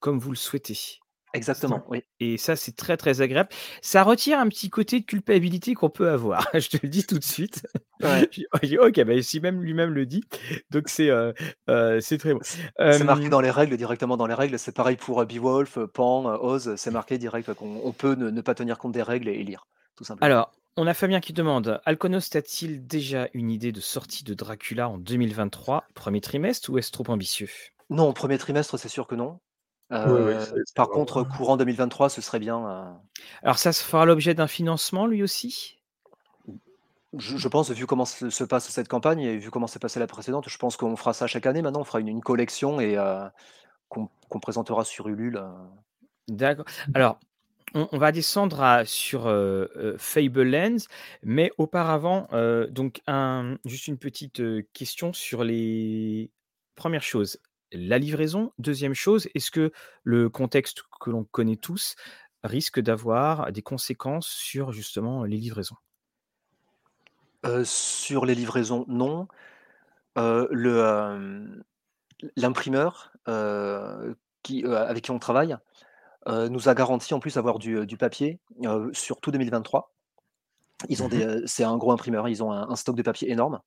comme 0.01 0.19
vous 0.19 0.31
le 0.31 0.37
souhaitez. 0.37 1.01
Exactement, 1.35 1.85
oui. 1.89 2.05
Et 2.21 2.39
ça, 2.39 2.55
c'est 2.55 2.77
très, 2.77 2.97
très 2.97 3.21
agréable. 3.21 3.49
Ça 3.83 4.05
retire 4.05 4.39
un 4.39 4.49
petit 4.49 4.71
côté 4.71 5.01
de 5.01 5.05
culpabilité 5.05 5.75
qu'on 5.75 5.91
peut 5.91 6.09
avoir. 6.09 6.49
je 6.55 6.69
te 6.69 6.79
le 6.81 6.89
dis 6.89 7.05
tout 7.05 7.19
de 7.19 7.25
suite. 7.25 7.67
ok, 8.03 9.05
bah, 9.05 9.23
si 9.23 9.41
même 9.41 9.61
lui-même 9.61 9.91
le 9.91 10.07
dit. 10.07 10.23
Donc, 10.71 10.89
c'est 10.89 11.11
euh, 11.11 11.33
euh, 11.69 12.01
c'est 12.01 12.19
très 12.19 12.35
bon. 12.35 12.41
C'est 12.43 13.05
marqué 13.05 13.29
dans 13.29 13.41
les 13.41 13.51
règles, 13.51 13.77
directement 13.77 14.17
dans 14.17 14.29
les 14.29 14.35
règles. 14.35 14.59
C'est 14.61 14.75
pareil 14.75 14.97
pour 14.97 15.21
euh, 15.21 15.25
Beowulf, 15.25 15.79
Pan, 15.93 16.25
Oz. 16.41 16.77
C'est 16.77 16.93
marqué 16.93 17.19
direct 17.19 17.53
qu'on 17.55 17.93
peut 17.93 18.15
ne, 18.15 18.41
pas 18.41 18.55
tenir 18.55 18.79
compte 18.79 18.93
des 18.93 19.03
règles 19.03 19.29
et, 19.29 19.43
lire, 19.43 19.67
tout 19.97 20.05
simplement. 20.05 20.25
Alors, 20.25 20.53
on 20.77 20.87
a 20.87 20.95
Fabien 20.95 21.19
qui 21.19 21.33
demande 21.33 21.81
Alconost 21.85 22.37
a-t-il 22.37 22.87
déjà 22.87 23.29
une 23.35 23.51
idée 23.51 23.73
de 23.73 23.81
sortie 23.81 24.23
de 24.23 24.35
Dracula 24.35 24.89
en 24.89 24.99
2023, 24.99 25.85
premier 25.95 26.21
trimestre, 26.21 26.71
ou 26.71 26.79
est-ce 26.79 26.93
trop 26.93 27.05
ambitieux? 27.09 27.51
Non, 27.91 28.13
premier 28.13 28.39
trimestre, 28.39 28.79
c'est 28.79 28.89
sûr 28.89 29.09
que 29.09 29.17
non. 29.17 29.41
Euh, 29.93 30.45
par 30.75 30.89
contre, 30.89 31.25
courant 31.25 31.57
2023, 31.57 32.09
ce 32.09 32.21
serait 32.21 32.39
bien. 32.39 32.69
Euh 32.69 32.93
Alors, 33.43 33.59
ça 33.59 33.73
se 33.73 33.85
fera 33.85 34.05
l'objet 34.05 34.35
d'un 34.35 34.47
financement, 34.47 35.07
lui 35.07 35.23
aussi? 35.23 35.79
Je, 37.17 37.47
pense, 37.49 37.71
vu 37.71 37.87
comment 37.87 38.07
se, 38.07 38.45
passe 38.45 38.69
cette 38.71 38.89
campagne 38.89 39.21
et 39.21 39.37
vu 39.37 39.51
comment 39.51 39.69
s'est 39.69 39.79
passée 39.79 40.01
la 40.01 40.09
précédente, 40.09 40.49
je 40.49 40.59
pense 40.59 40.77
qu'on 40.77 40.97
fera 40.97 41.13
ça 41.13 41.27
chaque 41.27 41.47
année 41.47 41.63
maintenant. 41.63 41.83
On 41.83 41.85
fera 41.85 42.01
une, 42.01 42.21
collection 42.21 42.81
et 42.81 42.99
euh, 42.99 43.29
qu'on 43.89 44.41
présentera 44.41 44.85
sur 44.85 45.09
Ulule. 45.09 45.41
D'accord. 46.27 46.65
Alors, 46.95 47.21
on, 47.75 47.99
va 47.99 48.11
descendre 48.11 48.83
sur 48.85 49.23
Fable 49.99 50.43
Lens, 50.43 50.89
mais 51.23 51.53
auparavant, 51.57 52.27
donc 52.71 53.01
un, 53.07 53.59
juste 53.65 53.87
une 53.87 53.99
petite 53.99 54.43
question 54.73 55.13
sur 55.13 55.45
les 55.45 56.33
premières 56.75 57.03
choses 57.03 57.39
la 57.75 57.99
livraison. 57.99 58.53
Deuxième 58.59 58.95
chose, 58.95 59.29
est-ce 59.35 59.51
que 59.51 59.73
le 60.03 60.29
contexte 60.29 60.83
que 61.01 61.11
l'on 61.11 61.25
connaît 61.25 61.57
tous 61.57 61.97
risque 62.43 62.81
d'avoir 62.81 63.53
des 63.53 63.63
conséquences 63.63 64.29
sur 64.29 64.73
justement 64.73 65.25
les 65.25 65.37
livraisons? 65.37 65.77
sur 67.65 68.25
les 68.25 68.35
livraisons, 68.35 68.87
non. 68.89 69.29
le, 70.17 71.63
l'imprimeur, 72.37 73.13
qui, 74.43 74.65
avec 74.65 75.05
qui 75.05 75.11
on 75.11 75.19
travaille, 75.19 75.55
nous 76.27 76.69
a 76.71 76.75
garanti 76.75 77.13
en 77.13 77.21
plus 77.21 77.37
avoir 77.37 77.59
du, 77.59 77.87
du 77.87 77.99
papier, 77.99 78.41
sur 78.93 79.21
tout 79.21 79.31
2023. 79.31 79.93
Ils 80.89 81.03
ont 81.03 81.07
Mmh 81.07 81.11
des, 81.11 81.43
c'est 81.47 81.65
un 81.65 81.77
gros 81.77 81.93
imprimeur, 81.93 82.29
ils 82.29 82.43
ont 82.43 82.51
un 82.51 82.77
stock 82.77 82.97
de 82.97 83.03
papier 83.03 83.31
énorme. 83.31 83.61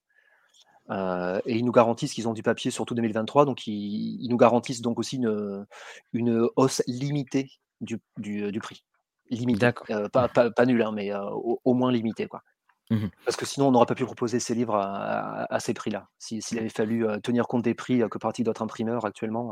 Et 0.89 1.55
ils 1.57 1.65
nous 1.65 1.71
garantissent 1.71 2.13
qu'ils 2.13 2.27
ont 2.27 2.33
du 2.33 2.43
papier 2.43 2.71
sur 2.71 2.85
tout 2.85 2.95
2023, 2.95 3.45
donc 3.45 3.67
ils 3.67 4.17
ils 4.21 4.29
nous 4.29 4.37
garantissent 4.37 4.81
donc 4.81 4.99
aussi 4.99 5.17
une, 5.17 5.65
une 6.13 6.47
hausse 6.55 6.81
limitée 6.87 7.49
du 7.81 7.99
du, 8.17 8.51
du 8.51 8.59
prix. 8.59 8.83
Limité, 9.29 9.59
D'accord. 9.59 9.87
pas 10.11 10.29
pas 10.29 10.51
pas 10.51 10.65
nul, 10.65 10.81
hein, 10.81 10.91
mais 10.93 11.13
au 11.13 11.59
au 11.63 11.73
moins 11.73 11.91
limité, 11.91 12.27
quoi. 12.27 12.41
Mmh 12.89 13.07
Parce 13.25 13.35
que 13.35 13.45
sinon 13.45 13.67
on 13.67 13.71
n'aurait 13.71 13.85
pas 13.85 13.95
pu 13.95 14.05
proposer 14.05 14.39
ces 14.39 14.55
livres 14.55 14.75
à 14.75 15.43
à 15.43 15.55
à 15.55 15.59
ces 15.59 15.73
prix-là. 15.73 16.07
Si 16.19 16.41
s'il 16.41 16.57
avait 16.57 16.69
fallu, 16.69 17.05
tenir 17.21 17.47
compte 17.47 17.63
des 17.63 17.73
prix, 17.73 18.01
que 18.09 18.17
pratiquent 18.17 18.45
d'autres 18.45 18.61
imprimeurs 18.61 19.05
actuellement, 19.05 19.51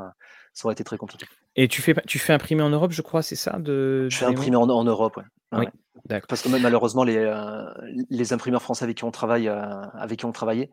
ça 0.54 0.68
aurait 0.68 0.74
été 0.74 0.86
très 0.86 0.98
compliqué. 0.98 1.26
Et 1.58 1.68
tu 1.68 1.82
fais 1.82 1.94
tu 2.08 2.18
fais 2.18 2.32
imprimer 2.32 2.64
en 2.64 2.70
Europe, 2.70 2.92
je 2.92 3.02
crois, 3.02 3.22
c'est 3.22 3.36
ça 3.36 3.60
de 3.60 4.08
Je 4.10 4.18
fais 4.18 4.26
imprimer 4.26 4.56
en 4.56 4.70
en 4.70 4.84
Europe, 4.86 5.18
ouais. 5.18 5.24
Ouais, 5.56 5.62
Oui, 5.62 5.66
ouais. 5.66 5.72
d'accord. 6.06 6.28
Parce 6.28 6.42
que 6.42 6.50
malheureusement 6.50 7.04
les, 7.04 7.18
heu, 7.18 7.68
les 8.10 8.34
imprimeurs 8.34 8.62
français 8.64 8.86
avec 8.86 8.98
qui 8.98 9.04
on 9.06 9.12
travaille, 9.12 9.48
heu, 9.50 9.54
avec 9.96 10.20
qui 10.20 10.26
on 10.26 10.32
travaillait, 10.34 10.72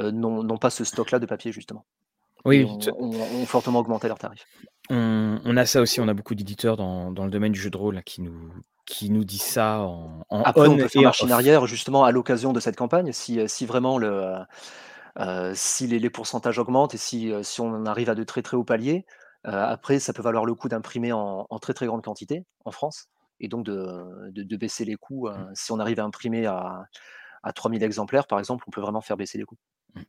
heu, 0.00 0.10
n'ont 0.12 0.58
pas 0.58 0.70
ce 0.70 0.84
stock-là 0.84 1.18
de 1.20 1.26
papier 1.26 1.52
justement 1.52 1.86
Oui, 2.44 2.64
ont 2.64 2.78
t 2.78 2.90
ont 2.98 3.42
ont 3.42 3.46
fortement 3.46 3.80
augmenté 3.80 4.08
leurs 4.08 4.18
tarifs. 4.18 4.48
on 4.90 5.40
on 5.44 5.56
a 5.56 5.66
ça 5.66 5.80
aussi, 5.80 6.00
on 6.00 6.08
a 6.08 6.14
beaucoup 6.14 6.34
d'éditeurs 6.34 6.76
dans 6.76 7.10
dans 7.12 7.24
le 7.24 7.30
domaine 7.30 7.52
du 7.52 7.60
jeu 7.60 7.70
de 7.70 7.76
rôle 7.76 7.94
là, 7.96 8.02
qui 8.02 8.22
nous 8.22 8.52
qui 8.86 9.10
nous 9.10 9.24
disent 9.24 9.42
ça 9.42 9.80
en 9.80 10.24
en 10.28 10.44
Après 10.44 10.68
on 10.68 10.74
on 10.74 10.78
peut 10.78 10.88
faire 10.88 11.02
et 11.02 11.24
en 11.24 11.30
arrière 11.30 11.66
justement 11.66 12.04
à 12.04 12.10
l'occasion 12.10 12.52
de 12.52 12.58
cette 12.60 12.76
campagne 12.76 13.12
si, 13.12 13.40
si 13.48 13.64
vraiment 13.66 13.96
le, 13.98 14.38
si 15.54 15.86
les 15.86 15.98
les 16.00 16.10
pourcentages 16.10 16.58
augmentent 16.58 16.94
et 16.94 16.98
si, 16.98 17.32
on 17.60 17.86
arrive 17.86 18.10
à 18.10 18.14
de 18.14 18.24
très, 18.24 18.42
très 18.42 18.56
hauts 18.56 18.64
paliers, 18.64 19.06
après 19.44 19.98
ça 20.00 20.12
peut 20.12 20.22
valoir 20.22 20.44
le 20.44 20.54
coup 20.54 20.68
d'imprimer 20.68 21.12
en 21.12 21.46
en 21.48 21.58
très, 21.60 21.74
très 21.74 21.86
grande 21.86 22.02
quantité 22.04 22.44
en 22.64 22.72
France 22.72 23.06
et 23.42 23.48
donc 23.48 23.64
de 23.66 24.30
de 24.32 24.42
de 24.44 24.56
baisser 24.56 24.84
les 24.84 24.96
coûts, 24.96 25.28
Mmh. 25.28 25.50
si 25.54 25.72
on 25.72 25.78
arrive 25.80 26.00
à 26.00 26.04
imprimer 26.04 26.46
à 26.46 26.84
à 27.44 27.52
3000 27.52 27.82
exemplaires 27.84 28.26
par 28.28 28.38
exemple, 28.38 28.64
on 28.68 28.70
peut 28.70 28.80
vraiment 28.80 29.00
faire 29.02 29.16
baisser 29.16 29.38
les 29.38 29.44
coûts. 29.44 29.58
Mmh. 29.94 30.02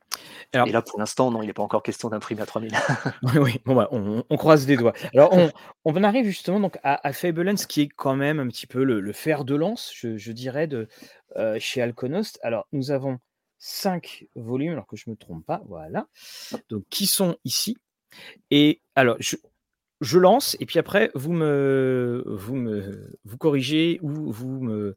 Et 0.66 0.72
là 0.72 0.82
pour 0.82 0.98
l'instant 0.98 1.30
non, 1.30 1.42
il 1.42 1.50
est 1.50 1.52
pas 1.52 1.62
encore 1.62 1.82
question 1.82 2.08
d'imprimer 2.08 2.42
à 2.42 2.46
3000. 2.46 2.72
oui, 3.22 3.38
oui, 3.38 3.60
bon 3.64 3.74
bah, 3.74 3.88
on 3.92 4.24
on 4.30 4.36
croise 4.36 4.66
les 4.68 4.76
doigts. 4.76 4.92
Alors 5.14 5.32
on 5.32 5.50
on 5.84 5.96
en 5.96 6.04
arrive 6.04 6.26
justement 6.26 6.60
donc 6.60 6.78
à 6.82 7.06
à 7.06 7.12
Fablelands 7.12 7.54
qui 7.68 7.82
est 7.82 7.88
quand 7.88 8.16
même 8.16 8.40
un 8.40 8.48
petit 8.48 8.66
peu 8.66 8.84
le 8.84 9.00
le 9.00 9.12
fer 9.12 9.44
de 9.44 9.54
lance, 9.54 9.92
je 9.94 10.16
je 10.16 10.32
dirais 10.32 10.66
de, 10.68 10.88
heu, 11.36 11.58
chez 11.58 11.82
Alconost. 11.82 12.38
Alors 12.42 12.66
nous 12.72 12.90
avons 12.92 13.18
5 13.58 14.26
volumes, 14.36 14.72
alors 14.72 14.86
que 14.86 14.96
je 14.96 15.10
me 15.10 15.16
trompe 15.16 15.44
pas, 15.46 15.62
voilà, 15.66 16.06
donc 16.70 16.84
qui 16.90 17.06
sont 17.06 17.36
ici? 17.44 17.76
Et 18.50 18.80
alors 18.96 19.16
je 19.20 19.36
je 20.04 20.18
lance 20.18 20.56
et 20.60 20.66
puis 20.66 20.78
après 20.78 21.10
vous 21.14 21.32
me 21.32 22.22
vous 23.24 23.38
corrigez 23.38 23.98
ou 24.02 24.30
vous 24.30 24.60
me, 24.60 24.96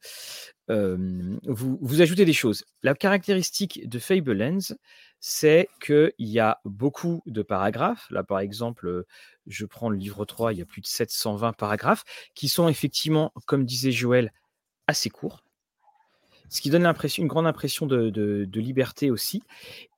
vous 0.67 1.80
vous 1.82 2.02
ajoutez 2.02 2.26
des 2.26 2.34
choses. 2.34 2.65
La 2.84 2.93
caractéristique 2.93 3.88
de 3.88 4.00
Fablelands, 4.00 4.76
c'est 5.20 5.70
qu'il 5.82 6.12
y 6.20 6.39
a 6.39 6.60
beaucoup 6.65 7.24
de 7.26 7.41
paragraphes. 7.41 8.08
Là, 8.12 8.24
par 8.24 8.39
exemple, 8.39 9.06
je 9.48 9.65
prends 9.65 9.89
le 9.89 9.98
livre 9.98 10.26
3, 10.26 10.54
il 10.54 10.60
y 10.60 10.62
a 10.62 10.65
plus 10.65 10.82
de 10.82 10.88
720 10.88 11.54
paragraphes 11.54 12.04
qui 12.36 12.50
sont 12.50 12.67
effectivement, 12.67 13.34
comme 13.46 13.65
disait 13.65 13.91
Joël, 13.91 14.32
assez 14.88 15.10
courts. 15.10 15.43
Ce 16.50 16.62
qui 16.62 16.70
donne 16.70 16.86
une 17.17 17.28
grande 17.28 17.48
impression 17.48 17.86
de 17.88 18.60
liberté 18.60 19.10
aussi 19.10 19.41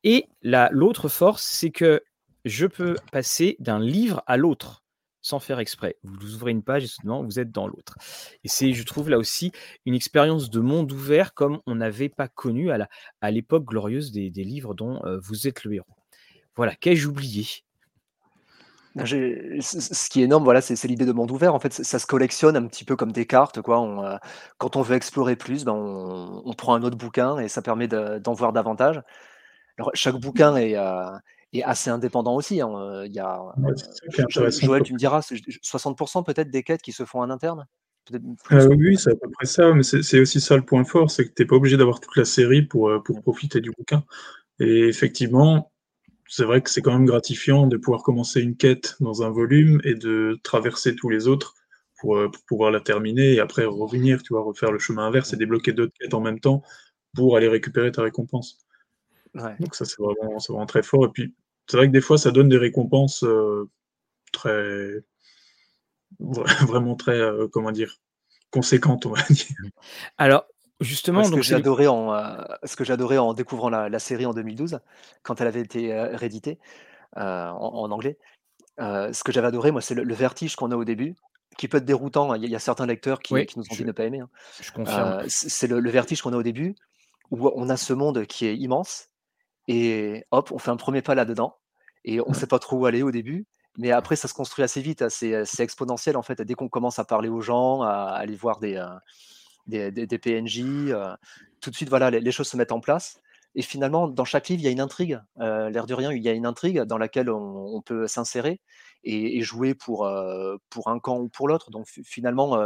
et 0.03 0.27
la 0.41 0.69
l'autre 0.71 1.09
force, 1.09 1.43
c'est 1.43 1.71
que 1.71 2.01
je 2.45 2.65
peux 2.65 2.95
passer 3.11 3.57
d'un 3.59 3.79
livre 3.79 4.23
à 4.25 4.37
l'autre, 4.37 4.83
sans 5.29 5.39
faire 5.39 5.59
exprès. 5.59 5.95
Vous 6.03 6.35
ouvrez 6.35 6.51
une 6.51 6.63
page 6.63 6.83
et 6.83 6.87
soudainement 6.87 7.23
vous 7.23 7.39
êtes 7.39 7.51
dans 7.51 7.67
l'autre 7.67 7.95
et 8.43 8.47
c'est, 8.49 8.73
je 8.73 8.83
trouve, 8.83 9.09
là 9.09 9.17
aussi, 9.17 9.51
une 9.85 9.93
expérience 9.95 10.49
de 10.49 10.59
monde 10.59 10.91
ouvert 10.91 11.33
comme 11.33 11.59
on 11.67 11.75
n'avait 11.75 12.09
pas 12.09 12.27
connu 12.27 12.71
à 12.71 12.77
la 12.77 12.87
à 13.21 13.31
l'époque 13.31 13.65
glorieuse 13.65 14.11
des 14.11 14.29
des 14.31 14.43
livres 14.43 14.73
dont, 14.73 14.99
heu, 15.05 15.19
vous 15.23 15.47
êtes 15.47 15.63
le 15.63 15.73
héros. 15.75 15.95
Voilà, 16.55 16.75
qu'ai-je 16.75 17.07
oublié? 17.07 17.47
Ce 19.05 20.09
qui 20.09 20.21
est 20.21 20.25
énorme, 20.25 20.43
voilà, 20.43 20.61
c'est 20.61 20.87
l'idée 20.87 21.05
de 21.05 21.11
monde 21.11 21.31
ouvert. 21.31 21.53
En 21.53 21.59
fait, 21.59 21.71
ça 21.73 21.99
se 21.99 22.07
collectionne 22.07 22.55
un 22.57 22.65
petit 22.67 22.83
peu 22.83 22.95
comme 22.95 23.11
des 23.11 23.25
cartes, 23.25 23.61
quoi. 23.61 23.79
On, 23.79 24.03
heu, 24.05 24.17
quand 24.57 24.75
on 24.75 24.81
veut 24.81 24.95
explorer 24.95 25.35
plus, 25.35 25.63
ben, 25.63 25.73
on 25.73 26.53
prend 26.53 26.73
un 26.75 26.83
autre 26.83 26.97
bouquin 26.97 27.37
et 27.39 27.47
ça 27.49 27.61
permet 27.61 27.87
de 27.87 28.17
d'en 28.19 28.33
voir 28.33 28.51
davantage. 28.53 29.01
Alors 29.77 29.91
chaque 29.95 30.15
bouquin 30.17 30.55
est, 30.57 30.75
heu, 30.77 31.19
est 31.53 31.63
assez 31.63 31.89
indépendant 31.89 32.35
aussi, 32.35 32.61
hein, 32.61 32.69
heu, 32.69 33.05
il 33.05 33.13
y 33.13 33.19
a, 33.19 33.41
Ouais, 33.57 33.73
Jo 33.75 34.21
intéressant, 34.23 34.67
Joël, 34.67 34.83
tu 34.83 34.93
me 34.93 34.99
diras, 34.99 35.21
c'est 35.21 35.37
j 35.37 35.43
j 35.47 35.59
60% 35.61 36.23
peut-être 36.23 36.51
des 36.51 36.63
quêtes 36.63 36.81
qui 36.81 36.91
se 36.91 37.05
font 37.05 37.21
en 37.21 37.29
interne? 37.29 37.65
Plus? 38.43 38.65
oui, 38.75 38.97
c'est 38.97 39.11
à 39.11 39.15
peu 39.15 39.29
près 39.29 39.45
ça, 39.45 39.71
mais 39.73 39.83
c'est 39.83 40.19
aussi 40.19 40.41
ça 40.41 40.55
le 40.55 40.63
point 40.63 40.83
fort, 40.83 41.11
c'est 41.11 41.25
que 41.25 41.33
tu 41.33 41.43
es 41.43 41.45
pas 41.45 41.55
obligé 41.55 41.77
d'avoir 41.77 41.99
toute 41.99 42.15
la 42.15 42.25
série 42.25 42.63
pour, 42.63 42.91
pour 43.03 43.21
profiter 43.21 43.61
du 43.61 43.71
bouquin 43.77 44.03
et 44.59 44.87
effectivement, 44.87 45.71
c'est 46.27 46.45
vrai 46.45 46.61
que 46.61 46.69
c'est 46.69 46.81
quand 46.81 46.93
même 46.93 47.05
gratifiant 47.05 47.67
de 47.67 47.77
pouvoir 47.77 48.03
commencer 48.03 48.41
une 48.41 48.55
quête 48.55 48.95
dans 48.99 49.23
un 49.23 49.29
volume 49.31 49.81
et 49.83 49.95
de 49.95 50.39
traverser 50.43 50.95
tous 50.95 51.09
les 51.09 51.27
autres 51.27 51.55
pour, 51.99 52.17
pour 52.31 52.43
pouvoir 52.47 52.71
la 52.71 52.79
terminer 52.81 53.33
et 53.33 53.39
après 53.39 53.65
revenir, 53.65 54.21
tu 54.23 54.33
vois? 54.33 54.43
Refaire 54.43 54.71
le 54.71 54.79
chemin 54.79 55.07
inverse 55.07 55.33
et 55.33 55.37
débloquer 55.37 55.73
d'autres 55.73 55.93
quêtes 55.99 56.13
en 56.13 56.21
même 56.21 56.39
temps 56.39 56.61
pour 57.15 57.35
aller 57.37 57.47
récupérer 57.47 57.91
ta 57.91 58.03
récompense. 58.03 58.59
Ouais. 59.35 59.55
Donc 59.59 59.75
ça, 59.75 59.85
c'est 59.85 59.97
vraiment 59.99 60.65
très 60.65 60.83
fort 60.83 61.05
et 61.05 61.09
puis, 61.09 61.33
c'est 61.67 61.77
vrai 61.77 61.87
que 61.87 61.91
des 61.91 62.01
fois 62.01 62.17
ça 62.17 62.31
donne 62.31 62.49
des 62.49 62.57
récompenses, 62.57 63.23
heu, 63.23 63.69
très 64.31 65.03
vra 66.19 66.43
vraiment 66.67 66.95
très, 66.95 67.19
heu, 67.19 67.47
comment 67.47 67.71
dire? 67.71 67.99
Conséquentes, 68.51 69.05
on 69.05 69.11
va 69.11 69.21
dire. 69.29 69.55
Alors 70.17 70.45
Moi, 70.67 70.75
justement, 70.81 71.23
ce 71.23 71.29
que 71.29 71.35
donc 71.35 71.51
adoré 71.51 71.87
en, 71.87 72.13
heu, 72.13 72.45
ce 72.63 72.75
que 72.75 72.91
adoré 72.91 73.17
en 73.19 73.33
découvrant 73.33 73.69
la 73.69 73.89
la 73.89 73.99
série 73.99 74.25
en 74.25 74.33
2012, 74.33 74.79
quand 75.21 75.39
elle 75.41 75.47
avait 75.47 75.61
été, 75.61 75.93
rééditée, 75.93 76.57
en 77.15 77.21
en 77.21 77.91
anglais, 77.91 78.17
ce 78.79 79.23
que 79.23 79.31
j'avais 79.31 79.47
adoré, 79.47 79.71
moi, 79.71 79.81
c'est 79.81 79.93
le 79.95 80.03
le 80.03 80.15
vertige 80.15 80.55
qu'on 80.55 80.71
a 80.71 80.75
au 80.75 80.85
début, 80.85 81.15
qui 81.59 81.67
peut 81.67 81.77
être 81.77 81.85
déroutant. 81.85 82.33
Il 82.33 82.41
y 82.41 82.45
a 82.45 82.47
il 82.47 82.51
y 82.51 82.55
a 82.55 82.59
certains 82.59 82.87
lecteurs 82.87 83.19
qui 83.19 83.35
oui, 83.35 83.45
qui 83.45 83.59
nous 83.59 83.65
ont 83.65 83.73
je 83.75 83.83
dit 83.83 83.85
ne 83.85 83.91
pas 83.91 84.05
aimer, 84.05 84.21
hein. 84.21 84.29
je 84.59 84.71
confirme. 84.71 85.23
C'est 85.27 85.67
le 85.67 85.79
le 85.79 85.89
vertige 85.91 86.23
qu'on 86.23 86.33
a 86.33 86.37
au 86.37 86.43
début, 86.43 86.73
où 87.29 87.51
on 87.53 87.69
a 87.69 87.77
ce 87.77 87.93
monde 87.93 88.25
qui 88.25 88.47
est 88.47 88.57
immense 88.57 89.08
et 89.69 90.25
hop, 90.31 90.51
on 90.53 90.59
fait 90.59 90.71
un 90.71 90.77
1er 90.77 91.03
pas 91.03 91.15
là-dedans 91.15 91.57
et 92.05 92.21
on 92.21 92.33
Ouais. 92.33 92.35
sait 92.35 92.47
pas 92.47 92.59
trop 92.59 92.77
où 92.79 92.87
aller 92.87 93.03
au 93.03 93.11
début, 93.11 93.47
mais 93.79 93.91
après 93.93 94.17
ça 94.17 94.27
se 94.29 94.35
construit 94.35 94.63
assez 94.65 94.81
vite, 94.81 95.03
hein. 95.03 95.09
C'est, 95.11 95.45
exponentiel, 95.61 96.17
en 96.17 96.23
fait, 96.23 96.41
dès 96.43 96.55
qu'on 96.55 96.69
commence 96.69 96.99
à 96.99 97.05
parler 97.05 97.29
aux 97.29 97.41
gens, 97.41 97.83
à 97.83 97.91
aller 98.17 98.35
voir 98.37 98.59
des, 98.61 98.75
heu, 98.77 98.87
des 99.67 99.91
des 99.91 100.07
des 100.07 100.19
PNJ, 100.19 100.61
heu, 100.93 101.15
tout 101.61 101.71
de 101.71 101.75
suite, 101.77 101.89
voilà, 101.89 102.11
les 102.11 102.21
les 102.21 102.31
choses 102.33 102.49
se 102.49 102.57
mettent 102.57 102.73
en 102.73 102.81
place 102.81 103.19
et 103.55 103.63
finalement, 103.63 104.07
dans 104.09 104.25
chaque 104.25 104.49
livre, 104.49 104.61
il 104.63 104.65
y 104.65 104.69
a 104.69 104.71
une 104.71 104.81
intrigue. 104.81 105.21
Heu, 105.41 105.69
l'air 105.69 105.85
de 105.87 105.93
rien, 105.95 106.11
il 106.13 106.23
y 106.23 106.29
a 106.29 106.33
une 106.33 106.45
intrigue 106.47 106.81
dans 106.83 106.97
laquelle 106.99 107.29
on 107.31 107.75
on 107.77 107.81
peut 107.83 108.07
s'insérer 108.07 108.61
et 109.05 109.37
et 109.39 109.43
jouer 109.43 109.75
pour, 109.75 110.07
un 110.07 110.99
camp 111.01 111.19
ou 111.21 111.29
pour 111.29 111.47
l'autre. 111.49 111.71
Donc 111.71 111.87
fi 111.89 112.03
finalement, 112.05 112.59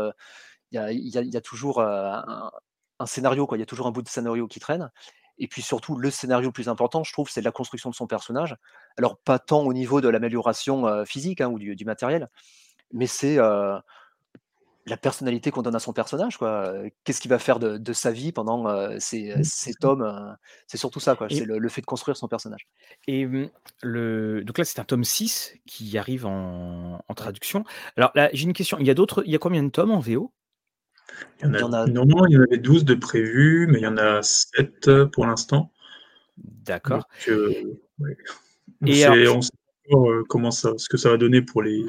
il 0.72 0.76
y 0.78 0.80
a 0.80 0.92
il 0.94 1.08
y 1.10 1.18
a 1.20 1.24
il 1.24 1.34
y 1.34 1.38
a 1.38 1.42
toujours, 1.42 1.82
un 1.84 2.52
un 3.02 3.08
scénario, 3.08 3.48
quoi. 3.48 3.58
Il 3.58 3.62
y 3.62 3.64
a 3.64 3.68
toujours 3.68 3.88
un 3.88 3.92
bout 3.94 4.04
de 4.04 4.10
scénario 4.10 4.48
qui 4.50 4.60
traîne 4.62 4.92
et 5.38 5.48
puis 5.48 5.62
surtout, 5.62 5.98
le 5.98 6.12
scénario 6.12 6.50
le 6.50 6.54
plus 6.54 6.70
important, 6.70 7.04
je 7.04 7.12
trouve, 7.12 7.30
c'est 7.30 7.42
la 7.42 7.52
construction 7.52 7.90
de 7.90 7.96
son 7.96 8.08
personnage. 8.08 8.56
Alors 8.98 9.18
pas 9.18 9.40
tant 9.40 9.62
au 9.62 9.74
niveau 9.74 10.02
de 10.02 10.08
l'amélioration, 10.10 11.06
physique, 11.06 11.42
hein, 11.42 11.50
ou 11.50 11.60
du 11.60 11.76
du 11.76 11.86
matériel, 11.86 12.30
mais 12.92 13.08
c'est, 13.08 13.38
la 14.86 14.98
personnalité 14.98 15.50
qu'on 15.50 15.62
donne 15.62 15.76
à 15.76 15.80
son 15.80 15.94
personnage, 15.94 16.38
quoi. 16.38 16.74
Qu'est-ce 17.04 17.22
qu'il 17.22 17.30
va 17.30 17.40
faire 17.40 17.60
de 17.60 17.78
de 17.78 17.94
sa 17.94 18.12
vie 18.12 18.32
pendant, 18.32 18.68
ces, 19.00 19.36
Mmh, 19.36 19.44
ces 19.44 19.74
tomes? 19.74 20.38
C'est 20.68 20.78
surtout 20.78 21.00
ça, 21.00 21.16
quoi, 21.16 21.28
c'est 21.30 21.46
le 21.46 21.58
le 21.58 21.70
fait 21.70 21.82
de 21.82 21.86
construire 21.86 22.18
son 22.18 22.28
personnage. 22.28 22.68
et 23.08 23.26
mmh, 23.26 23.50
le 23.82 24.44
donc 24.44 24.58
là, 24.58 24.66
c'est 24.66 24.80
un 24.80 24.84
tome 24.84 25.04
6 25.04 25.56
qui 25.66 25.98
arrive 25.98 26.26
en 26.26 27.00
traduction. 27.16 27.64
Alors 27.96 28.12
là, 28.16 28.30
j'ai 28.34 28.44
une 28.44 28.54
question, 28.54 28.78
il 28.80 28.86
y 28.86 28.92
a 28.92 28.94
d'autres 28.94 29.24
il 29.26 29.32
y 29.32 29.36
a 29.36 29.40
combien 29.40 29.64
de 29.64 29.70
tomes 29.70 29.92
en 29.92 30.00
VO? 30.00 30.32
Il 31.40 31.46
y 31.46 31.50
en 31.50 31.54
Il 31.54 31.60
y 31.60 31.62
a 31.62 31.66
en 31.66 31.74
a 31.74 31.88
normalement, 31.88 32.26
il 32.28 32.34
y 32.34 32.38
en 32.38 32.42
avait 32.42 32.58
12 32.58 32.86
de 32.86 32.96
prévus, 32.96 33.68
mais 33.70 33.80
il 33.80 33.84
y 33.84 33.88
en 33.88 33.98
a 33.98 34.22
7 34.22 35.06
pour 35.12 35.26
l'instant. 35.26 35.72
D'accord 36.38 37.08
ouais. 37.28 38.18
On 38.82 38.88
et 38.88 38.96
sait 38.96 39.26
j 39.26 39.28
on 39.28 39.42
sait 39.42 39.52
pas 39.90 39.98
heu, 39.98 40.24
comment 40.28 40.52
ça 40.52 40.74
ce 40.78 40.90
que 40.90 40.98
ça 40.98 41.10
va 41.10 41.18
donner 41.18 41.42
pour 41.42 41.62
les 41.62 41.84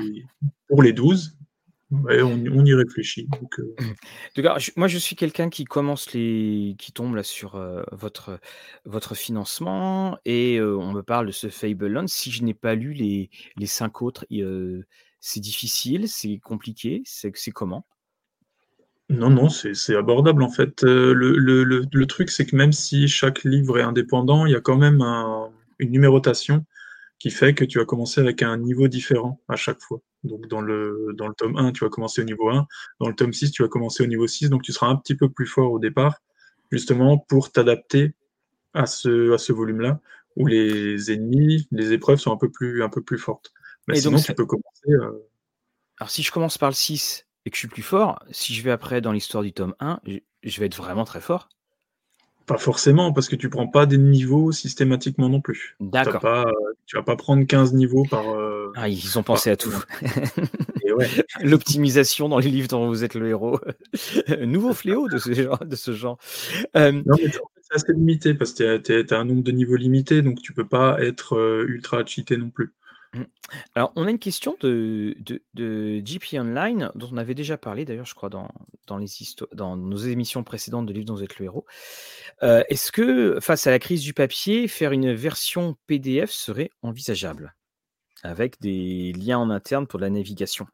pour 0.69 0.83
les 0.83 0.93
12, 0.93 1.37
on, 1.91 2.65
y 2.65 2.75
réfléchit. 2.75 3.29
Donc, 4.37 4.49
moi, 4.77 4.89
je 4.89 4.99
suis 4.99 5.17
quelqu'un 5.17 5.49
qui 5.49 5.65
commence 5.65 6.13
les, 6.13 6.75
qui 6.79 6.93
tombe 6.93 7.15
là 7.15 7.23
sur 7.23 7.61
votre 7.93 8.41
votre 8.85 9.15
financement 9.15 10.19
et 10.25 10.61
on 10.61 10.93
me 10.93 11.03
parle 11.03 11.27
de 11.27 11.33
ce 11.33 11.49
Fableland. 11.49 12.07
Si 12.07 12.31
je 12.31 12.43
n'ai 12.43 12.55
pas 12.55 12.75
lu 12.75 12.93
les 12.93 13.31
les 13.57 13.67
cinq 13.67 14.03
autres, 14.03 14.27
c'est 15.21 15.41
difficile, 15.41 16.09
c'est 16.09 16.39
compliqué, 16.39 17.03
c'est 17.05 17.33
c'est 17.37 17.53
comment? 17.53 17.87
Non, 19.11 19.31
non, 19.31 19.49
c'est 19.49 19.97
abordable 19.97 20.43
en 20.43 20.51
fait. 20.51 20.83
le, 20.83 22.05
truc, 22.07 22.31
c'est 22.31 22.47
que 22.47 22.57
même 22.57 22.73
si 22.73 23.07
chaque 23.09 23.45
livre 23.45 23.79
est 23.79 23.83
indépendant, 23.83 24.47
il 24.47 24.53
y 24.53 24.57
a 24.57 24.61
quand 24.61 24.79
même 24.79 25.03
une 25.79 25.91
numérotation 25.91 26.65
qui 27.19 27.31
fait 27.31 27.55
que 27.55 27.65
tu 27.65 27.79
vas 27.79 27.85
commencer 27.85 28.21
avec 28.21 28.43
un 28.43 28.57
niveau 28.59 28.89
différent 28.89 29.41
à 29.49 29.57
chaque 29.57 29.81
fois. 29.81 30.01
Donc 30.25 30.49
dans 30.49 30.61
le, 30.61 31.15
dans 31.17 31.29
le 31.29 31.35
tome 31.35 31.57
1, 31.57 31.73
tu 31.73 31.85
vas 31.85 31.91
commencer 31.91 32.23
au 32.23 32.25
niveau 32.25 32.49
1, 32.49 32.67
dans 33.01 33.09
le 33.09 33.15
tome 33.15 33.33
6, 33.33 33.51
tu 33.51 33.63
vas 33.63 33.69
commencer 33.69 34.03
au 34.03 34.07
niveau 34.07 34.27
6, 34.27 34.49
donc 34.49 34.63
tu 34.63 34.73
seras 34.73 34.89
un 34.89 34.97
petit 34.97 35.15
peu 35.15 35.29
plus 35.29 35.47
fort 35.47 35.73
au 35.73 35.79
départ, 35.79 36.21
justement 36.71 37.19
pour 37.19 37.53
t'adapter 37.53 38.15
à 38.73 38.87
ce, 38.87 39.33
à 39.33 39.39
ce 39.39 39.53
volume-là, 39.53 40.01
où 40.37 40.47
les 40.47 41.13
ennemis, 41.13 41.69
les 41.71 41.93
épreuves 41.93 42.19
sont 42.19 42.33
un 42.33 42.37
peu 42.37 42.51
plus, 42.51 42.83
un 42.83 42.89
peu 42.89 43.03
plus 43.03 43.19
fortes. 43.19 43.53
Mais 43.87 43.97
sinon, 43.97 44.19
tu 44.19 44.35
peux 44.35 44.47
commencer. 44.47 44.89
Euh, 44.89 45.29
Alors 45.99 46.11
si 46.11 46.23
je 46.23 46.33
commence 46.33 46.59
par 46.59 46.71
le 46.71 46.75
6 46.75 47.24
et 47.45 47.51
que 47.51 47.57
je 47.57 47.61
suis 47.61 47.69
plus 47.69 47.83
fort, 47.83 48.23
si 48.31 48.55
je 48.55 48.63
vais 48.63 48.71
après 48.71 49.01
dans 49.01 49.13
l'histoire 49.13 49.43
du 49.43 49.53
tome 49.53 49.75
1, 49.81 50.01
je 50.43 50.61
vais 50.61 50.67
être 50.67 50.77
vraiment 50.77 51.05
très 51.05 51.21
fort. 51.21 51.49
Pas 52.47 52.59
forcément, 52.59 53.13
parce 53.13 53.29
que 53.29 53.37
tu 53.37 53.49
prends 53.49 53.67
pas 53.67 53.87
des 53.87 53.97
niveaux 53.97 54.53
systématiquement 54.53 55.31
non 55.31 55.41
plus. 55.41 55.77
D'accord. 55.81 56.21
Pas, 56.21 56.45
tu 56.85 56.97
vas 56.97 57.03
pas 57.03 57.17
prendre 57.17 57.47
15 57.47 57.73
niveaux 57.73 58.05
par. 58.11 58.29
Euh, 58.35 58.71
ah, 58.77 58.87
ils 58.87 59.19
ont 59.19 59.23
pensé 59.23 59.49
à 59.51 59.57
tout. 59.57 59.73
L'optimisation 61.41 62.29
dans 62.29 62.39
les 62.39 62.51
livres 62.51 62.69
dont 62.69 62.87
vous 62.87 63.03
êtes 63.03 63.15
le 63.15 63.29
héros. 63.29 63.59
Nouveau 64.41 64.75
fléau 64.75 65.09
de 65.09 65.17
ce 65.17 65.33
genre. 65.33 65.59
De 65.65 65.75
ce 65.75 65.93
genre. 65.93 66.19
Euh, 66.77 66.93
non, 66.93 67.17
mais 67.17 67.31
c'est 67.31 67.75
assez 67.75 67.93
limité, 67.95 68.35
parce 68.35 68.53
que 68.53 68.77
tu 68.77 69.15
as, 69.15 69.19
un 69.19 69.25
nombre 69.25 69.43
de 69.43 69.51
niveaux 69.51 69.77
limité, 69.77 70.21
donc 70.21 70.43
tu 70.43 70.53
peux 70.53 70.67
pas 70.67 71.03
être 71.03 71.37
euh, 71.37 71.65
ultra 71.67 72.05
cheaté 72.05 72.37
non 72.37 72.51
plus. 72.51 72.75
Mmh. 73.15 73.23
Alors, 73.77 73.93
on 73.95 74.07
a 74.07 74.11
une 74.11 74.19
question 74.19 74.57
de, 74.61 75.17
de, 75.55 76.01
GP 76.01 76.35
Online, 76.35 76.91
dont 76.95 77.09
on 77.13 77.17
avait 77.17 77.35
déjà 77.35 77.57
parlé 77.57 77.85
d'ailleurs, 77.85 78.07
je 78.07 78.15
crois, 78.15 78.29
dans, 78.29 78.49
dans, 78.87 78.99
les 78.99 79.07
dans 79.53 79.77
nos 79.77 79.97
émissions 79.97 80.43
précédentes 80.43 80.87
de 80.87 80.93
Livres 80.93 81.07
dont 81.07 81.15
vous 81.15 81.23
êtes 81.23 81.39
le 81.39 81.45
héros. 81.45 81.65
Euh, 82.43 82.65
est-ce 82.69 82.91
que, 82.91 83.39
face 83.41 83.67
à 83.67 83.71
la 83.71 83.79
crise 83.79 84.03
du 84.03 84.15
papier, 84.15 84.67
faire 84.67 84.93
une 84.93 85.13
version 85.13 85.77
PDF 85.87 86.31
serait 86.31 86.71
envisageable? 86.83 87.55
Avec 88.23 88.61
des 88.61 89.13
liens 89.13 89.39
en 89.39 89.51
interne 89.51 89.87
pour 89.87 90.01
la 90.01 90.11
navigation 90.11 90.67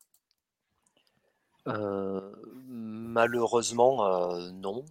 euh, 1.67 2.33
Malheureusement, 2.69 4.07
euh, 4.07 4.51
non 4.53 4.85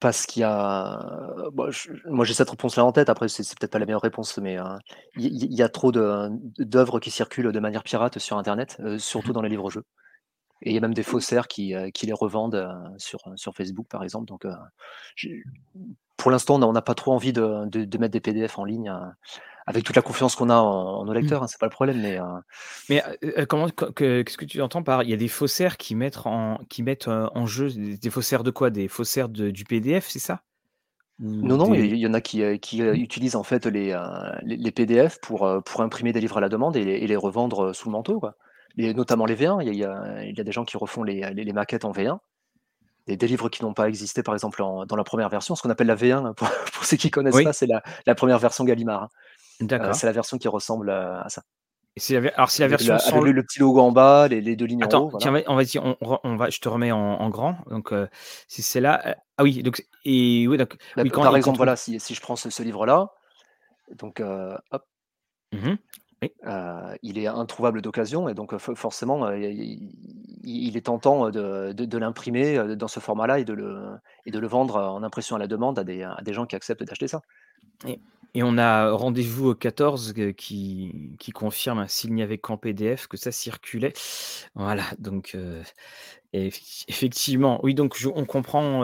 parce 0.00 0.24
qu'il 0.24 0.40
y 0.40 0.44
a. 0.44 0.98
moi, 2.06 2.24
j'ai 2.24 2.34
cette 2.34 2.50
réponse-là 2.50 2.84
en 2.84 2.92
tête. 2.92 3.10
Après, 3.10 3.28
c'est 3.28 3.46
peut-être 3.58 3.70
pas 3.70 3.78
la 3.78 3.86
meilleure 3.86 4.00
réponse, 4.00 4.38
mais 4.38 4.58
euh, 4.58 4.64
il 5.16 5.54
y, 5.54 5.62
a 5.62 5.68
trop 5.68 5.92
d'œuvres 5.92 7.00
qui 7.00 7.10
circulent 7.10 7.52
de 7.52 7.60
manière 7.60 7.82
pirate 7.82 8.18
sur 8.18 8.38
Internet, 8.38 8.78
euh, 8.80 8.98
surtout 8.98 9.32
dans 9.32 9.42
les 9.42 9.48
livres-jeux. 9.50 9.84
Et 10.62 10.70
il 10.70 10.74
y 10.74 10.78
a 10.78 10.80
même 10.80 10.94
des 10.94 11.02
faussaires 11.02 11.48
qui, 11.48 11.74
euh, 11.74 11.90
qui 11.90 12.06
les 12.06 12.12
revendent 12.14 12.66
sur, 12.96 13.20
sur 13.36 13.54
Facebook, 13.54 13.86
par 13.88 14.02
exemple. 14.02 14.26
Donc, 14.26 14.46
pour 16.16 16.30
l'instant, 16.30 16.60
on 16.62 16.72
n'a 16.72 16.82
pas 16.82 16.94
trop 16.94 17.12
envie 17.12 17.32
de, 17.32 17.66
de, 17.66 17.98
mettre 17.98 18.12
des 18.12 18.20
PDF 18.20 18.58
en 18.58 18.64
ligne 18.64 18.92
avec 19.70 19.84
toute 19.84 19.96
la 19.96 20.02
confiance 20.02 20.34
qu'on 20.34 20.50
a 20.50 20.56
en, 20.56 21.04
nos 21.04 21.12
mmh. 21.12 21.14
lecteurs, 21.14 21.42
hein, 21.42 21.46
c'est 21.46 21.58
pas 21.58 21.66
le 21.66 21.70
problème. 21.70 22.00
Mais, 22.00 22.18
euh, 22.18 22.24
mais 22.88 23.02
euh, 23.24 23.46
comment, 23.46 23.68
qu'est-ce 23.68 24.36
que 24.36 24.44
tu 24.44 24.60
entends 24.60 24.82
par 24.82 25.02
il 25.02 25.10
y 25.10 25.14
a 25.14 25.16
des 25.16 25.28
faussaires 25.28 25.76
qui 25.76 25.94
mettent 25.94 26.26
en, 26.26 26.58
qui 26.68 26.82
mettent 26.82 27.08
en 27.08 27.46
jeu 27.46 27.70
des 27.70 28.10
faussaires 28.10 28.42
de 28.42 28.50
quoi? 28.50 28.70
Des 28.70 28.88
faussaires 28.88 29.28
du 29.28 29.64
PDF, 29.64 30.08
c'est 30.08 30.18
ça? 30.18 30.42
Non, 31.18 31.58
non, 31.58 31.74
il 31.74 31.96
y 31.96 32.06
en 32.06 32.14
a 32.14 32.20
qui, 32.22 32.58
qui 32.60 32.80
utilisent 32.80 33.36
en 33.36 33.42
fait 33.42 33.66
les, 33.66 33.96
les, 34.42 34.70
PDF 34.70 35.20
pour, 35.20 35.62
pour 35.64 35.82
imprimer 35.82 36.12
des 36.12 36.20
livres 36.20 36.38
à 36.38 36.40
la 36.40 36.48
demande 36.48 36.76
et 36.76 37.06
les, 37.06 37.16
revendre 37.16 37.74
sous 37.74 37.88
le 37.88 37.92
manteau, 37.92 38.20
quoi. 38.20 38.36
Et 38.78 38.94
notamment 38.94 39.26
les 39.26 39.34
V1. 39.34 39.62
Il 39.66 39.74
y, 39.74 39.84
a, 39.84 40.22
il 40.24 40.36
y 40.36 40.40
a 40.40 40.44
des 40.44 40.52
gens 40.52 40.64
qui 40.64 40.78
refont 40.78 41.02
les, 41.02 41.20
les, 41.34 41.52
maquettes 41.52 41.84
en 41.84 41.92
V1 41.92 42.18
des, 43.16 43.26
livres 43.26 43.48
qui 43.48 43.62
n'ont 43.62 43.74
pas 43.74 43.88
existé, 43.88 44.22
par 44.22 44.34
exemple, 44.34 44.62
dans 44.86 44.96
la 44.96 45.04
première 45.04 45.28
version. 45.28 45.54
Ce 45.54 45.62
qu'on 45.62 45.70
appelle 45.70 45.86
la 45.86 45.96
V1, 45.96 46.34
pour, 46.72 46.84
ceux 46.84 46.96
qui 46.96 47.10
connaissent 47.10 47.42
pas, 47.42 47.52
c'est 47.52 47.66
la, 47.66 47.82
la, 48.06 48.14
première 48.14 48.38
version 48.38 48.64
Gallimard. 48.64 49.08
D'accord. 49.60 49.94
c'est 49.94 50.06
la 50.06 50.12
version 50.12 50.38
qui 50.38 50.48
ressemble 50.48 50.90
à, 50.90 51.26
ça. 51.28 51.42
alors, 52.34 52.50
si 52.50 52.62
la 52.62 52.68
version 52.68 52.98
sans 52.98 53.20
le, 53.20 53.42
petit 53.42 53.58
logo 53.58 53.80
en 53.80 53.92
bas, 53.92 54.28
les, 54.28 54.56
deux 54.56 54.64
lignes 54.64 54.84
en 54.84 54.98
haut. 54.98 55.18
Tiens, 55.18 55.42
on 55.46 55.56
va 55.56 55.64
dire, 55.64 55.96
on, 56.00 56.36
va, 56.36 56.50
je 56.50 56.60
te 56.60 56.68
remets 56.68 56.92
en, 56.92 57.28
grand. 57.30 57.58
Donc, 57.70 57.92
si 58.48 58.62
c'est 58.62 58.80
là, 58.80 59.16
ah 59.36 59.42
oui, 59.42 59.62
donc 59.62 59.84
et 60.04 60.46
oui, 60.48 60.56
donc, 60.56 60.76
par 61.12 61.36
exemple, 61.36 61.58
voilà, 61.58 61.76
si, 61.76 62.00
si, 62.00 62.14
je 62.14 62.20
prends 62.20 62.36
ce, 62.36 62.62
livre-là, 62.62 63.10
donc 63.96 64.22
hop. 64.70 64.84
Mmh 65.52 65.74
il 67.02 67.18
est 67.18 67.26
introuvable 67.26 67.80
d'occasion 67.80 68.28
et 68.28 68.34
donc 68.34 68.56
forcément 68.58 69.30
il, 69.32 70.76
est 70.76 70.84
tentant 70.84 71.30
de, 71.30 71.72
de, 71.72 71.98
l'imprimer 71.98 72.76
dans 72.76 72.88
ce 72.88 73.00
format-là 73.00 73.38
et, 73.38 73.44
de 73.44 73.54
le, 73.54 73.96
et 74.26 74.30
de 74.30 74.38
le 74.38 74.46
vendre 74.46 74.76
en 74.76 75.02
impression 75.02 75.36
à 75.36 75.38
la 75.38 75.46
demande 75.46 75.78
à 75.78 75.84
des, 75.84 76.02
à 76.02 76.20
des 76.22 76.34
gens 76.34 76.44
qui 76.44 76.56
acceptent 76.56 76.84
d'acheter 76.84 77.08
ça. 77.08 77.22
Et 77.86 78.00
on 78.36 78.58
a 78.58 78.90
rendez-vous 78.92 79.50
au 79.50 79.54
14 79.54 80.14
qui, 80.36 81.16
qui 81.18 81.30
confirme, 81.32 81.86
s'il 81.88 82.14
n'y 82.14 82.22
avait 82.22 82.38
qu'en 82.38 82.56
PDF, 82.56 83.06
que 83.06 83.16
ça 83.16 83.32
circulait. 83.32 83.92
Voilà, 84.54 84.84
donc 84.98 85.36
effectivement, 86.32 87.60
oui, 87.64 87.74
donc 87.74 87.96
on, 88.14 88.24
comprend, 88.24 88.82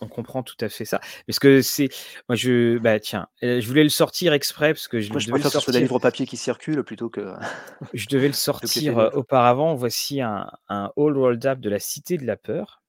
on 0.00 0.08
comprend 0.08 0.42
tout 0.42 0.56
à 0.60 0.68
fait 0.68 0.84
ça. 0.84 1.00
Parce 1.26 1.38
que 1.38 1.62
c'est. 1.62 1.88
Moi, 2.28 2.36
je. 2.36 2.78
Bah, 2.78 2.98
tiens, 2.98 3.28
je 3.42 3.66
voulais 3.66 3.84
le 3.84 3.90
sortir 3.90 4.32
exprès 4.32 4.74
parce 4.74 4.88
que 4.88 5.00
je, 5.00 5.10
moi, 5.10 5.20
je 5.20 5.28
devais 5.28 5.38
le 5.38 5.48
sortir. 5.48 5.72
des 5.72 5.80
livres 5.80 5.98
papier 5.98 6.26
qui 6.26 6.36
circulent 6.36 6.82
plutôt 6.82 7.08
que. 7.08 7.32
je 7.94 8.06
devais 8.06 8.26
le 8.26 8.32
sortir 8.34 9.10
auparavant. 9.14 9.74
Voici 9.74 10.20
un, 10.20 10.50
un 10.68 10.92
All 10.96 11.16
World 11.16 11.46
Up 11.46 11.60
de 11.60 11.70
la 11.70 11.78
Cité 11.78 12.18
de 12.18 12.26
la 12.26 12.36
Peur. 12.36 12.79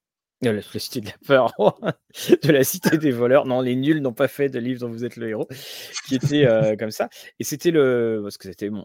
La, 0.42 0.60
cité 0.60 1.00
de 1.00 1.06
la 1.06 1.18
peur, 1.24 1.54
de 2.42 2.50
la 2.50 2.64
cité 2.64 2.98
des 2.98 3.12
voleurs. 3.12 3.46
Non, 3.46 3.60
les 3.60 3.76
nuls 3.76 4.00
n'ont 4.00 4.12
pas 4.12 4.26
fait 4.26 4.48
de 4.48 4.58
livre 4.58 4.80
dont 4.80 4.88
vous 4.88 5.04
êtes 5.04 5.16
le 5.16 5.28
héros, 5.28 5.48
qui 6.06 6.16
était 6.16 6.46
euh, 6.46 6.74
comme 6.78 6.90
ça. 6.90 7.08
Et 7.38 7.44
c'était 7.44 7.70
le, 7.70 8.20
parce 8.24 8.38
que 8.38 8.48
c'était 8.48 8.68
mon, 8.68 8.84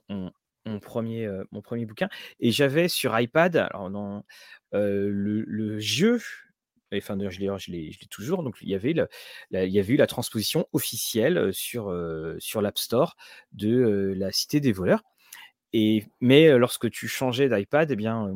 mon, 0.65 0.79
premier, 0.79 1.25
euh, 1.25 1.43
mon 1.51 1.61
premier 1.61 1.87
bouquin. 1.87 2.09
Et 2.39 2.51
j'avais 2.51 2.87
sur 2.87 3.19
iPad, 3.19 3.55
alors 3.55 3.89
dans 3.89 4.23
euh, 4.75 5.09
le, 5.11 5.41
le, 5.47 5.79
jeu, 5.79 6.21
enfin 6.93 7.17
d'ailleurs 7.17 7.31
je 7.31 7.39
l'ai, 7.71 7.91
je 7.91 7.99
l'ai, 7.99 8.07
toujours. 8.11 8.43
Donc 8.43 8.57
il 8.61 8.69
y 8.69 8.75
avait 8.75 8.93
le, 8.93 9.07
il 9.51 9.73
y 9.73 9.79
avait 9.79 9.93
eu 9.93 9.97
la 9.97 10.07
transposition 10.07 10.67
officielle 10.73 11.51
sur 11.53 11.91
sur 12.37 12.61
l'App 12.61 12.77
Store 12.77 13.15
de 13.51 14.13
la 14.15 14.31
cité 14.31 14.59
des 14.59 14.73
voleurs. 14.73 15.01
Et, 15.73 16.05
mais 16.21 16.57
lorsque 16.57 16.89
tu 16.89 17.07
changeais 17.07 17.49
d'iPad, 17.49 17.91
eh 17.91 17.95
bien, 17.95 18.31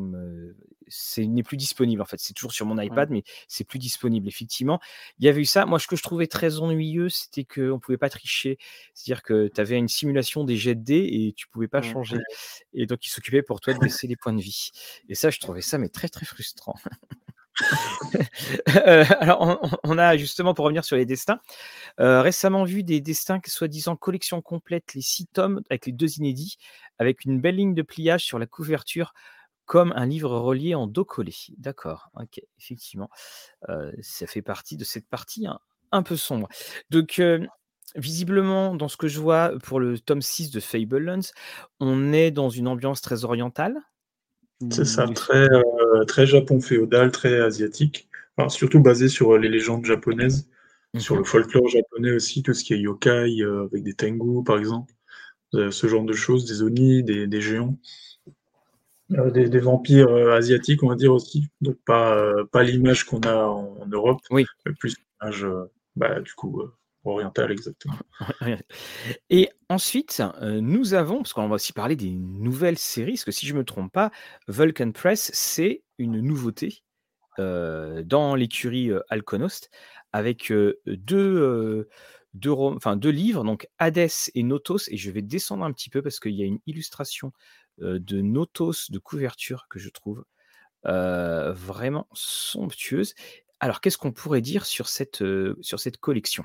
c'est 0.92 1.26
n'est 1.26 1.44
plus 1.44 1.58
disponible 1.58 2.02
en 2.02 2.06
fait. 2.06 2.20
C'est 2.20 2.34
toujours 2.34 2.52
sur 2.52 2.66
mon 2.66 2.80
iPad, 2.80 3.10
mais 3.10 3.24
c'est 3.48 3.64
plus 3.64 3.80
disponible. 3.80 4.28
Effectivement, 4.28 4.80
il 5.20 5.26
y 5.26 5.30
avait 5.30 5.42
eu 5.42 5.46
ça. 5.46 5.66
Moi, 5.66 5.80
ce 5.80 5.88
que 5.88 5.96
je 5.96 6.04
trouvais 6.04 6.28
très 6.28 6.60
ennuyeux, 6.60 7.10
c'était 7.10 7.46
qu'on 7.46 7.62
ne 7.62 7.78
pouvait 7.78 7.98
pas 7.98 8.10
tricher. 8.10 8.58
C'est-à-dire 8.94 9.24
que 9.24 9.48
tu 9.48 9.62
avais 9.62 9.78
une 9.78 9.88
simulation 9.88 10.44
des 10.44 10.58
jets 10.58 10.76
de 10.76 10.84
dés 10.84 11.10
et 11.10 11.34
tu 11.34 11.48
pouvais 11.48 11.70
pas 11.70 11.82
changer. 11.82 12.18
Et 12.74 12.86
donc, 12.86 13.06
il 13.06 13.10
s'occupait 13.10 13.42
pour 13.42 13.62
toi 13.62 13.74
de 13.74 13.80
baisser 13.80 14.08
les 14.08 14.18
points 14.18 14.34
de 14.34 14.42
vie. 14.42 14.72
Et 15.08 15.16
ça, 15.16 15.30
je 15.30 15.40
trouvais 15.40 15.62
ça 15.62 15.78
mais 15.78 15.90
très 15.90 16.10
très 16.10 16.26
frustrant. 16.26 16.76
Euh, 18.76 19.06
alors, 19.20 19.60
on, 19.84 19.98
a 19.98 20.18
justement, 20.18 20.54
pour 20.54 20.66
revenir 20.66 20.84
sur 20.84 20.96
les 20.96 21.06
destins, 21.06 21.40
euh, 22.00 22.22
récemment 22.22 22.64
vu 22.64 22.84
des 22.84 23.02
destins, 23.02 23.40
soi-disant 23.46 23.96
collection 23.96 24.42
complète, 24.42 24.94
les 24.94 25.02
six 25.02 25.28
tomes 25.28 25.62
avec 25.70 25.86
les 25.86 25.92
deux 25.92 26.18
inédits, 26.18 26.58
avec 27.00 27.26
une 27.26 27.40
belle 27.40 27.56
ligne 27.56 27.74
de 27.74 27.82
pliage 27.82 28.24
sur 28.24 28.40
la 28.40 28.46
couverture, 28.46 29.14
comme 29.66 29.94
un 29.96 30.06
livre 30.06 30.38
relié 30.38 30.76
en 30.76 30.88
dos 30.88 31.06
collé. 31.06 31.34
D'accord, 31.58 32.10
ok, 32.20 32.42
effectivement, 32.60 33.10
euh, 33.70 33.92
ça 34.02 34.28
fait 34.28 34.42
partie 34.42 34.78
de 34.78 34.84
cette 34.84 35.08
partie 35.08 35.48
un 35.92 36.04
peu 36.04 36.18
sombre. 36.18 36.48
Donc, 36.90 37.22
visiblement, 37.96 38.76
dans 38.76 38.88
ce 38.88 38.98
que 38.98 39.08
je 39.08 39.20
vois 39.20 39.54
pour 39.64 39.80
le 39.80 40.00
tome 40.00 40.22
6 40.22 40.52
de 40.52 40.60
Fablelands, 40.60 41.32
on 41.80 42.14
est 42.14 42.32
dans 42.32 42.50
une 42.50 42.68
ambiance 42.68 43.02
très 43.02 43.24
orientale. 43.24 43.78
C'est 44.70 44.86
ça, 44.86 45.08
très, 45.08 45.50
euh, 45.50 46.04
très 46.06 46.28
Japon 46.28 46.60
féodal, 46.60 47.12
très 47.12 47.40
asiatique, 47.42 48.08
surtout 48.50 48.80
basé 48.80 49.08
sur 49.08 49.34
euh, 49.34 49.38
les 49.40 49.50
légendes 49.50 49.86
japonaises, 49.86 50.50
sur 50.98 51.16
le 51.16 51.22
mhm. 51.22 51.26
folklore 51.26 51.68
japonais 51.68 52.12
aussi, 52.12 52.44
tout 52.44 52.54
ce 52.54 52.64
qui 52.64 52.74
est 52.74 52.80
yokai, 52.80 53.42
euh, 53.42 53.66
avec 53.66 53.84
des 53.84 53.94
tengu 53.94 54.44
par 54.44 54.58
exemple, 54.58 54.94
ce 55.54 55.88
genre 55.88 56.04
de 56.04 56.14
choses, 56.14 56.46
des 56.46 56.62
oni, 56.62 57.04
des, 57.04 57.42
géants, 57.42 57.78
des, 59.10 59.60
vampires 59.60 60.14
asiatiques, 60.32 60.82
on 60.84 60.90
va 60.90 60.96
dire 60.96 61.14
aussi, 61.14 61.50
donc 61.60 61.78
pas, 61.86 62.34
pas 62.52 62.64
l'image 62.64 63.04
qu'on 63.06 63.20
a 63.22 63.36
en, 63.36 63.86
Europe, 63.92 64.22
oui. 64.30 64.46
mais 64.66 64.74
plus 64.74 64.96
l'image, 64.98 65.46
bah, 65.98 66.22
du 66.22 66.34
coup, 66.34 66.64
orientale, 67.04 67.52
exactement. 67.52 67.96
Et 69.30 69.50
ensuite, 69.70 70.22
nous 70.42 70.94
avons, 70.94 71.18
parce 71.18 71.34
qu'on 71.34 71.48
va 71.48 71.56
aussi 71.56 71.74
parler 71.74 71.96
des 71.96 72.12
nouvelles 72.12 72.78
séries, 72.78 73.14
parce 73.14 73.26
que 73.26 73.32
si 73.32 73.48
je 73.48 73.54
ne 73.54 73.60
me 73.60 73.64
trompe 73.64 73.92
pas, 73.92 74.12
Vulcan 74.48 74.92
Press, 74.92 75.32
c'est 75.34 75.84
une 75.98 76.20
nouveauté 76.20 76.84
dans 77.38 78.36
l'écurie 78.36 78.92
Alconost, 79.10 79.72
avec 80.14 80.54
deux, 80.86 81.88
livres, 82.34 83.44
donc 83.44 83.68
Hades 83.80 84.10
et 84.36 84.44
Notos, 84.44 84.90
et 84.90 84.98
je 84.98 85.10
vais 85.12 85.22
descendre 85.22 85.64
un 85.64 85.72
petit 85.72 85.90
peu 85.90 86.02
parce 86.02 86.20
qu'il 86.20 86.34
y 86.34 86.44
a 86.44 86.46
une 86.46 86.60
illustration 86.68 87.32
de 87.80 88.22
Notos 88.22 88.92
de 88.92 89.00
couverture 89.00 89.66
que 89.70 89.80
je 89.80 89.90
trouve 89.90 90.24
vraiment 90.84 92.08
somptueuse. 92.14 93.16
Alors, 93.60 93.82
qu'est-ce 93.82 93.98
qu'on 93.98 94.12
pourrait 94.12 94.42
dire 94.42 94.66
sur 94.66 94.88
cette 94.88 95.24
collection? 96.00 96.44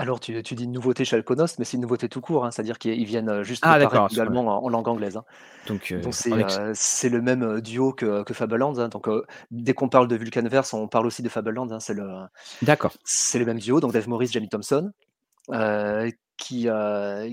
Alors, 0.00 0.20
tu, 0.20 0.42
tu 0.42 0.54
dis 0.54 0.64
une 0.64 0.72
nouveauté 0.72 1.04
chez 1.04 1.16
Alconost, 1.16 1.58
mais 1.58 1.64
c'est 1.64 1.76
une 1.76 1.82
nouveauté 1.82 2.08
tout 2.08 2.20
court, 2.20 2.44
hein, 2.44 2.50
c'est-à-dire 2.50 2.78
qu'ils 2.78 3.04
viennent 3.04 3.42
juste 3.42 3.62
Ah, 3.64 3.74
de 3.74 3.84
d'accord, 3.84 3.92
paraître 3.98 4.14
également 4.14 4.40
en, 4.46 4.64
en 4.64 4.68
langue 4.68 4.88
anglaise. 4.88 5.16
hein. 5.16 5.24
Donc, 5.66 5.92
Donc, 5.92 6.06
en 6.06 6.12
c'est 6.12 6.40
ex- 6.40 6.58
euh, 6.58 6.72
c'est 6.74 7.08
le 7.08 7.20
même 7.20 7.42
euh, 7.42 7.60
duo 7.60 7.92
que, 7.92 8.22
que 8.22 8.32
Fablelands. 8.34 8.78
hein. 8.78 8.88
Donc, 8.88 9.08
euh, 9.08 9.24
dès 9.50 9.74
qu'on 9.74 9.88
parle 9.88 10.08
de 10.08 10.16
Vulcanverse, 10.16 10.72
on 10.74 10.88
parle 10.88 11.06
aussi 11.06 11.22
de 11.22 11.28
Fablelands. 11.28 11.70
hein. 11.70 11.80
C'est 11.80 11.94
le, 11.94 12.08
D'accord. 12.62 12.92
c'est 13.04 13.38
le 13.38 13.44
même 13.44 13.58
duo, 13.58 13.80
donc 13.80 13.92
Dave 13.92 14.08
Morris, 14.08 14.28
Jamie 14.28 14.48
Thompson, 14.48 14.90
euh, 15.52 16.10
qui, 16.36 16.68
euh, 16.68 17.32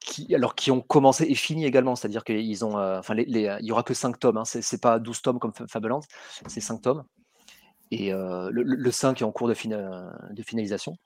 qui, 0.00 0.34
alors, 0.34 0.54
qui 0.54 0.70
ont 0.70 0.80
commencé 0.80 1.24
et 1.24 1.34
fini 1.34 1.66
également. 1.66 1.96
C'est-à-dire 1.96 2.24
qu'ils 2.24 2.64
ont, 2.64 2.78
euh, 2.78 2.98
enfin, 3.00 3.14
les, 3.14 3.24
les- 3.24 3.56
il 3.60 3.66
y 3.66 3.72
aura 3.72 3.82
que 3.82 3.94
5 3.94 4.18
tomes. 4.20 4.36
Hein. 4.36 4.44
C'est 4.44 4.62
c'est 4.62 4.80
pas 4.80 4.98
12 4.98 5.22
tomes 5.22 5.38
comme 5.40 5.52
Fa- 5.54 5.66
Fablelands, 5.66 6.00
c'est 6.46 6.60
5 6.60 6.82
tomes. 6.82 7.04
Et 7.90 8.12
euh, 8.12 8.50
le, 8.50 8.62
le- 8.62 8.76
le 8.76 8.90
5 8.90 9.20
est 9.22 9.24
en 9.24 9.32
cours 9.32 9.48
de, 9.48 9.54
fina- 9.54 10.12
de 10.30 10.42
finalisation. 10.42 10.96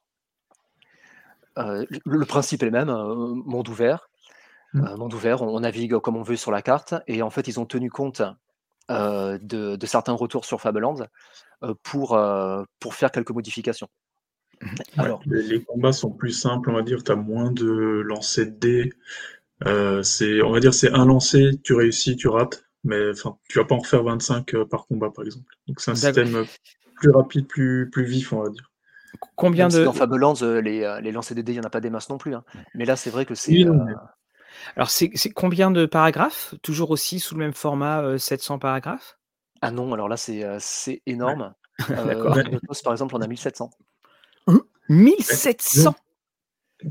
Euh, 1.59 1.85
le, 1.89 2.01
le 2.19 2.27
principe 2.27 2.63
est 2.63 2.67
le 2.67 2.73
même, 2.73 2.91
euh, 2.91 3.35
monde 3.45 3.69
ouvert. 3.69 4.09
Mm. 4.73 4.85
Euh, 4.85 4.97
monde 4.97 5.15
ouvert, 5.15 5.43
on, 5.43 5.57
on 5.57 5.61
navigue 5.61 5.99
comme 5.99 6.17
on 6.17 6.23
veut 6.23 6.37
sur 6.37 6.51
la 6.51 6.63
carte. 6.63 6.95
Et 7.07 7.23
en 7.23 7.31
fait, 7.31 7.49
ils 7.49 7.59
ont 7.61 7.67
tenu 7.67 7.91
compte 7.91 8.23
euh, 8.91 9.39
de, 9.43 9.77
de 9.77 9.87
certains 9.87 10.13
retours 10.13 10.45
sur 10.45 10.61
Fablelands 10.61 11.07
euh, 11.63 11.75
pour, 11.83 12.15
euh, 12.15 12.65
pour 12.79 12.95
faire 12.95 13.11
quelques 13.11 13.31
modifications. 13.31 13.89
Alors, 14.99 15.23
Les, 15.27 15.43
les 15.43 15.65
combats 15.65 15.93
sont 15.93 16.11
plus 16.11 16.33
simples, 16.33 16.71
on 16.71 16.75
va 16.75 16.83
dire, 16.83 17.03
tu 17.03 17.13
as 17.13 17.17
moins 17.17 17.51
de 17.51 17.67
lancers 17.67 18.47
de 18.47 18.51
dés. 18.51 18.93
Euh, 19.67 20.03
c'est, 20.03 20.43
on 20.43 20.53
va 20.53 20.61
dire, 20.61 20.75
c'est 20.75 20.91
un 20.93 21.07
lancer, 21.07 21.53
tu 21.63 21.75
réussis, 21.75 22.17
tu 22.17 22.29
rates, 22.29 22.65
mais 22.85 23.11
enfin, 23.11 23.39
tu 23.49 23.59
vas 23.59 23.65
pas 23.65 23.75
en 23.75 23.79
refaire 23.79 24.03
25 24.03 24.55
euh, 24.55 24.65
par 24.65 24.87
combat, 24.87 25.11
par 25.11 25.25
exemple. 25.25 25.55
Donc 25.67 25.81
c'est 25.81 25.91
un 25.91 25.95
D'accord. 25.95 26.25
système 26.25 26.47
plus 26.97 27.11
rapide, 27.11 27.47
plus, 27.47 27.89
plus 27.91 28.05
vif, 28.05 28.33
on 28.33 28.43
va 28.43 28.51
dire. 28.51 28.70
Combien 29.37 29.65
même 29.65 29.71
si 29.71 29.79
de. 29.79 29.85
dans 29.85 29.93
Fablelands, 29.93 30.35
euh, 30.43 30.61
les, 30.61 30.83
euh, 30.83 31.01
les 31.01 31.13
lancers 31.13 31.37
de 31.37 31.43
dés, 31.43 31.53
il 31.53 31.57
n'y 31.57 31.61
en 31.61 31.67
a 31.67 31.71
pas 31.71 31.81
des 31.81 31.91
masses 31.91 32.09
non 32.09 32.19
plus. 32.19 32.35
hein. 32.35 32.45
Mais 32.75 32.85
là, 32.85 32.97
c'est 32.97 33.11
vrai 33.11 33.27
que 33.27 33.35
c'est. 33.35 33.65
Euh, 33.65 33.75
Alors, 34.77 34.91
c'est 34.91 35.11
c'est 35.15 35.31
combien 35.31 35.71
de 35.71 35.87
paragraphes? 35.87 36.55
Toujours 36.63 36.91
aussi 36.91 37.21
sous 37.21 37.35
le 37.35 37.41
même 37.41 37.53
format, 37.55 38.03
euh, 38.03 38.19
700 38.19 38.59
paragraphes? 38.59 39.19
Ah 39.63 39.71
non, 39.71 39.93
alors 39.93 40.09
là, 40.09 40.17
c'est 40.17 40.45
euh, 40.45 40.59
c'est 40.61 41.03
énorme. 41.07 41.55
D'accord. 41.89 42.37
Euh, 42.37 42.43
Notos, 42.45 42.83
par 42.83 42.93
exemple, 42.93 43.15
on 43.17 43.21
a 43.21 43.27
1700. 43.27 43.71
1700 44.89 45.95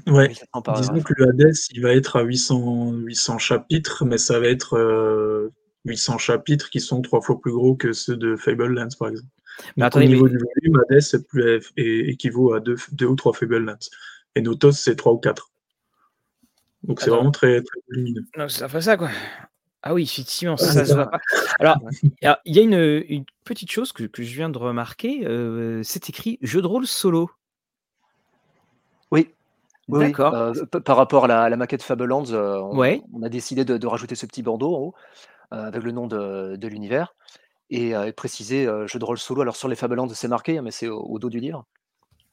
Ouais, 0.07 0.27
1700 0.27 0.61
disons 0.75 1.01
que 1.01 1.13
le 1.17 1.29
Hades, 1.29 1.55
il 1.71 1.81
va 1.81 1.93
être 1.93 2.15
à 2.15 2.21
800, 2.21 2.91
800 2.93 3.37
chapitres, 3.39 4.05
mais 4.05 4.19
ça 4.19 4.39
va 4.39 4.47
être 4.47 4.77
euh, 4.77 5.51
800 5.85 6.19
chapitres 6.19 6.69
qui 6.69 6.79
sont 6.79 7.01
trois 7.01 7.21
fois 7.21 7.39
plus 7.41 7.51
gros 7.51 7.75
que 7.75 7.91
ceux 7.91 8.15
de 8.15 8.35
Fablelands, 8.35 8.87
par 8.99 9.09
exemple. 9.09 9.27
Mais 9.75 9.81
Donc, 9.83 9.87
attendez, 9.87 10.05
au 10.05 10.09
niveau 10.09 10.25
mais- 10.25 10.31
du 10.31 10.37
volume, 10.37 10.83
Hades 10.89 10.97
est 10.97 11.27
plus, 11.27 11.61
est- 11.77 12.09
équivaut 12.09 12.53
à 12.53 12.59
deux, 12.59 12.75
deux 12.91 13.05
ou 13.07 13.15
trois 13.15 13.33
Fablelands. 13.33 13.77
Et 14.35 14.41
Notos, 14.41 14.71
c'est 14.73 14.95
trois 14.95 15.13
ou 15.13 15.17
quatre. 15.17 15.51
Donc 16.83 17.01
c'est 17.01 17.09
vraiment 17.09 17.31
très, 17.31 17.61
très 17.61 17.79
lumineux. 17.89 18.23
Non, 18.37 18.47
ça 18.47 18.69
fait 18.69 18.81
ça, 18.81 18.95
quoi. 18.95 19.09
Ah 19.81 19.93
oui, 19.93 20.03
effectivement, 20.03 20.55
ça, 20.57 20.85
se 20.85 20.93
voit 20.93 21.09
pas. 21.09 21.19
Alors, 21.59 21.77
il 22.45 22.55
y 22.55 22.59
a 22.59 22.61
une, 22.61 23.03
une 23.09 23.25
petite 23.45 23.71
chose 23.71 23.91
que, 23.91 24.03
que 24.03 24.23
je 24.23 24.33
viens 24.35 24.49
de 24.49 24.57
remarquer. 24.57 25.25
euh, 25.25 25.81
c'est 25.83 26.09
écrit 26.09 26.37
jeu 26.41 26.61
de 26.61 26.67
rôle 26.67 26.85
solo. 26.87 27.29
Oui. 29.11 29.29
Oui, 29.87 29.99
oui. 29.99 30.05
D'accord. 30.07 30.33
Euh, 30.35 30.53
par 30.85 30.97
rapport 30.97 31.25
à 31.25 31.27
la, 31.27 31.41
à 31.43 31.49
la 31.49 31.57
maquette 31.57 31.81
Fablelands, 31.81 32.31
euh, 32.31 32.57
on, 32.59 32.77
Ouais. 32.77 33.01
on 33.13 33.23
a 33.23 33.29
décidé 33.29 33.65
de, 33.65 33.77
de 33.77 33.87
rajouter 33.87 34.15
ce 34.15 34.25
petit 34.25 34.43
bandeau 34.43 34.75
en 34.75 34.79
haut 34.79 34.95
euh, 35.53 35.63
avec 35.65 35.81
le 35.83 35.91
nom 35.91 36.05
de, 36.07 36.55
de 36.57 36.67
l'univers 36.67 37.15
et, 37.69 37.95
euh, 37.95 38.07
et 38.07 38.13
préciser 38.13 38.67
euh, 38.67 38.87
jeu 38.87 38.99
de 38.99 39.05
rôle 39.05 39.17
solo. 39.17 39.41
Alors 39.41 39.55
sur 39.55 39.67
les 39.67 39.75
Fablelands, 39.75 40.09
c'est 40.09 40.27
marqué, 40.27 40.57
hein, 40.57 40.61
mais 40.61 40.71
c'est 40.71 40.87
au, 40.87 40.99
au 41.01 41.19
dos 41.19 41.29
du 41.29 41.39
livre. 41.39 41.65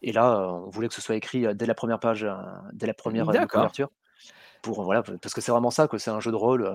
Et 0.03 0.12
là, 0.12 0.39
euh, 0.39 0.47
on 0.66 0.70
voulait 0.70 0.89
que 0.89 0.95
ce 0.95 1.01
soit 1.01 1.16
écrit 1.16 1.55
dès 1.55 1.66
la 1.66 1.74
première 1.74 1.99
page, 1.99 2.26
dès 2.72 2.87
la 2.87 2.95
première 2.95 3.26
couverture, 3.49 3.91
pour 4.62 4.82
voilà, 4.82 5.03
parce 5.03 5.34
que 5.34 5.41
c'est 5.41 5.53
vraiment 5.53 5.70
ça, 5.70 5.89
que 5.89 5.99
c'est 5.99 6.11
un 6.11 6.20
jeu 6.20 6.30
de 6.30 6.37
rôle, 6.37 6.66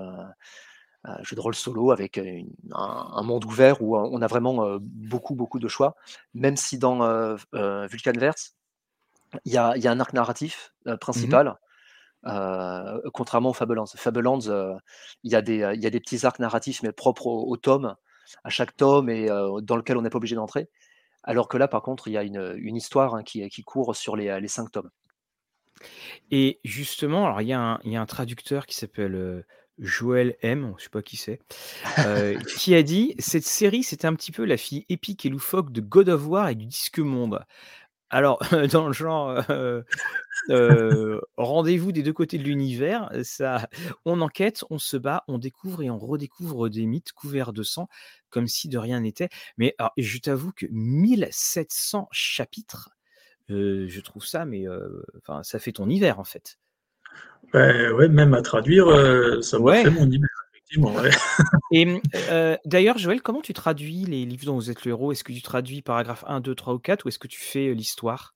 un 1.04 1.24
jeu 1.24 1.36
de 1.36 1.42
rôle 1.42 1.56
solo 1.56 1.92
avec 1.92 2.18
une- 2.18 2.50
un, 2.74 3.08
un 3.14 3.24
monde 3.24 3.46
ouvert 3.46 3.82
où 3.82 3.98
on 3.98 4.22
a 4.22 4.28
vraiment 4.28 4.78
beaucoup 4.82 5.36
beaucoup 5.36 5.60
de 5.60 5.68
choix. 5.68 5.96
Même 6.34 6.58
si 6.58 6.78
dans 6.78 7.36
Vulcanverse, 7.88 8.56
il 9.46 9.54
y 9.54 9.58
a, 9.58 9.78
y 9.78 9.88
un 9.92 10.00
arc 10.00 10.14
narratif 10.14 10.74
euh, 10.88 10.98
principal. 10.98 11.58
euh, 12.26 13.00
contrairement 13.14 13.54
aux. 13.54 13.86
Fablelands, 13.96 14.48
euh, 14.48 14.76
il 15.24 15.32
y, 15.32 15.36
euh, 15.64 15.74
il 15.74 15.82
y 15.82 15.88
a 15.88 15.90
des 15.90 16.00
petits 16.00 16.26
arcs 16.26 16.40
narratifs, 16.40 16.84
mais 16.84 16.92
propres 16.92 17.28
au, 17.28 17.48
au 17.50 17.58
tome, 17.58 17.96
à 18.44 18.50
chaque 18.50 18.76
tome, 18.78 19.10
et 19.10 19.30
euh, 19.30 19.62
dans 19.62 19.76
lequel 19.76 19.98
on 19.98 20.02
n'est 20.02 20.10
pas 20.10 20.18
obligé 20.18 20.36
d'entrer. 20.36 20.70
Alors 21.24 21.48
que 21.48 21.58
là, 21.58 21.68
par 21.68 21.82
contre, 21.84 22.08
il 22.08 22.14
y 22.14 22.18
a 22.18 22.24
une, 22.24 22.56
une 22.58 22.76
histoire 22.76 23.16
hein, 23.16 23.24
qui, 23.24 23.48
qui 23.50 23.64
court 23.64 23.96
sur 23.96 24.16
les, 24.16 24.40
les 24.42 24.48
cinq 24.48 24.72
tomes. 24.72 24.90
Et 26.30 26.60
justement, 26.64 27.26
alors 27.26 27.42
il 27.42 27.48
y, 27.48 27.54
a 27.54 27.60
un- 27.60 27.80
il 27.84 27.92
y 27.92 27.96
a 27.96 28.02
un 28.02 28.06
traducteur 28.06 28.66
qui 28.66 28.76
s'appelle 28.76 29.16
euh, 29.16 29.46
Joël 29.80 30.36
M, 30.42 30.74
je 30.78 30.84
sais 30.84 30.90
pas 30.90 31.02
qui 31.02 31.18
c'est, 31.18 31.40
euh, 32.00 32.40
qui 32.58 32.76
a 32.76 32.84
dit 32.84 33.16
cette 33.20 33.46
série 33.46 33.84
c'était 33.84 34.06
un 34.08 34.14
petit 34.16 34.32
peu 34.32 34.46
la 34.46 34.58
fille 34.58 34.86
épique 34.90 35.26
et 35.26 35.30
loufoque 35.30 35.72
de 35.72 35.82
God 35.82 36.10
of 36.10 36.28
War 36.28 36.50
et 36.50 36.56
du 36.56 36.66
Disque 36.66 37.00
Monde. 37.00 37.44
Alors 38.12 38.40
dans 38.72 38.88
le 38.88 38.94
genre 38.94 39.44
euh, 39.50 39.82
euh, 40.50 41.22
rendez-vous 41.38 41.92
des 41.92 42.04
deux 42.04 42.14
côtés 42.14 42.38
de 42.38 42.44
l'univers, 42.44 43.10
ça, 43.24 43.70
on 44.06 44.22
enquête, 44.22 44.64
on 44.70 44.80
se 44.80 44.98
bat, 44.98 45.24
on 45.28 45.38
découvre 45.40 45.82
et 45.84 45.90
on 45.90 45.98
redécouvre 46.00 46.70
des 46.70 46.86
mythes 46.86 47.14
couverts 47.14 47.54
de 47.54 47.64
sang 47.64 47.88
comme 48.30 48.48
si 48.48 48.70
de 48.70 48.78
rien 48.78 49.00
n'était. 49.02 49.30
Mais 49.58 49.76
alors, 49.80 49.94
je 49.98 50.18
t'avoue 50.20 50.52
que 50.54 50.68
1700 50.72 52.08
chapitres. 52.12 52.90
euh, 53.50 53.88
je 53.90 54.02
trouve 54.02 54.26
ça, 54.26 54.46
mais 54.46 54.66
enfin, 55.20 55.44
ça 55.44 55.60
fait 55.60 55.74
ton 55.74 55.90
hiver 55.90 56.20
en 56.20 56.26
fait. 56.26 56.58
Ouais, 57.54 57.92
ouais, 57.92 58.08
même 58.08 58.34
à 58.34 58.42
traduire, 58.42 58.88
ça 59.44 59.60
Ouais. 59.60 59.84
fait 59.84 59.90
mon 59.90 60.10
hiver, 60.10 60.30
effectivement. 60.72 60.96
ouais. 61.02 61.12
Et 61.72 62.02
euh, 62.30 62.58
d'ailleurs, 62.66 62.98
Joël, 62.98 63.22
comment 63.22 63.42
tu 63.42 63.54
traduis 63.54 64.06
les 64.06 64.26
livres 64.26 64.46
dont 64.46 64.56
vous 64.56 64.70
êtes 64.72 64.84
le 64.86 64.90
héros? 64.92 65.12
Est-ce 65.12 65.24
que 65.24 65.34
tu 65.34 65.42
traduis 65.42 65.82
paragraphe 65.82 66.24
1, 66.28 66.42
2, 66.42 66.56
3 66.56 66.74
ou 66.74 66.80
4 66.80 67.06
ou 67.06 67.10
est-ce 67.10 67.20
que 67.20 67.28
tu 67.28 67.40
fais 67.40 67.70
euh, 67.70 67.74
l'histoire? 67.74 68.36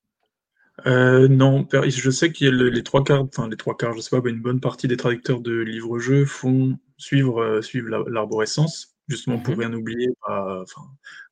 Euh, 0.85 1.29
non, 1.29 1.65
je 1.71 2.09
sais 2.09 2.33
qu'il 2.33 2.47
y 2.47 2.49
a 2.49 2.51
le- 2.51 2.69
les 2.69 2.83
trois 2.83 3.01
quarts, 3.01 3.23
enfin 3.23 3.47
les 3.47 3.55
trois 3.55 3.77
quarts, 3.77 3.93
je 3.95 4.01
sais 4.01 4.09
pas, 4.09 4.21
mais 4.21 4.31
une 4.31 4.41
bonne 4.41 4.59
partie 4.59 4.89
des 4.89 4.97
traducteurs 4.97 5.39
de 5.39 5.53
livres-jeux 5.61 6.25
font 6.25 6.77
suivre, 6.97 7.41
euh, 7.41 7.61
suivre 7.61 7.87
la- 7.89 8.03
l'arborescence, 8.09 8.93
justement 9.07 9.39
pour 9.39 9.53
Mhm. 9.53 9.59
rien 9.61 9.73
oublier, 9.73 10.09
enfin, 10.27 10.81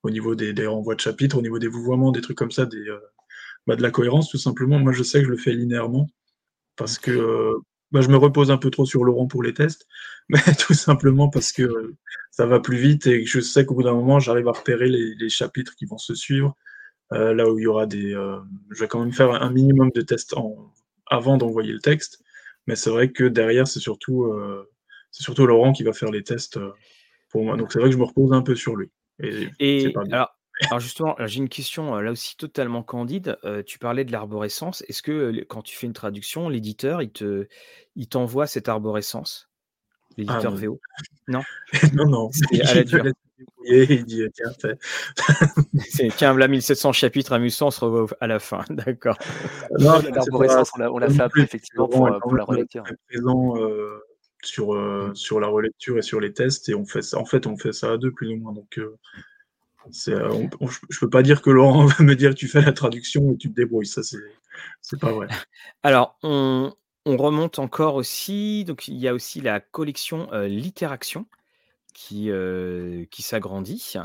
au 0.03 0.09
niveau 0.11 0.35
des, 0.35 0.53
des 0.53 0.65
renvois 0.65 0.95
de 0.95 1.01
chapitres, 1.01 1.37
au 1.37 1.41
niveau 1.41 1.59
des 1.59 1.67
vouvoiements, 1.67 2.11
des 2.13 2.21
trucs 2.21 2.37
comme 2.37 2.51
ça, 2.51 2.65
des, 2.65 2.77
euh, 2.87 2.97
bah, 3.67 3.75
de 3.75 3.81
la 3.81 3.91
cohérence 3.91 4.29
tout 4.29 4.37
simplement. 4.37 4.79
Moi, 4.79 4.93
je 4.93 5.03
sais 5.03 5.19
que 5.19 5.25
je 5.25 5.31
le 5.31 5.37
fais 5.37 5.51
linéairement 5.51 6.09
parce 6.77 6.97
que 6.97 7.11
euh, 7.11 7.59
bah, 7.93 8.01
je 8.01 8.09
me 8.09 8.17
repose 8.17 8.49
un 8.49 8.57
peu 8.57 8.71
trop 8.71 8.85
sur 8.85 9.03
Laurent 9.03 9.27
pour 9.27 9.43
les 9.43 9.53
tests, 9.53 9.87
mais 10.29 10.41
tout 10.59 10.73
simplement 10.73 11.29
parce 11.29 11.51
que 11.51 11.61
euh, 11.61 11.95
ça 12.31 12.45
va 12.47 12.59
plus 12.59 12.77
vite 12.77 13.05
et 13.07 13.23
que 13.23 13.29
je 13.29 13.39
sais 13.39 13.65
qu'au 13.65 13.75
bout 13.75 13.83
d'un 13.83 13.93
moment, 13.93 14.19
j'arrive 14.19 14.47
à 14.47 14.51
repérer 14.51 14.89
les, 14.89 15.13
les 15.15 15.29
chapitres 15.29 15.75
qui 15.75 15.85
vont 15.85 15.99
se 15.99 16.15
suivre. 16.15 16.55
Euh, 17.11 17.33
là 17.33 17.47
où 17.49 17.59
il 17.59 17.63
y 17.63 17.67
aura 17.67 17.85
des. 17.85 18.13
euh, 18.13 18.39
je 18.71 18.79
vais 18.79 18.87
quand 18.87 18.99
même 18.99 19.13
faire 19.13 19.29
un 19.31 19.51
minimum 19.51 19.91
de 19.93 20.01
tests 20.01 20.33
en, 20.35 20.73
avant 21.05 21.37
d'envoyer 21.37 21.71
le 21.71 21.79
texte, 21.79 22.23
mais 22.65 22.75
c'est 22.75 22.89
vrai 22.89 23.11
que 23.11 23.25
derrière, 23.25 23.67
c'est 23.67 23.81
surtout, 23.81 24.33
c'est 25.11 25.21
surtout 25.21 25.45
Laurent 25.45 25.73
qui 25.73 25.83
va 25.83 25.93
faire 25.93 26.09
les 26.09 26.23
tests 26.23 26.57
pour 27.29 27.43
moi. 27.43 27.55
Donc 27.55 27.71
c'est 27.71 27.79
vrai 27.79 27.89
que 27.89 27.93
je 27.93 27.99
me 27.99 28.05
repose 28.05 28.33
un 28.33 28.41
peu 28.41 28.55
sur 28.55 28.75
lui. 28.75 28.89
Et, 29.19 29.93
alors, 30.09 30.35
alors 30.67 30.79
justement, 30.79 31.15
j'ai 31.25 31.37
une 31.39 31.49
question 31.49 31.95
euh, 31.95 32.01
là 32.01 32.11
aussi 32.11 32.37
totalement 32.37 32.83
candide. 32.83 33.37
Euh, 33.43 33.63
tu 33.63 33.79
parlais 33.79 34.05
de 34.05 34.11
l'arborescence. 34.11 34.83
Est-ce 34.87 35.01
que 35.01 35.11
euh, 35.11 35.45
quand 35.47 35.61
tu 35.61 35.75
fais 35.75 35.87
une 35.87 35.93
traduction, 35.93 36.47
l'éditeur 36.49 37.01
il 37.01 37.11
te, 37.11 37.47
il 37.95 38.07
t'envoie 38.07 38.47
cette 38.47 38.69
arborescence, 38.69 39.49
l'éditeur 40.17 40.51
non. 40.51 40.57
VO 40.57 40.79
Non? 41.27 41.41
non, 41.93 42.05
non, 42.07 42.29
C'est 42.31 42.61
à 42.65 42.73
la 42.75 42.81
il 42.81 42.85
dure. 42.85 43.03
laisse 43.03 43.13
débrouiller 43.39 43.93
il 43.95 44.05
dit 44.05 44.23
tiens, 44.33 44.51
fais. 44.61 44.77
C'est 45.89 46.09
tiens, 46.15 46.33
là 46.37 46.47
1700 46.47 46.93
chapitres 46.93 47.33
amusants, 47.33 47.67
on 47.67 47.71
se 47.71 47.79
revoit 47.83 48.03
au- 48.03 48.09
à 48.21 48.27
la 48.27 48.39
fin. 48.39 48.63
D'accord. 48.69 49.17
Non, 49.79 49.99
La- 50.01 50.09
L'arborescence, 50.11 50.71
on 50.75 50.79
l'a 50.79 50.91
on 50.91 50.97
l'a 50.99 51.09
fait 51.09 51.21
après, 51.23 51.41
effectivement, 51.41 51.87
pour, 51.87 52.07
euh, 52.07 52.19
la 52.37 52.43
relecture. 52.43 52.83
très 52.83 52.95
présent 53.09 53.57
euh, 53.57 53.99
sur, 54.43 54.75
euh, 54.75 55.09
Mm. 55.09 55.15
sur 55.15 55.39
la 55.39 55.47
relecture 55.47 55.97
et 55.97 56.01
sur 56.03 56.19
les 56.19 56.31
tests, 56.33 56.69
et 56.69 56.75
on 56.75 56.85
fait 56.85 57.01
ça, 57.01 57.17
en 57.17 57.25
fait, 57.25 57.47
on 57.47 57.57
fait 57.57 57.73
ça 57.73 57.93
à 57.93 57.97
deux 57.97 58.11
plus 58.11 58.29
ou 58.29 58.35
moins. 58.37 58.53
Donc, 58.53 58.77
euh, 58.77 58.97
je 59.91 60.11
ne 60.11 60.99
peux 60.99 61.09
pas 61.09 61.23
dire 61.23 61.41
que 61.41 61.49
Laurent 61.49 61.85
va 61.85 62.03
me 62.03 62.15
dire 62.15 62.35
tu 62.35 62.47
fais 62.47 62.61
la 62.61 62.73
traduction 62.73 63.31
et 63.33 63.37
tu 63.37 63.49
te 63.49 63.55
débrouilles. 63.55 63.85
Ça, 63.85 64.01
c'est 64.81 64.99
pas 64.99 65.11
vrai. 65.11 65.27
Alors, 65.83 66.17
on, 66.23 66.73
remonte 67.05 67.59
encore 67.59 67.95
aussi. 67.95 68.63
Donc, 68.65 68.87
il 68.87 68.97
y 68.97 69.07
a 69.07 69.13
aussi 69.13 69.41
la 69.41 69.59
collection 69.59 70.29
Littéraction 70.31 71.25
qui, 71.93 72.29
qui 73.11 73.21
s'agrandit. 73.21 73.95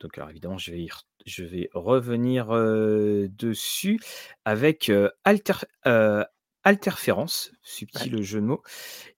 Donc, 0.00 0.16
alors, 0.16 0.30
évidemment, 0.30 0.58
je 0.58 0.70
vais, 0.70 0.86
je 1.26 1.44
vais 1.44 1.68
revenir 1.74 2.46
dessus 2.48 3.98
avec 4.44 4.92
Alter, 5.24 5.64
Alterférence, 6.68 7.52
subtil 7.62 8.22
jeu 8.22 8.40
de 8.40 8.46
mots. 8.46 8.62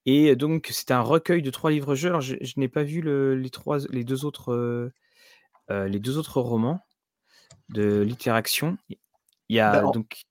Et 0.06 0.36
donc, 0.36 0.68
c'est 0.70 0.92
un 0.92 1.00
recueil 1.00 1.42
de 1.42 1.50
trois 1.50 1.70
livres-jeux. 1.70 2.08
Alors, 2.08 2.20
je, 2.20 2.36
n'ai 2.56 2.68
pas 2.68 2.84
vu 2.84 3.02
les, 3.02 3.50
trois, 3.50 3.78
les, 3.90 4.04
deux 4.04 4.24
autres, 4.24 4.92
les 5.70 5.98
deux 5.98 6.18
autres 6.18 6.40
romans 6.40 6.80
de 7.68 8.00
littéraction. 8.00 8.76
Il 9.48 9.56
y 9.56 9.60
a 9.60 9.82
bah, 9.82 9.90
donc. 9.92 10.22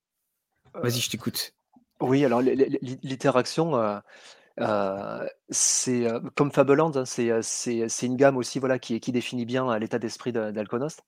Vas-y, 0.73 0.99
je 0.99 1.09
t'écoute. 1.09 1.53
Oui, 1.99 2.23
alors, 2.23 2.41
littéraction. 2.41 4.01
c'est 5.49 6.07
comme 6.35 6.51
Fableland, 6.51 6.91
hein, 6.95 7.05
c'est 7.05 8.05
une 8.05 8.15
gamme 8.15 8.37
aussi 8.37 8.59
voilà, 8.59 8.79
qui, 8.79 8.99
qui 8.99 9.11
définit 9.11 9.45
bien 9.45 9.77
l'état 9.79 9.99
d'esprit 9.99 10.31
d'Alconost. 10.31 11.03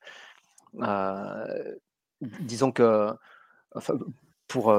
disons 2.22 2.72
que 2.72 3.14
pour, 4.48 4.74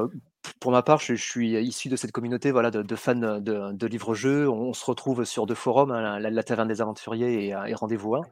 pour 0.61 0.73
ma 0.73 0.83
part, 0.83 0.99
je, 0.99 1.15
suis 1.15 1.53
issu 1.53 1.89
de 1.89 1.97
cette 1.97 2.13
communauté 2.13 2.51
voilà, 2.51 2.71
de, 2.71 2.97
fans 2.97 3.15
de, 3.15 3.87
livres-jeux. 3.87 4.49
On, 4.49 4.73
se 4.73 4.85
retrouve 4.85 5.25
sur 5.25 5.47
deux 5.47 5.55
forums, 5.55 5.91
hein, 5.91 6.19
la, 6.19 6.43
Taverne 6.43 6.69
des 6.69 6.83
Aventuriers 6.83 7.49
et, 7.49 7.75
Rendez-vous 7.75 8.17
1. 8.17 8.23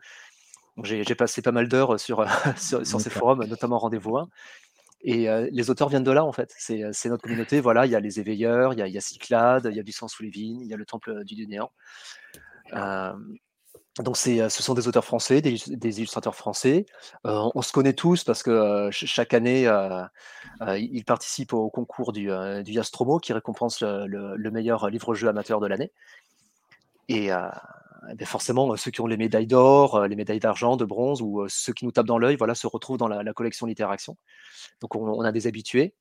J'ai 0.84 1.14
passé 1.14 1.42
pas 1.42 1.52
mal 1.52 1.68
d'heures 1.68 1.98
sur, 2.00 2.24
sur, 2.56 3.00
ces 3.00 3.10
forums, 3.10 3.44
notamment 3.44 3.78
Rendez-vous 3.78 4.16
1. 4.16 4.28
Et 5.02 5.28
les 5.50 5.70
auteurs 5.70 5.88
viennent 5.88 6.04
de 6.04 6.10
là, 6.10 6.24
en 6.24 6.32
fait. 6.32 6.54
C'est 6.58 7.08
notre 7.08 7.22
communauté. 7.22 7.60
Voilà, 7.60 7.86
il 7.86 7.92
y 7.92 7.96
a 7.96 8.00
les 8.00 8.20
éveilleurs, 8.20 8.74
il 8.74 8.78
y 8.78 8.82
a, 8.82 8.86
il 8.86 8.92
y 8.92 8.98
a 8.98 9.00
Cyclade, 9.00 9.68
il 9.70 9.76
y 9.76 9.80
a 9.80 9.82
du 9.82 9.92
sang 9.92 10.08
sous 10.08 10.22
les 10.22 10.30
vignes, 10.30 10.60
il 10.60 10.68
y 10.68 10.74
a 10.74 10.76
le 10.76 10.84
temple 10.84 11.24
du 11.24 11.46
néant. 11.46 11.70
Donc 13.98 14.16
ce 14.16 14.48
sont 14.48 14.74
des 14.74 14.88
auteurs 14.88 15.04
français, 15.04 15.42
des, 15.42 15.98
illustrateurs 15.98 16.36
français. 16.36 16.86
on 17.24 17.60
se 17.60 17.72
connaît 17.72 17.92
tous 17.92 18.24
parce 18.24 18.42
que 18.42 18.88
chaque 18.92 19.34
année, 19.34 19.68
ils 20.78 21.04
participent 21.04 21.52
au 21.52 21.70
concours 21.70 22.12
du, 22.12 22.30
du 22.64 22.72
Yastromo 22.72 23.18
qui 23.18 23.32
récompense 23.32 23.80
le, 23.82 24.50
meilleur 24.50 24.88
livre-jeu 24.88 25.28
amateur 25.28 25.60
de 25.60 25.66
l'année. 25.66 25.92
Et, 27.08 27.30
ben, 28.14 28.26
forcément, 28.26 28.76
ceux 28.76 28.90
qui 28.90 29.00
ont 29.00 29.06
les 29.06 29.16
médailles 29.16 29.46
d'or, 29.46 30.06
les 30.06 30.16
médailles 30.16 30.40
d'argent, 30.40 30.76
de 30.76 30.84
bronze, 30.84 31.22
ou 31.22 31.46
ceux 31.48 31.72
qui 31.72 31.84
nous 31.84 31.92
tapent 31.92 32.06
dans 32.06 32.18
l'œil, 32.18 32.36
voilà, 32.36 32.54
se 32.54 32.66
retrouvent 32.66 32.98
dans 32.98 33.08
la, 33.08 33.32
collection 33.32 33.66
Littéraction. 33.66 34.16
Donc 34.80 34.96
on, 34.96 35.20
a 35.20 35.32
des 35.32 35.46
habitués 35.46 35.94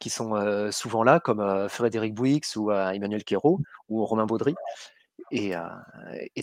qui 0.00 0.10
sont 0.10 0.34
souvent 0.70 1.02
là, 1.02 1.20
comme 1.20 1.68
Frédéric 1.68 2.14
Bouix 2.14 2.42
ou 2.56 2.70
Emmanuel 2.70 3.24
Quérault 3.24 3.60
ou 3.88 4.04
Romain 4.04 4.26
Baudry. 4.26 4.54
Et, 5.30 5.54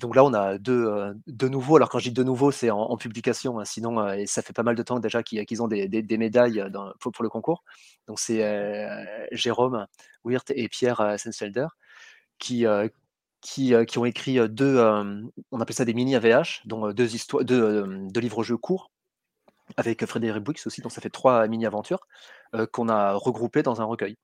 donc 0.02 0.16
là, 0.16 0.24
on 0.24 0.34
a 0.34 0.58
deux, 0.58 1.14
nouveaux. 1.44 1.76
Alors 1.76 1.90
quand 1.90 2.00
je 2.00 2.10
dis 2.10 2.14
de 2.14 2.24
nouveaux, 2.24 2.52
c'est 2.52 2.72
en, 2.72 2.98
publication. 2.98 3.60
Hein, 3.60 3.66
sinon, 3.66 4.12
et 4.12 4.26
ça 4.26 4.42
fait 4.42 4.54
pas 4.54 4.64
mal 4.64 4.76
de 4.76 4.84
temps 4.84 5.00
déjà 5.00 5.22
qu'ils 5.24 5.62
ont 5.62 5.68
des, 5.68 6.18
médailles 6.18 6.64
pour, 7.00 7.12
le 7.22 7.30
concours. 7.30 7.64
Donc 8.08 8.20
c'est 8.20 8.88
Jérôme 9.32 9.86
Wirt 10.24 10.52
et 10.52 10.68
Pierre 10.68 11.16
Sensfelder 11.20 11.68
qui, 12.40 12.66
qui, 13.42 13.74
ont 13.98 14.06
écrit 14.06 14.38
deux, 14.50 14.80
on 15.52 15.62
appelle 15.62 15.76
ça 15.76 15.86
des 15.86 15.94
mini 15.94 16.16
AVH, 16.16 16.62
donc 16.66 16.94
deux, 16.94 17.16
histoires, 17.16 17.44
deux, 17.44 18.10
livres-jeux 18.16 18.58
courts 18.58 18.92
avec 19.78 20.06
Frédéric 20.06 20.44
Bouix 20.44 20.56
aussi. 20.66 20.82
Donc 20.82 20.92
ça 20.92 21.02
fait 21.02 21.10
trois 21.10 21.48
mini-aventures 21.48 22.02
qu'on 22.72 22.90
a 22.90 23.14
regroupées 23.14 23.64
dans 23.64 23.82
un 23.82 23.86
recueil. 23.86 24.18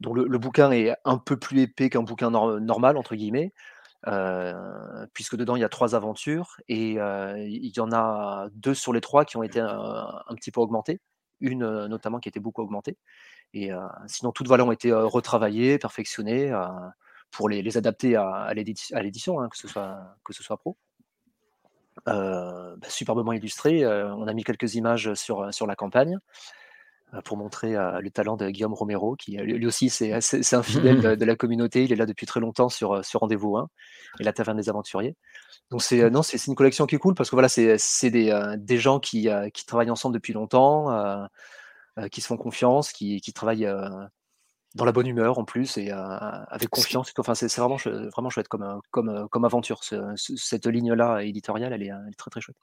Donc 0.00 0.16
le, 0.16 0.38
bouquin 0.38 0.70
est 0.72 0.94
un 1.04 1.18
peu 1.18 1.36
plus 1.36 1.60
épais 1.62 1.90
qu'un 1.90 2.02
bouquin 2.02 2.30
normal, 2.30 2.96
entre 2.96 3.14
guillemets, 3.14 3.52
puisque 5.12 5.36
dedans 5.36 5.56
il 5.56 5.60
y 5.60 5.64
a 5.64 5.68
trois 5.68 5.94
aventures 5.94 6.56
et 6.68 6.92
il 6.94 7.72
y 7.76 7.80
en 7.80 7.92
a 7.92 8.48
deux 8.54 8.74
sur 8.74 8.92
les 8.92 9.00
trois 9.00 9.24
qui 9.24 9.36
ont 9.36 9.42
été 9.42 9.60
un, 9.60 10.34
petit 10.36 10.50
peu 10.50 10.60
augmentées, 10.60 11.00
une 11.40 11.86
notamment 11.86 12.18
qui 12.20 12.28
a 12.28 12.30
été 12.30 12.40
beaucoup 12.40 12.62
augmentée. 12.62 12.96
Et 13.52 13.70
sinon, 14.06 14.32
toutes 14.32 14.48
voilà 14.48 14.64
ont 14.64 14.72
été 14.72 14.92
retravaillées, 14.92 15.78
perfectionnées 15.78 16.52
pour 17.34 17.48
les, 17.48 17.76
adapter 17.76 18.16
à, 18.16 18.52
l'édition, 18.54 19.40
hein, 19.40 19.48
que, 19.48 19.56
ce 19.56 19.68
soit, 19.68 20.16
que 20.24 20.32
ce 20.32 20.42
soit 20.42 20.56
pro. 20.56 20.76
Bah, 22.06 22.74
superbement 22.88 23.32
illustré. 23.32 23.86
on 23.86 24.26
a 24.26 24.32
mis 24.32 24.44
quelques 24.44 24.74
images 24.74 25.14
sur, 25.14 25.52
sur 25.52 25.66
la 25.66 25.76
campagne. 25.76 26.18
Euh, 27.14 27.20
pour 27.22 27.36
montrer 27.36 27.76
euh, 27.76 28.00
le 28.00 28.10
talent 28.10 28.36
de 28.36 28.48
Guillaume 28.48 28.74
Romero, 28.74 29.14
qui 29.16 29.38
euh, 29.38 29.44
lui 29.44 29.66
aussi 29.66 29.90
c'est 29.90 30.12
un 30.12 30.62
fidèle 30.62 31.00
de, 31.18 31.24
la 31.24 31.36
communauté. 31.36 31.84
Il 31.84 31.92
est 31.92 31.96
là 31.96 32.06
depuis 32.06 32.26
très 32.26 32.40
longtemps 32.40 32.68
sur, 32.68 33.04
sur 33.04 33.20
Rendez-vous 33.20 33.56
1 33.56 33.68
et 34.20 34.24
la 34.24 34.32
Taverne 34.32 34.56
des 34.56 34.68
Aventuriers. 34.68 35.16
Donc 35.70 35.82
c'est 35.82 36.10
non, 36.10 36.22
c'est 36.22 36.44
une 36.46 36.54
collection 36.54 36.86
qui 36.86 36.94
est 36.94 36.98
cool 36.98 37.14
parce 37.14 37.30
que 37.30 37.36
voilà, 37.36 37.48
c'est 37.48 38.10
des, 38.10 38.54
des, 38.58 38.78
gens 38.78 39.00
qui, 39.00 39.28
qui, 39.52 39.66
travaillent 39.66 39.90
ensemble 39.90 40.14
depuis 40.14 40.32
longtemps, 40.32 41.26
qui 42.10 42.20
se 42.20 42.26
font 42.26 42.36
confiance, 42.36 42.92
qui, 42.92 43.20
qui 43.20 43.32
travaillent 43.32 43.68
dans 44.74 44.84
la 44.84 44.92
bonne 44.92 45.06
humeur 45.06 45.38
en 45.38 45.44
plus 45.44 45.76
et 45.76 45.90
avec 45.90 46.68
confiance. 46.68 47.12
Enfin, 47.18 47.34
c'est 47.34 47.54
vraiment, 47.56 47.76
vraiment 47.76 48.30
chouette 48.30 48.48
comme, 48.48 48.80
comme, 48.90 49.28
comme 49.28 49.44
aventure. 49.44 49.80
cette 50.16 50.66
ligne-là 50.66 51.22
éditoriale, 51.22 51.72
elle 51.72 51.82
est, 51.82 51.86
elle 51.86 52.08
est 52.10 52.18
très 52.18 52.30
très 52.30 52.40
chouette. 52.40 52.56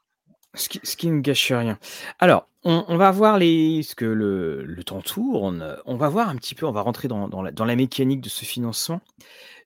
Ce 0.53 0.67
qui, 0.67 1.07
ne 1.07 1.21
gâche 1.21 1.51
rien. 1.53 1.79
Alors, 2.19 2.49
on, 2.65 2.97
va 2.97 3.09
voir 3.11 3.37
les, 3.37 3.83
ce 3.83 3.95
que 3.95 4.03
le, 4.03 4.83
temps 4.83 5.01
tourne. 5.01 5.77
On 5.85 5.95
va 5.95 6.09
voir 6.09 6.27
un 6.27 6.35
petit 6.35 6.55
peu, 6.55 6.65
on 6.65 6.73
va 6.73 6.81
rentrer 6.81 7.07
dans, 7.07 7.41
la, 7.41 7.75
mécanique 7.75 8.19
de 8.19 8.27
ce 8.27 8.43
financement. 8.43 8.99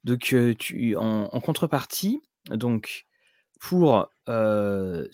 Donc, 0.03 0.33
euh, 0.33 0.53
tu, 0.53 0.95
en, 0.95 1.27
contrepartie, 1.39 2.21
donc 2.51 3.07
pour, 3.59 4.07
euh, 4.29 5.07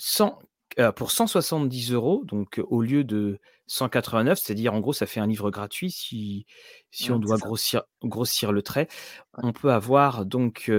euh, 0.79 0.91
pour 0.91 1.11
170 1.11 1.91
euros, 1.91 2.23
donc 2.25 2.61
au 2.67 2.81
lieu 2.81 3.03
de 3.03 3.39
189, 3.67 4.39
c'est-à-dire 4.39 4.73
en 4.73 4.79
gros, 4.79 4.93
ça 4.93 5.05
fait 5.05 5.19
un 5.19 5.27
livre 5.27 5.51
gratuit 5.51 5.91
si, 5.91 6.45
si 6.91 7.11
on 7.11 7.19
doit 7.19 7.37
grossir, 7.37 7.83
grossir 8.03 8.51
le 8.51 8.61
trait. 8.61 8.87
On 9.33 9.53
peut 9.53 9.71
avoir 9.71 10.25
donc 10.25 10.71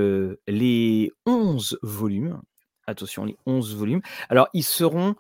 les 0.46 1.10
11 1.26 1.78
volumes 1.82 2.40
Attention, 2.86 3.24
les 3.24 3.36
11 3.46 3.76
volumes. 3.76 4.02
Alors, 4.28 4.48
ils 4.54 4.64
seront, 4.64 5.14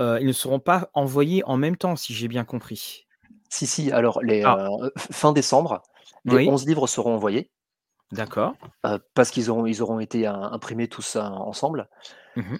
euh, 0.00 0.18
ils 0.20 0.26
ne 0.26 0.32
seront 0.32 0.58
pas 0.58 0.90
envoyés 0.94 1.42
en 1.44 1.56
même 1.56 1.76
temps, 1.76 1.96
si 1.96 2.14
j'ai 2.14 2.28
bien 2.28 2.44
compris. 2.44 3.06
Si, 3.50 3.66
si. 3.66 3.92
Alors, 3.92 4.22
les, 4.22 4.42
ah. 4.42 4.68
fin 4.96 5.32
décembre, 5.32 5.82
les 6.24 6.48
11 6.48 6.66
livres 6.66 6.86
seront 6.86 7.14
envoyés. 7.14 7.50
D'accord. 8.12 8.54
Euh, 8.86 8.98
parce 9.14 9.30
qu'ils 9.30 9.50
auront, 9.50 9.66
ils 9.66 9.82
auront 9.82 10.00
été 10.00 10.26
imprimés 10.26 10.88
tous 10.88 11.16
ensemble. 11.16 11.88
Mmh 12.36 12.56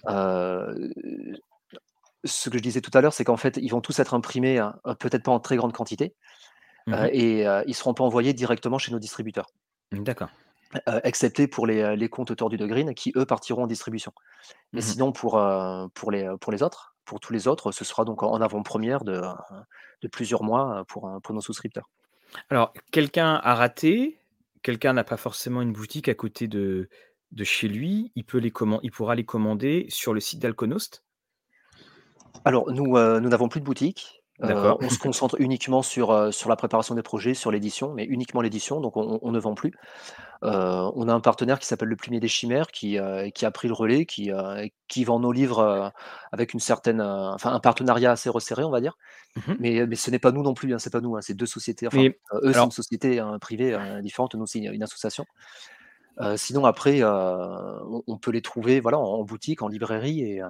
ce 2.24 2.51
que 2.51 2.59
je 2.59 2.62
disais 2.62 2.80
tout 2.80 2.90
à 2.94 3.01
l'heure, 3.01 3.12
c'est 3.12 3.22
qu'en 3.22 3.36
fait, 3.36 3.59
ils 3.62 3.70
vont 3.70 3.80
tous 3.80 3.96
être 4.01 4.12
imprimés, 4.12 4.61
peut-être 4.99 5.22
pas 5.22 5.30
en 5.30 5.38
très 5.38 5.57
grande 5.57 5.72
quantité, 5.72 6.16
mmh 6.88 6.94
et 7.12 7.42
ils 7.42 7.68
ne 7.68 7.72
seront 7.72 7.94
pas 7.94 8.03
envoyés 8.03 8.32
directement 8.32 8.76
chez 8.78 8.90
nos 8.90 8.99
distributeurs. 8.99 9.46
D'accord. 9.92 10.28
Euh, 10.88 11.01
excepté 11.05 11.46
pour 11.46 11.66
les, 11.66 11.96
les 11.96 12.09
comptes 12.09 12.34
tordus 12.36 12.59
de 12.59 12.66
Green 12.66 12.92
qui, 12.92 13.12
eux, 13.16 13.24
partiront 13.24 13.62
en 13.62 13.66
distribution. 13.68 14.12
Mais 14.72 14.80
mmh 14.80 14.82
sinon, 14.82 15.12
pour, 15.12 15.40
pour, 15.94 16.11
les, 16.11 16.28
pour 16.40 16.53
les 16.53 16.62
autres, 16.62 16.96
pour 17.05 17.20
tous 17.20 17.32
les 17.32 17.46
autres, 17.46 17.70
ce 17.72 17.84
sera 17.84 18.05
donc 18.05 18.22
en 18.22 18.40
avant-première 18.40 19.05
de, 19.05 19.22
de 20.03 20.09
plusieurs 20.09 20.42
mois 20.42 20.84
pour, 20.88 21.11
pour 21.22 21.34
nos 21.34 21.40
souscripteurs. 21.40 21.88
Alors, 22.51 22.72
quelqu'un 22.92 23.40
a 23.42 23.55
raté, 23.55 24.18
quelqu'un 24.69 24.93
n'a 24.93 25.05
pas 25.05 25.16
forcément 25.16 25.62
une 25.62 25.73
boutique 25.73 26.11
à 26.11 26.14
côté 26.14 26.47
de, 26.47 26.91
chez 27.43 27.69
lui, 27.69 28.12
il, 28.14 28.25
peut 28.25 28.37
les 28.37 28.53
il 28.83 28.91
pourra 28.91 29.14
les 29.14 29.25
commander 29.25 29.87
sur 29.89 30.12
le 30.12 30.21
site 30.21 30.41
d'Alconost? 30.41 31.05
Alors, 32.45 32.69
euh, 32.69 33.19
nous 33.19 33.29
n'avons 33.31 33.49
plus 33.49 33.61
de 33.61 33.64
boutique. 33.64 34.18
Euh, 34.45 34.76
on 34.80 34.89
se 34.89 34.99
concentre 34.99 35.36
uniquement 35.41 35.82
sur, 35.82 36.12
euh, 36.12 36.30
sur 36.30 36.49
la 36.49 36.55
préparation 36.55 36.95
des 36.95 37.03
projets, 37.03 37.34
sur 37.34 37.51
l'édition, 37.51 37.93
mais 37.93 38.05
uniquement 38.05 38.41
l'édition, 38.41 38.80
donc 38.80 38.97
on, 38.97 39.32
ne 39.32 39.39
vend 39.39 39.55
plus. 39.55 39.72
Euh, 40.45 40.91
on 40.95 41.09
a 41.09 41.12
un 41.12 41.20
partenaire 41.20 41.59
qui 41.59 41.66
s'appelle 41.66 41.89
Le 41.89 41.97
Plumier 41.97 42.20
des 42.20 42.28
Chimères 42.28 42.68
qui, 42.68 42.99
qui 43.34 43.47
a 43.47 43.51
pris 43.51 43.66
le 43.66 43.74
relais, 43.74 44.07
qui, 44.07 44.30
qui 44.86 45.05
vend 45.05 45.18
nos 45.18 45.32
livres 45.32 45.93
avec 46.30 46.55
une 46.55 46.61
certaine, 46.61 47.01
enfin 47.01 47.53
un 47.53 47.61
partenariat 47.61 48.12
assez 48.12 48.30
resserré, 48.30 48.62
on 48.62 48.70
va 48.70 48.80
dire. 48.80 48.97
Mmh 49.36 49.53
mais, 49.59 49.86
mais 49.86 49.97
ce 49.97 50.11
n'est 50.11 50.18
pas 50.18 50.32
nous 50.32 50.43
non 50.43 50.55
plus, 50.55 50.72
hein, 50.72 50.78
c'est 50.78 50.93
pas 50.93 51.01
nous, 51.01 51.16
hein, 51.16 51.20
c'est 51.20 51.34
deux 51.34 51.47
sociétés. 51.47 51.86
Enfin, 51.89 52.05
eux, 52.43 52.53
c'est 52.53 52.61
une 52.61 52.70
société 52.70 53.18
hein, 53.18 53.39
privée 53.41 53.76
différente, 54.03 54.34
nous, 54.36 54.47
c'est 54.47 54.61
une 54.61 54.82
association. 54.82 55.26
sinon, 56.36 56.64
après, 56.64 57.03
on, 57.03 58.18
peut 58.18 58.30
les 58.30 58.43
trouver 58.43 58.78
voilà, 58.78 58.99
en, 58.99 59.24
boutique, 59.24 59.62
en 59.62 59.68
librairie. 59.68 60.20
Et, 60.20 60.43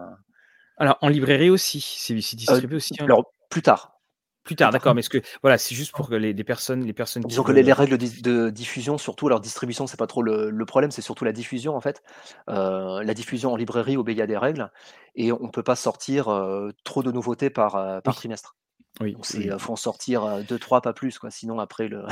alors, 0.77 0.99
en 1.01 1.09
librairie 1.09 1.49
aussi, 1.49 1.81
c'est 1.81 2.15
distribué 2.37 2.77
aussi. 2.77 2.95
Alors, 3.01 3.25
plus 3.49 3.63
tard. 3.63 3.99
Plus 4.45 4.57
tard, 4.57 4.71
d'accord, 4.71 4.95
mais 4.95 5.03
ce 5.03 5.11
que 5.11 5.19
voilà, 5.43 5.59
c'est 5.59 5.75
juste 5.75 5.93
pour 5.93 6.09
que 6.09 6.15
les, 6.15 6.33
personnes, 6.43 6.83
les 6.83 6.95
personnes 6.95 7.23
Disons 7.25 7.43
que 7.43 7.53
les, 7.53 7.71
règles 7.71 7.99
de, 7.99 8.49
diffusion, 8.49 8.97
surtout, 8.97 9.27
alors 9.27 9.41
distribution, 9.41 9.87
c'est 9.87 9.99
pas 9.99 10.07
trop 10.07 10.23
le, 10.23 10.65
problème, 10.65 10.91
c'est 10.91 11.03
surtout 11.03 11.27
la 11.27 11.33
diffusion 11.33 11.77
en 11.77 11.83
fait. 11.83 12.03
Euh, 12.49 13.03
la 13.03 13.13
diffusion 13.13 13.53
en 13.53 13.57
librairie 13.57 13.99
obéit 13.99 14.21
à 14.21 14.27
des 14.27 14.39
règles 14.39 14.71
et 15.17 15.33
on 15.33 15.49
peut 15.49 15.63
pas 15.63 15.77
sortir 15.77 16.29
euh, 16.29 16.71
trop 16.83 17.03
de 17.03 17.13
nouveautés 17.13 17.51
par, 17.51 17.77
euh, 17.77 18.01
par 18.01 18.17
trimestre. 18.17 18.57
Oui, 19.01 19.17
il 19.35 19.55
faut 19.59 19.73
en 19.73 19.77
sortir 19.77 20.43
deux, 20.49 20.59
trois, 20.59 20.81
pas 20.81 20.93
plus, 20.93 21.19
quoi. 21.19 21.31
Sinon, 21.31 21.59
après, 21.59 21.89
le, 21.89 22.05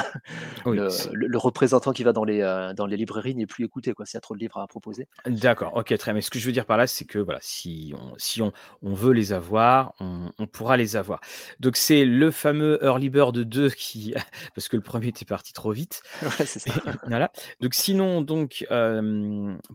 le, 0.66 1.38
représentant 1.38 1.92
qui 1.92 2.04
va 2.04 2.12
dans 2.12 2.24
les, 2.24 2.40
dans 2.76 2.86
les 2.86 2.96
librairies 2.96 3.34
n'est 3.34 3.46
plus 3.46 3.64
écouté, 3.64 3.92
quoi, 3.92 4.06
s'il 4.06 4.16
y 4.16 4.18
a 4.18 4.20
trop 4.20 4.34
de 4.34 4.40
livres 4.40 4.58
à 4.58 4.66
proposer. 4.66 5.08
D'accord, 5.26 5.76
ok, 5.76 5.86
très 5.96 6.10
bien. 6.10 6.14
Mais 6.14 6.20
ce 6.20 6.30
que 6.30 6.38
je 6.38 6.46
veux 6.46 6.52
dire 6.52 6.66
par 6.66 6.76
là, 6.76 6.86
c'est 6.86 7.04
que 7.04 7.18
voilà, 7.18 7.38
si 7.42 7.94
on, 7.98 8.14
si 8.18 8.42
on, 8.42 8.52
on 8.82 8.94
veut 8.94 9.12
les 9.12 9.32
avoir, 9.32 9.94
on, 10.00 10.46
pourra 10.46 10.76
les 10.76 10.96
avoir. 10.96 11.20
Donc, 11.60 11.76
c'est 11.76 12.04
le 12.04 12.30
fameux 12.30 12.78
Early 12.82 13.10
Bird 13.10 13.36
2 13.36 13.70
qui. 13.70 14.14
Parce 14.54 14.68
que 14.68 14.76
le 14.76 14.82
premier 14.82 15.08
était 15.08 15.24
parti 15.24 15.52
trop 15.52 15.72
vite. 15.72 16.02
c'est 16.38 16.60
ça. 16.60 16.72
voilà. 17.06 17.30
Donc, 17.60 17.74
sinon, 17.74 18.22
donc, 18.22 18.66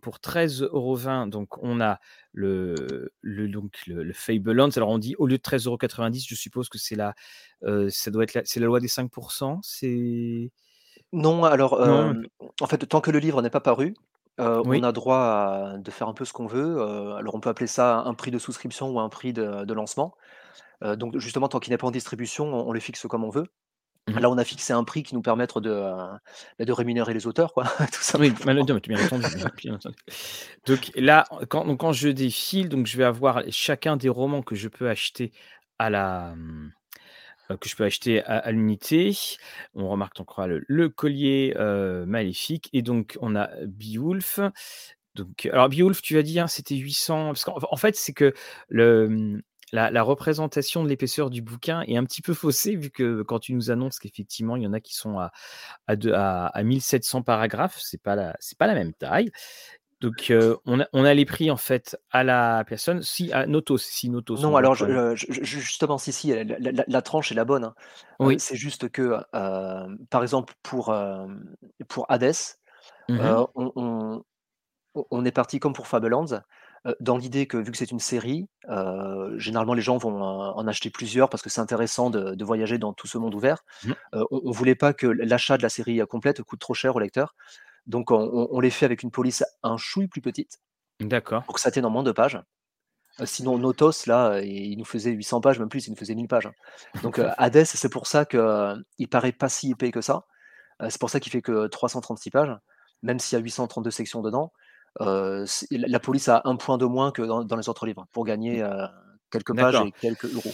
pour 0.02 0.18
13,20€, 0.18 1.30
donc, 1.30 1.62
on 1.62 1.82
a 1.82 2.00
le, 2.34 3.12
le, 3.22 3.48
donc 3.48 3.74
le, 3.88 4.14
Fablelands. 4.14 4.70
Alors 4.76 4.90
on 4.90 4.98
dit 4.98 5.16
au 5.18 5.28
lieu 5.28 5.38
de 5.38 5.44
13,90€, 5.44 6.28
je 6.28 6.36
suppose 6.36 6.70
que 6.70 6.78
c'est 6.78 6.96
la, 6.96 7.14
euh, 7.64 7.90
ça 7.90 8.12
doit 8.12 8.24
être 8.24 8.34
la, 8.34 8.42
c'est 8.46 8.60
la 8.60 8.66
loi 8.66 8.80
des 8.80 8.88
5%. 8.88 9.60
C'est 9.62 10.52
non. 11.14 11.44
Alors 11.44 11.80
en 12.62 12.68
fait, 12.68 12.86
tant 12.88 13.02
que 13.02 13.12
le 13.12 13.20
livre 13.20 13.42
n'est 13.42 13.50
pas 13.50 13.60
paru, 13.60 13.94
euh, 14.40 14.62
on 14.66 14.84
a 14.84 14.92
droit 14.92 15.78
de 15.78 15.92
faire 15.92 16.08
un 16.08 16.14
peu 16.14 16.26
ce 16.26 16.34
qu'on 16.34 16.48
veut. 16.48 16.78
Euh, 16.80 17.16
alors 17.16 17.36
on 17.36 17.40
peut 17.40 17.50
appeler 17.50 17.68
ça 17.68 18.00
un 18.00 18.14
prix 18.14 18.32
de 18.32 18.40
souscription 18.40 18.90
ou 18.90 19.00
un 19.00 19.10
prix 19.10 19.34
de, 19.34 19.74
lancement. 19.74 20.16
donc 20.82 21.18
justement, 21.18 21.48
tant 21.48 21.60
qu'il 21.60 21.72
n'est 21.72 21.78
pas 21.78 21.88
en 21.88 21.92
distribution, 21.92 22.46
on, 22.46 22.70
on, 22.70 22.72
le 22.72 22.80
fixe 22.80 23.06
comme 23.08 23.24
on 23.24 23.30
veut. 23.30 23.48
Mmh 24.08 24.20
Là, 24.20 24.30
on 24.32 24.38
a 24.38 24.44
fixé 24.44 24.74
un 24.74 24.84
prix 24.84 25.04
qui 25.04 25.14
nous 25.14 25.22
permettre 25.22 25.62
de, 25.62 25.94
de 26.60 26.72
rémunérer 26.72 27.14
les 27.14 27.28
auteurs, 27.28 27.54
quoi, 27.54 27.66
tout 27.92 28.18
Oui, 28.20 28.32
bien 28.32 28.58
entendu, 28.58 28.90
bien 28.90 29.06
entendu. 29.06 29.28
Donc 30.66 30.92
là, 30.96 31.26
quand, 31.50 31.76
quand 31.76 31.94
je 31.94 32.10
défile, 32.10 32.68
donc 32.68 32.88
je 32.88 32.98
vais 32.98 33.04
avoir 33.04 33.44
chacun 33.50 33.98
des 33.98 34.10
romans 34.10 34.42
que 34.42 34.56
je 34.56 34.68
peux 34.70 34.90
acheter 34.90 35.32
à 35.78 35.90
la 35.90 36.34
mmh, 36.36 36.72
euh, 37.52 37.58
que 37.58 37.70
je 37.70 37.76
peux 37.76 37.84
acheter 37.84 38.24
à, 38.24 38.52
l'unité. 38.52 39.16
On 39.74 39.90
remarque, 39.90 40.20
on 40.20 40.26
croit, 40.26 40.48
le, 40.48 40.90
collier 40.90 41.54
euh, 41.58 42.06
maléfique. 42.06 42.70
Et 42.74 42.82
donc, 42.82 43.18
on 43.22 43.36
a 43.36 43.50
Beowulf. 43.66 44.40
Donc, 45.16 45.48
alors, 45.52 45.70
Beowulf, 45.70 46.02
tu 46.02 46.18
as 46.18 46.24
dit, 46.24 46.40
hein, 46.40 46.48
c'était 46.48 46.76
800. 46.76 47.28
Parce 47.28 47.44
qu'en 47.44 47.78
fait, 47.78 47.96
c'est 47.96 48.14
que 48.14 48.34
le, 48.70 49.42
la, 49.72 50.04
représentation 50.04 50.84
de 50.84 50.90
l'épaisseur 50.90 51.30
du 51.30 51.42
bouquin 51.42 51.82
est 51.88 51.98
un 51.98 52.04
petit 52.04 52.22
peu 52.22 52.34
faussée, 52.34 52.76
vu 52.76 52.90
que 52.90 53.22
quand 53.22 53.40
tu 53.40 53.54
nous 53.54 53.72
annonces 53.72 54.00
qu'effectivement, 54.00 54.56
il 54.56 54.64
y 54.64 54.68
en 54.68 54.74
a 54.74 54.80
qui 54.80 54.96
sont 54.96 55.20
à, 55.20 55.32
à, 55.88 56.48
à, 56.48 56.64
1700 56.64 57.22
paragraphes, 57.24 57.80
c'est 57.80 58.02
pas 58.02 58.16
la, 58.16 58.36
c'est 58.40 58.58
pas 58.58 58.68
la 58.68 58.74
même 58.74 58.94
taille. 58.94 59.32
Donc, 60.02 60.32
euh, 60.32 60.58
on, 60.66 60.80
a, 60.80 60.88
on, 60.94 61.06
a, 61.06 61.14
les 61.14 61.26
prix 61.26 61.52
en 61.52 61.58
fait 61.58 61.96
à 62.10 62.24
la 62.24 62.64
personne, 62.68 63.04
si 63.04 63.32
à 63.32 63.46
Notos, 63.46 63.78
si 63.78 64.10
Notos. 64.10 64.42
Non, 64.42 64.56
alors 64.56 64.76
justement, 64.76 66.00
si, 66.00 66.12
si, 66.12 66.34
la, 66.34 67.02
tranche 67.04 67.32
est 67.32 67.36
la 67.36 67.46
bonne. 67.46 67.66
Hein. 67.66 67.76
Euh, 68.20 68.26
oui. 68.26 68.40
c'est 68.40 68.56
juste 68.56 68.90
que, 68.90 69.20
euh, 69.36 69.96
par 70.10 70.24
exemple, 70.24 70.56
pour, 70.64 70.94
pour 71.88 72.06
Hades, 72.10 72.34
mmh 73.10 73.46
on, 73.56 74.24
on, 75.12 75.26
est 75.26 75.32
parti 75.32 75.60
comme 75.60 75.74
pour 75.74 75.88
Fablelands 75.88 76.42
dans 77.00 77.18
l'idée 77.18 77.46
que 77.46 77.58
vu 77.58 77.72
que 77.72 77.78
c'est 77.78 77.92
une 77.92 78.00
série, 78.00 78.48
généralement 79.38 79.74
les 79.74 79.82
gens 79.82 79.98
vont 79.98 80.22
en 80.22 80.68
acheter 80.68 80.90
plusieurs 80.90 81.30
parce 81.30 81.44
que 81.44 81.50
c'est 81.50 81.62
intéressant 81.62 82.10
de, 82.10 82.44
voyager 82.44 82.78
dans 82.78 82.94
tout 82.94 83.08
ce 83.08 83.18
monde 83.18 83.36
ouvert. 83.36 83.64
Mmh. 83.84 83.92
on, 84.32 84.50
ne 84.50 84.54
voulait 84.54 84.76
pas 84.76 84.94
que 84.94 85.08
l'achat 85.08 85.58
de 85.58 85.64
la 85.64 85.70
série 85.70 86.00
complète 86.10 86.42
coûte 86.42 86.60
trop 86.60 86.74
cher 86.74 86.96
au 86.96 87.00
lecteur, 87.00 87.36
donc 87.86 88.12
on, 88.12 88.60
les 88.60 88.70
fait 88.70 88.86
avec 88.86 89.04
une 89.04 89.12
police 89.12 89.44
un 89.64 89.78
chouille 89.78 90.08
plus 90.08 90.22
petite. 90.22 90.60
D'accord. 91.00 91.44
Pour 91.44 91.56
que 91.56 91.62
ça 91.62 91.72
tienne 91.72 91.86
en 91.86 91.90
moins 91.90 92.04
de 92.04 92.12
pages. 92.12 92.40
Sinon, 93.26 93.58
Notos, 93.58 94.08
là, 94.08 94.40
il 94.42 94.78
nous 94.78 94.86
faisait 94.86 95.12
800 95.12 95.42
pages, 95.42 95.60
même 95.60 95.70
plus, 95.70 95.88
il 95.88 95.92
nous 95.92 95.98
faisait 95.98 96.16
1000 96.16 96.28
pages. 96.28 96.50
Donc, 97.04 97.20
Hades, 97.38 97.66
c'est 97.66 97.90
pour 97.90 98.08
ça 98.08 98.26
qu'il 98.26 99.10
paraît 99.10 99.32
pas 99.32 99.50
si 99.50 99.72
épais 99.72 99.92
que 99.92 100.02
ça. 100.02 100.26
c'est 100.90 101.00
pour 101.00 101.10
ça 101.10 101.20
qu'il 101.20 101.32
fait 101.32 101.42
que 101.42 101.68
336 101.68 102.32
pages, 102.32 102.56
même 103.04 103.20
s'il 103.20 103.38
y 103.38 103.42
a 103.42 103.44
832 103.44 103.92
sections 103.92 104.22
dedans 104.22 104.52
la 105.00 106.00
police 106.00 106.30
a 106.30 106.42
un 106.46 106.56
point 106.56 106.78
de 106.78 106.86
moins 106.86 107.12
que 107.12 107.22
dans, 107.22 107.56
les 107.56 107.70
autres 107.70 107.86
livres 107.86 108.06
pour 108.12 108.26
gagner 108.26 108.64
mmh. 108.64 108.90
quelques 109.32 109.56
pages 109.56 109.82
et 109.86 109.92
quelques 109.92 110.34
euros. 110.34 110.54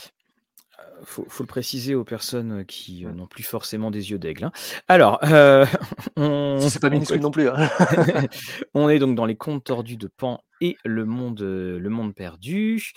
Faut, 1.04 1.26
faut, 1.30 1.44
le 1.44 1.48
préciser 1.48 1.94
aux 1.94 2.04
personnes 2.04 2.66
qui 2.66 3.06
n'ont 3.06 3.28
plus 3.28 3.44
forcément 3.44 3.92
des 3.92 4.10
yeux 4.12 4.18
d'aigle. 4.18 4.46
Hein. 4.46 4.52
Alors, 4.88 5.20
euh, 5.24 5.66
on, 6.16 6.60
c'est 6.70 6.80
pas 6.80 6.90
minuscule 6.90 7.22
non 7.22 7.32
plus. 7.32 7.50
Hein. 7.50 7.70
on 8.74 8.90
est 8.90 9.00
donc 9.00 9.16
dans 9.16 9.26
les 9.26 9.36
contes 9.36 9.64
tordus 9.64 9.98
de 9.98 10.08
Pan 10.08 10.40
et 10.60 10.76
le 10.84 11.06
monde, 11.06 11.42
le 11.42 11.90
monde 11.90 12.16
perdu. 12.16 12.94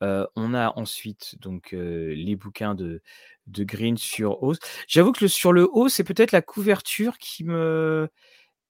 on 0.00 0.54
a 0.54 0.72
ensuite 0.76 1.36
donc 1.40 1.70
les 1.72 2.36
bouquins 2.36 2.74
de, 2.74 3.02
de 3.46 3.64
Green 3.64 3.96
sur 3.96 4.42
Oz. 4.42 4.58
J'avoue 4.88 5.12
que 5.12 5.24
le, 5.24 5.28
sur 5.28 5.52
le 5.52 5.68
haut, 5.70 5.88
c'est 5.88 6.04
peut-être 6.04 6.32
la 6.32 6.42
couverture 6.42 7.18
qui 7.18 7.44
me 7.44 8.08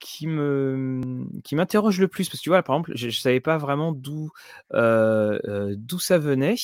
qui 0.04 0.26
me 0.26 1.00
qui 1.44 1.56
m'interroge 1.56 1.98
le 1.98 2.08
plus 2.08 2.28
parce 2.28 2.38
que 2.38 2.42
tu 2.42 2.50
vois 2.50 2.62
par 2.62 2.76
exemple 2.76 2.92
je, 2.94 3.06
ne 3.06 3.10
savais 3.10 3.40
pas 3.40 3.56
vraiment 3.56 3.90
d'où 3.90 4.30
d'où 4.70 5.98
ça 5.98 6.18
venait 6.18 6.56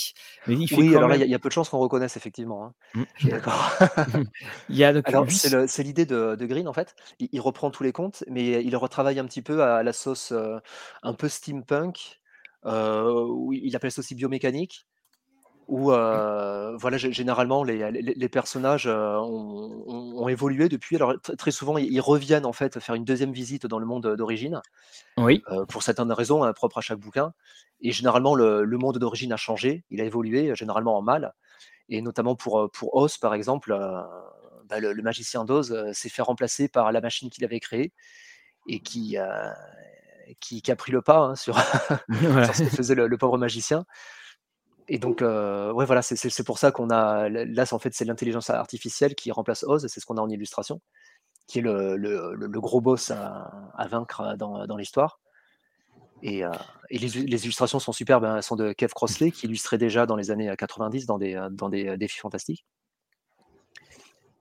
mais 0.47 0.55
il 0.57 0.69
fait 0.69 0.77
oui 0.77 0.95
alors 0.95 1.09
là 1.09 1.17
il 1.17 1.27
y, 1.27 1.35
a 1.35 1.39
peu 1.39 1.49
de 1.49 1.55
chances 1.55 1.71
qu'on 1.71 1.79
reconnaisse 1.79 2.19
effectivement 2.19 2.67
hein. 2.67 2.75
mmh. 2.95 3.03
je 3.15 3.21
suis 3.21 3.31
d'accord 3.31 3.73
il 4.69 4.77
y 4.77 4.85
a 4.85 4.89
alors 5.05 5.27
c'est 5.31 5.83
l'idée 5.83 6.05
de, 6.05 6.37
de, 6.37 6.47
Green 6.47 6.69
en 6.69 6.75
fait 6.75 6.95
il, 7.19 7.41
reprend 7.41 7.71
tous 7.71 7.83
les 7.83 7.93
contes 7.93 8.25
mais 8.29 8.63
il 8.63 8.77
retravaille 8.77 9.19
un 9.19 9.25
petit 9.25 9.43
peu 9.43 9.63
à, 9.63 9.83
la 9.83 9.95
sauce 9.95 10.35
un 11.03 11.15
peu 11.15 11.29
steampunk 11.31 12.21
où 12.67 13.53
il 13.55 13.75
appelle 13.75 13.91
ça 13.91 14.01
aussi 14.01 14.15
biomécanique 14.15 14.87
où 15.71 15.85
voilà, 15.91 16.97
généralement 16.97 17.63
les, 17.63 18.29
personnages 18.29 18.89
ont, 18.89 20.29
évolué 20.29 20.69
depuis. 20.69 20.97
Alors 20.97 21.15
très 21.39 21.53
souvent, 21.53 21.79
ils 21.79 22.01
reviennent 22.01 22.45
en 22.45 22.53
fait 22.53 22.81
faire 22.81 22.97
une 22.97 23.05
deuxième 23.05 23.33
visite 23.33 23.67
dans 23.67 23.79
le 23.79 23.87
monde 23.87 24.15
d'origine. 24.17 24.61
Oui. 25.17 25.43
pour 25.69 25.83
certaines 25.83 26.13
raisons 26.13 26.43
hein, 26.43 26.53
propres 26.53 26.79
à 26.79 26.81
chaque 26.81 26.99
bouquin. 26.99 27.33
Et 27.81 27.93
généralement, 27.93 28.35
le, 28.35 28.67
monde 28.77 28.99
d'origine 28.99 29.33
a 29.33 29.37
changé, 29.37 29.85
il 29.91 30.01
a 30.01 30.05
évolué, 30.05 30.55
généralement 30.57 30.99
en 30.99 31.03
mal. 31.03 31.35
Et 31.89 32.03
notamment 32.03 32.35
pour, 32.35 32.69
pour 32.73 32.97
Oz, 32.97 33.17
par 33.19 33.35
exemple, 33.35 33.73
bah, 34.69 34.81
le, 34.81 35.03
magicien 35.03 35.45
d'Oz 35.45 35.93
s'est 35.93 36.09
fait 36.09 36.23
remplacer 36.23 36.69
par 36.69 36.91
la 36.91 37.01
machine 37.01 37.31
qu'il 37.31 37.45
avait 37.45 37.61
créée 37.61 37.93
et 38.67 38.81
qui, 38.81 39.17
qui, 40.41 40.71
a 40.71 40.77
pris 40.77 40.91
le 40.91 41.01
pas 41.01 41.19
hein, 41.19 41.37
sur, 41.37 41.57
ce 42.11 42.65
que 42.65 42.71
faisait 42.71 42.97
le 42.97 43.19
pauvre 43.19 43.39
magicien. 43.39 43.87
Et 44.93 44.99
donc, 44.99 45.23
euh, 45.23 45.73
ouais, 45.73 45.87
voilà, 45.87 46.03
c'est 46.03 46.43
pour 46.43 46.59
ça 46.59 46.73
qu'on 46.73 46.91
a. 46.91 47.29
Là, 47.29 47.65
en 47.71 47.79
fait, 47.79 47.95
c'est 47.95 48.05
l'intelligence 48.05 48.51
artificielle 48.51 49.15
qui 49.15 49.31
remplace 49.31 49.63
Oz, 49.63 49.87
c'est 49.87 50.01
ce 50.01 50.05
qu'on 50.05 50.17
a 50.17 50.21
en 50.21 50.29
illustration, 50.29 50.81
qui 51.47 51.61
est 51.61 51.63
le, 51.63 51.97
le, 51.97 52.61
gros 52.61 52.81
boss 52.81 53.13
à, 53.13 53.87
vaincre 53.89 54.35
dans, 54.37 54.67
dans 54.67 54.77
l'histoire. 54.77 55.21
Et, 56.25 56.45
euh, 56.45 56.51
et 56.91 56.99
les, 56.99 57.07
les, 57.07 57.45
illustrations 57.45 57.79
sont 57.79 57.93
superbes, 57.93 58.25
hein, 58.25 58.39
elles 58.39 58.43
sont 58.43 58.57
de 58.57 58.73
Kev 58.73 58.93
Crossley, 58.93 59.31
qui 59.31 59.47
illustrait 59.47 59.79
déjà 59.79 60.07
dans 60.07 60.17
les 60.17 60.33
années 60.33 60.53
90 60.59 61.07
dans 61.07 61.19
des, 61.19 61.41
dans 61.53 61.69
des 61.69 61.97
défis 61.97 62.19
fantastiques. 62.19 62.67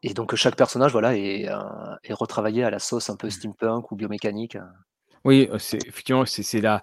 Et 0.01 0.15
donc, 0.15 0.33
chaque 0.33 0.55
personnage 0.55 0.93
voilà, 0.93 1.15
est, 1.15 1.47
euh, 1.47 1.59
est 2.03 2.13
retravaillé 2.13 2.63
à 2.63 2.71
la 2.71 2.79
sauce 2.79 3.11
un 3.11 3.17
peu 3.17 3.27
mmh. 3.27 3.31
steampunk 3.31 3.91
ou 3.91 3.95
biomécanique. 3.95 4.57
Oui, 5.23 5.47
effectivement, 5.53 6.25
c'est 6.25 6.59
la, 6.59 6.81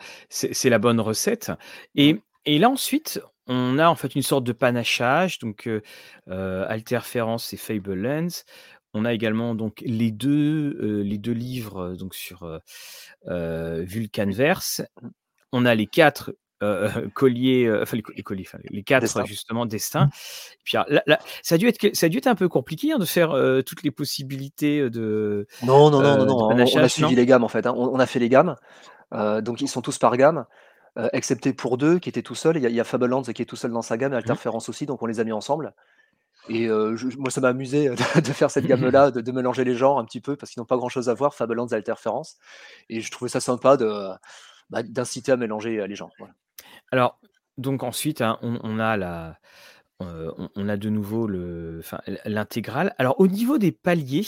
la 0.64 0.79
bonne 0.79 1.01
recette. 1.01 1.51
Et, 1.97 2.21
et 2.45 2.61
là, 2.61 2.71
ensuite, 2.71 3.21
on 3.47 3.78
a 3.78 3.88
en 3.88 3.94
fait 3.94 4.14
une 4.14 4.22
sorte 4.22 4.44
de 4.44 4.53
panachage, 4.53 5.38
donc 5.38 5.68
euh, 5.68 6.66
Alterférence 6.68 7.53
et 7.53 7.57
Fablelands. 7.57 8.42
On 8.94 9.05
a 9.05 9.12
également 9.12 9.55
donc 9.55 9.82
les 9.84 10.11
deux, 10.11 11.03
les 11.03 11.18
deux 11.18 11.32
livres 11.32 11.94
donc 11.97 12.14
sur 12.14 12.61
Vulcanverse. 13.26 14.82
On 15.53 15.66
a 15.66 15.74
les 15.74 15.86
quatre 15.86 16.34
colliers, 17.14 17.70
enfin 17.82 17.97
les, 17.97 18.22
colliers, 18.22 18.47
les 18.70 18.82
quatre 18.82 19.26
justement 19.26 19.66
destins. 19.66 20.09
Et 20.55 20.62
puis 20.64 20.78
là, 20.78 21.18
ça 21.42 21.57
a 21.57 21.59
dû 21.59 21.68
être, 21.68 21.94
ça 21.94 22.07
a 22.07 22.09
dû 22.09 22.16
être 22.16 22.26
un 22.26 22.34
peu 22.34 22.49
compliqué 22.49 22.92
hein, 22.92 22.99
de 22.99 23.05
faire 23.05 23.36
toutes 23.66 23.82
les 23.82 23.90
possibilités 23.90 24.88
de. 24.88 25.47
Non, 25.62 25.90
non, 25.90 26.01
non, 26.01 26.16
non, 26.16 26.24
non. 26.24 26.49
On, 26.49 26.59
a 26.59 26.88
suivi 26.88 27.14
les 27.14 27.26
gammes 27.26 27.44
en 27.44 27.49
fait. 27.49 27.66
Hein. 27.66 27.74
On, 27.76 27.99
a 27.99 28.07
fait 28.07 28.18
les 28.18 28.30
gammes. 28.30 28.57
donc 29.12 29.61
ils 29.61 29.68
sont 29.68 29.82
tous 29.82 29.99
par 29.99 30.16
gamme. 30.16 30.47
Euh, 30.99 31.11
excepté 31.12 31.53
pour 31.53 31.76
deux 31.76 31.99
qui 31.99 32.09
étaient 32.09 32.22
tout 32.22 32.34
seuls. 32.34 32.57
Il 32.57 32.70
y, 32.70 32.80
a, 32.80 32.84
Fablelands 32.84 33.22
qui 33.22 33.42
est 33.42 33.47
tout 33.47 33.57
seul 33.57 33.70
dans 33.70 33.82
sa 33.82 33.99
gamme 33.99 34.12
et 34.12 34.16
mmh. 34.16 34.18
Alterférence 34.18 34.70
aussi, 34.70 34.86
donc 34.86 35.03
on 35.03 35.07
les 35.07 35.20
a 35.20 35.24
mis 35.24 35.32
ensemble. 35.32 35.74
Et 36.49 36.68
euh, 36.68 36.97
moi, 37.18 37.30
ça 37.30 37.42
m'a 37.42 37.49
amusé 37.49 37.90
de, 37.90 37.97
faire 38.32 38.51
cette 38.51 38.66
gamme-là, 38.66 39.11
de, 39.11 39.32
mélanger 39.32 39.64
les 39.64 39.74
genres 39.74 39.99
un 39.99 40.07
petit 40.07 40.22
peu, 40.22 40.36
parce 40.36 40.53
qu'ils 40.53 40.61
n'ont 40.61 40.66
pas 40.66 40.78
grand-chose 40.78 41.11
à 41.11 41.14
voir, 41.14 41.34
Fablelands 41.34 41.66
et 41.66 41.74
Alterférence. 41.74 42.38
Et 42.88 43.01
je 43.01 43.11
trouvais 43.11 43.28
ça 43.28 43.40
sympa 43.40 43.76
bah, 44.70 44.82
d'inciter 44.82 45.32
à 45.32 45.36
mélanger 45.36 45.80
euh, 45.80 45.86
les 45.86 45.97
genres. 45.97 46.12
Alors, 46.92 47.18
donc 47.59 47.82
ensuite, 47.82 48.22
hein, 48.22 48.38
on, 48.40 48.78
a 48.78 48.97
la, 48.97 49.38
on 50.01 50.68
a 50.68 50.76
de 50.78 50.88
nouveau 50.88 51.26
le 51.26 51.76
enfin 51.80 52.01
l'intégrale. 52.24 52.94
Alors 52.99 53.20
au 53.20 53.26
niveau 53.26 53.59
des 53.59 53.72
paliers, 53.72 54.26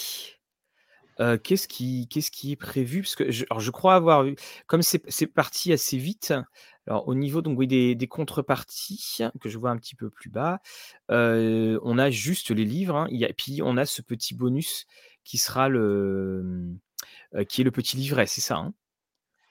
qu'est-ce 1.43 1.69
qui 1.69 2.09
qu'est-ce 2.09 2.31
qui 2.31 2.53
est 2.53 2.57
prévu? 2.57 3.03
Parce 3.03 3.17
que 3.17 3.31
je 3.31 3.45
alors 3.51 3.61
je 3.61 3.71
crois 3.71 3.95
avoir 3.95 4.25
vu 4.25 4.37
comme 4.67 4.83
c'est 4.83 5.03
c'est 5.11 5.27
parti 5.27 5.73
assez 5.73 5.99
vite, 5.99 6.33
alors 6.87 7.09
au 7.09 7.15
niveau 7.15 7.43
donc 7.43 7.59
oui 7.59 7.67
des 7.67 7.95
des 7.95 8.07
contreparties 8.07 9.19
que 9.41 9.49
je 9.49 9.59
vois 9.59 9.71
un 9.71 9.77
petit 9.77 9.95
peu 9.95 10.11
plus 10.11 10.31
bas, 10.31 10.61
on 11.09 11.99
a 11.99 12.11
juste 12.11 12.51
les 12.51 12.65
livres, 12.65 12.97
hein. 12.97 13.07
Y 13.11 13.25
a 13.25 13.33
puis 13.33 13.61
on 13.63 13.77
a 13.77 13.87
ce 13.87 14.03
petit 14.03 14.35
bonus 14.35 14.87
qui 15.25 15.39
sera 15.39 15.69
le, 15.69 16.43
mmh, 17.35 17.45
qui 17.47 17.61
est 17.61 17.65
le 17.65 17.71
petit 17.71 17.97
livret, 17.97 18.27
c'est 18.27 18.41
ça, 18.41 18.57
hein? 18.57 18.73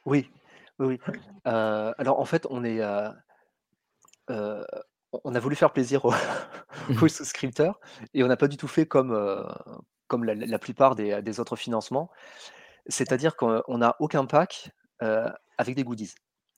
Oui, 0.06 0.30
oui, 0.80 1.00
oui. 1.08 1.14
alors 1.44 2.20
en 2.20 2.26
fait 2.26 2.48
on 2.50 2.64
est, 2.64 2.82
on 5.24 5.36
a 5.36 5.40
voulu 5.40 5.56
faire 5.56 5.74
plaisir 5.74 6.06
aux, 6.06 6.14
Mmh 6.90 7.10
souscripteurs 7.10 7.80
et 8.14 8.24
on 8.24 8.28
n'a 8.28 8.38
pas 8.38 8.48
du 8.48 8.56
tout 8.56 8.68
fait 8.68 8.86
comme, 8.86 9.12
euh, 9.12 9.44
comme 10.08 10.24
la, 10.24 10.60
plupart 10.60 10.96
des, 10.96 11.40
autres 11.40 11.56
financements. 11.56 12.10
C'est-à-dire 12.88 13.36
qu'on 13.36 13.78
n'a 13.78 13.96
aucun 14.00 14.26
pack 14.26 14.72
euh, 15.04 15.30
avec 15.58 15.76
des 15.76 15.84
goodies. 15.84 16.14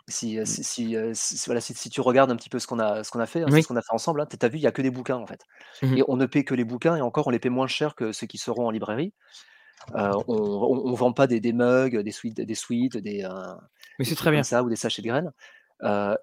Si, 0.08 0.40
euh, 0.40 0.44
mmh. 0.44 1.14
si, 1.14 1.46
voilà, 1.46 1.62
si, 1.62 1.90
tu 1.90 2.02
regardes 2.02 2.32
un 2.32 2.36
petit 2.36 2.50
peu 2.50 2.58
ce 2.58 2.66
qu'on 2.66 2.80
a, 2.80 3.04
ce 3.04 3.12
qu'on 3.12 3.20
a 3.20 3.28
fait, 3.28 3.44
hein, 3.44 3.48
ce 3.50 3.68
qu'on 3.68 3.76
a 3.76 3.82
fait 3.82 3.94
ensemble, 3.94 4.22
hein, 4.22 4.28
tu 4.28 4.38
as 4.44 4.50
vu, 4.50 4.58
il 4.58 4.62
n'y 4.62 4.68
a 4.68 4.72
que 4.72 4.82
des 4.82 4.90
bouquins 4.90 5.18
en 5.18 5.28
fait. 5.28 5.42
Mmh 5.84 5.98
Et 5.98 6.04
on 6.08 6.18
ne 6.18 6.26
paie 6.26 6.44
que 6.44 6.56
les 6.56 6.64
bouquins 6.64 6.96
et 6.96 7.02
encore, 7.02 7.28
on 7.28 7.30
les 7.30 7.40
paie 7.40 7.50
moins 7.50 7.68
cher 7.68 7.96
que 7.96 8.12
ceux 8.12 8.26
qui 8.26 8.38
seront 8.38 8.68
en 8.68 8.72
librairie. 8.72 9.14
on 9.94 10.92
ne 10.92 10.96
vend 10.96 11.14
pas 11.14 11.28
des, 11.28 11.40
des, 11.40 11.54
mugs, 11.54 11.98
des 11.98 12.12
suites, 12.12 12.42
des, 12.42 12.56
suites, 12.56 12.98
des, 12.98 13.28
Mais 14.00 14.06
c'est 14.06 14.16
très 14.16 14.32
bien. 14.32 14.44
ça 14.44 14.64
ou 14.64 14.70
des 14.70 14.76
sachets 14.76 15.04
de 15.04 15.08
graines. 15.08 15.32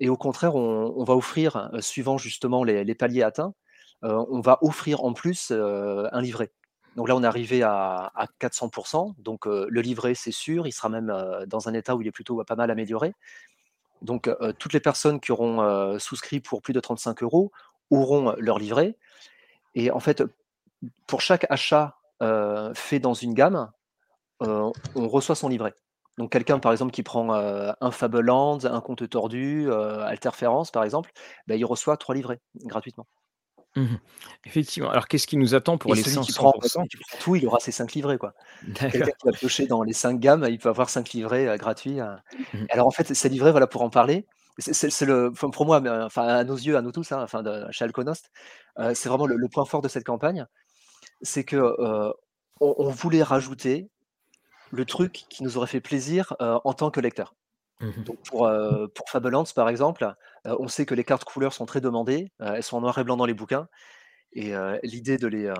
et 0.01 0.09
au 0.09 0.17
contraire, 0.17 0.57
on, 0.57 1.05
va 1.05 1.15
offrir, 1.15 1.71
suivant 1.79 2.19
justement 2.19 2.65
les, 2.65 2.95
paliers 2.97 3.23
atteints, 3.23 3.55
on 4.03 4.41
va 4.41 4.59
offrir 4.63 5.05
en 5.05 5.13
plus 5.13 5.53
un 5.53 6.21
livret. 6.21 6.51
Donc 6.97 7.09
là, 7.09 7.15
on 7.15 7.23
est 7.23 7.27
arrivé 7.27 7.63
à, 7.63 8.11
400%. 8.41 9.15
Donc 9.19 9.47
le 9.47 9.81
livret, 9.81 10.15
c'est 10.15 10.33
sûr, 10.33 10.67
il 10.67 10.73
sera 10.73 10.89
même 10.89 11.15
dans 11.47 11.69
un 11.69 11.75
état 11.75 11.95
où 11.95 12.03
il 12.03 12.09
est 12.09 12.13
plutôt 12.13 12.43
pas 12.45 12.57
mal 12.57 12.71
amélioré. 12.71 13.15
Donc 14.03 14.31
toutes 14.59 14.73
les 14.73 14.81
personnes 14.81 15.21
qui 15.21 15.31
auront 15.31 15.99
souscrit 15.99 16.41
pour 16.41 16.63
plus 16.63 16.73
de 16.73 16.81
35 16.81 17.23
euros 17.23 17.53
auront 17.91 18.35
leur 18.39 18.59
livret. 18.59 18.97
Et 19.75 19.91
en 19.91 20.01
fait, 20.01 20.25
pour 21.07 21.21
chaque 21.21 21.47
achat 21.51 21.97
fait 22.75 22.99
dans 22.99 23.15
une 23.15 23.35
gamme, 23.35 23.71
on 24.41 24.73
reçoit 24.95 25.35
son 25.35 25.51
livret. 25.51 25.75
Donc 26.17 26.33
quelqu'un, 26.33 26.59
par 26.59 26.73
exemple, 26.73 26.93
qui 26.93 27.03
prend 27.03 27.35
un 27.35 27.91
Fabeland, 27.91 28.65
un 28.65 28.81
compte 28.81 29.07
tordu, 29.09 29.71
Alterférence, 29.71 30.71
par 30.71 30.83
exemple, 30.83 31.13
bah, 31.47 31.57
il 31.57 31.65
reçoit 31.67 31.99
trois 31.99 32.15
livrets 32.15 32.41
gratuitement. 32.65 33.07
Mmh 33.77 33.97
Effectivement. 34.47 34.91
Alors 34.91 35.09
qu'est-ce 35.09 35.27
qui 35.27 35.37
nous 35.37 35.57
attend 35.57 35.77
pour 35.77 35.95
les 35.95 36.03
celui 36.03 36.15
500 36.15 36.27
qui 36.27 36.33
prend, 36.33 36.53
tout, 37.19 37.35
il 37.35 37.47
aura 37.47 37.59
ses 37.59 37.73
5 37.73 37.93
livrets. 37.95 38.17
Quoi. 38.17 38.33
Quelqu'un 38.75 39.07
qui 39.07 39.27
va 39.27 39.33
piocher 39.33 39.67
dans 39.67 39.83
les 39.83 39.93
5 39.93 40.21
gammes, 40.21 40.47
il 40.49 40.59
peut 40.59 40.69
avoir 40.69 40.89
5 40.89 41.11
livrets 41.11 41.59
gratuits. 41.59 41.99
Mmh 42.01 42.67
Alors 42.71 42.87
en 42.87 42.93
fait, 42.93 43.13
ces 43.13 43.29
livrets, 43.29 43.51
voilà, 43.51 43.67
pour 43.67 43.83
en 43.83 43.91
parler, 43.91 44.25
c'est 44.59 45.05
le, 45.05 45.33
pour 45.33 45.67
moi, 45.67 45.83
enfin, 46.05 46.27
à 46.29 46.45
nos 46.45 46.55
yeux, 46.57 46.77
à 46.77 46.83
nous 46.83 46.93
tous, 46.93 47.11
hein, 47.13 47.21
enfin, 47.23 47.43
de, 47.43 47.67
chez 47.73 47.85
Alconost, 47.85 48.31
c'est 48.95 49.09
vraiment 49.09 49.27
le, 49.27 49.49
point 49.49 49.65
fort 49.65 49.83
de 49.83 49.89
cette 49.89 50.05
campagne, 50.05 50.47
c'est 51.23 51.45
que 51.45 51.75
on, 52.61 52.91
voulait 52.91 53.23
rajouter 53.23 53.91
le 54.71 54.85
truc 54.85 55.25
qui 55.29 55.43
nous 55.43 55.57
aurait 55.57 55.67
fait 55.67 55.81
plaisir 55.81 56.35
en 56.41 56.73
tant 56.73 56.91
que 56.91 57.01
lecteur. 57.01 57.35
Mmh 57.81 58.05
Donc 58.05 58.19
pour, 58.25 58.51
pour 58.95 59.11
Fabelands, 59.11 59.45
par 59.55 59.69
exemple, 59.69 60.15
on 60.45 60.69
sait 60.69 60.87
que 60.87 60.95
les 60.95 61.05
cartes 61.05 61.25
couleurs 61.25 61.53
sont 61.53 61.67
très 61.67 61.81
demandées, 61.81 62.33
elles 62.41 62.63
sont 62.63 62.79
en 62.79 62.81
noir 62.81 62.99
et 62.99 63.05
blanc 63.05 63.17
dans 63.17 63.27
les 63.27 63.35
bouquins. 63.35 63.69
Et 64.33 64.53
l'idée 64.83 65.19
de 65.19 65.27
les, 65.27 65.53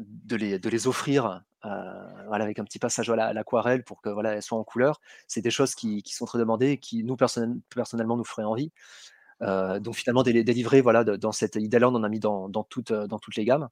de, 0.00 0.36
les, 0.36 0.58
de 0.58 0.68
les 0.68 0.86
offrir 0.86 1.42
avec 1.62 2.58
un 2.58 2.64
petit 2.64 2.78
passage 2.78 3.10
à 3.10 3.32
l'aquarelle 3.32 3.82
pour 3.84 4.00
que 4.00 4.08
voilà, 4.08 4.34
elles 4.34 4.42
soient 4.42 4.58
en 4.58 4.64
couleur, 4.64 5.00
c'est 5.26 5.40
des 5.40 5.50
choses 5.50 5.74
qui, 5.74 6.02
sont 6.06 6.26
très 6.26 6.38
demandées 6.38 6.70
et 6.70 6.78
qui, 6.78 7.02
nous, 7.04 7.16
personnellement, 7.16 8.16
nous 8.16 8.24
feraient 8.24 8.44
envie. 8.44 8.70
donc 9.40 9.94
finalement, 9.96 10.22
des, 10.22 10.44
des 10.44 10.52
livrets 10.52 10.80
voilà, 10.80 11.04
dans 11.04 11.32
cette 11.32 11.56
idée-là, 11.56 11.88
on 11.88 11.94
en 11.94 12.04
a 12.04 12.08
mis 12.08 12.20
dans, 12.20 12.48
dans, 12.48 12.64
toutes, 12.64 12.92
dans 12.92 13.18
toutes 13.18 13.36
les 13.36 13.44
gammes. 13.44 13.68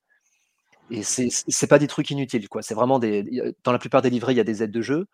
Et 0.91 1.03
c'est 1.03 1.67
pas 1.67 1.79
des 1.79 1.89
trucs 1.89 2.11
inutiles, 2.11 2.49
quoi. 2.49 2.63
Vraiment 2.71 2.99
des. 2.99 3.55
Dans 3.65 3.73
la 3.73 3.79
plupart 3.79 4.03
des 4.03 4.11
livrets, 4.11 4.35
il 4.35 4.37
y 4.37 4.41
a 4.41 4.45
des 4.45 4.63
aides 4.63 4.71
de 4.71 4.83
jeu, 4.83 5.07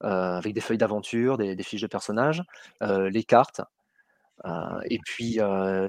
avec 0.00 0.54
des 0.54 0.60
feuilles 0.60 0.78
d'aventure, 0.78 1.36
des, 1.36 1.54
des, 1.54 1.62
fiches 1.62 1.82
de 1.82 1.86
personnages, 1.86 2.42
les 2.80 3.24
cartes. 3.24 3.60
et 4.46 4.98
puis, 5.04 5.38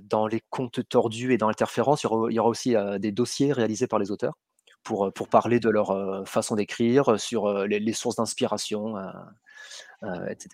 dans 0.04 0.28
les 0.28 0.42
comptes 0.50 0.88
tordus 0.90 1.34
et 1.34 1.38
dans 1.38 1.48
l'interférence, 1.48 2.04
il, 2.04 2.34
y 2.34 2.40
aura 2.40 2.50
aussi 2.50 2.76
des 3.00 3.12
dossiers 3.12 3.54
réalisés 3.54 3.88
par 3.88 4.00
les 4.00 4.12
auteurs 4.12 4.34
pour, 4.84 5.14
pour 5.14 5.30
parler 5.30 5.60
de 5.60 5.70
leur 5.70 6.28
façon 6.28 6.56
d'écrire, 6.56 7.20
sur 7.20 7.66
les, 7.66 7.94
sources 7.94 8.18
d'inspiration, 8.18 8.96
etc. 10.28 10.50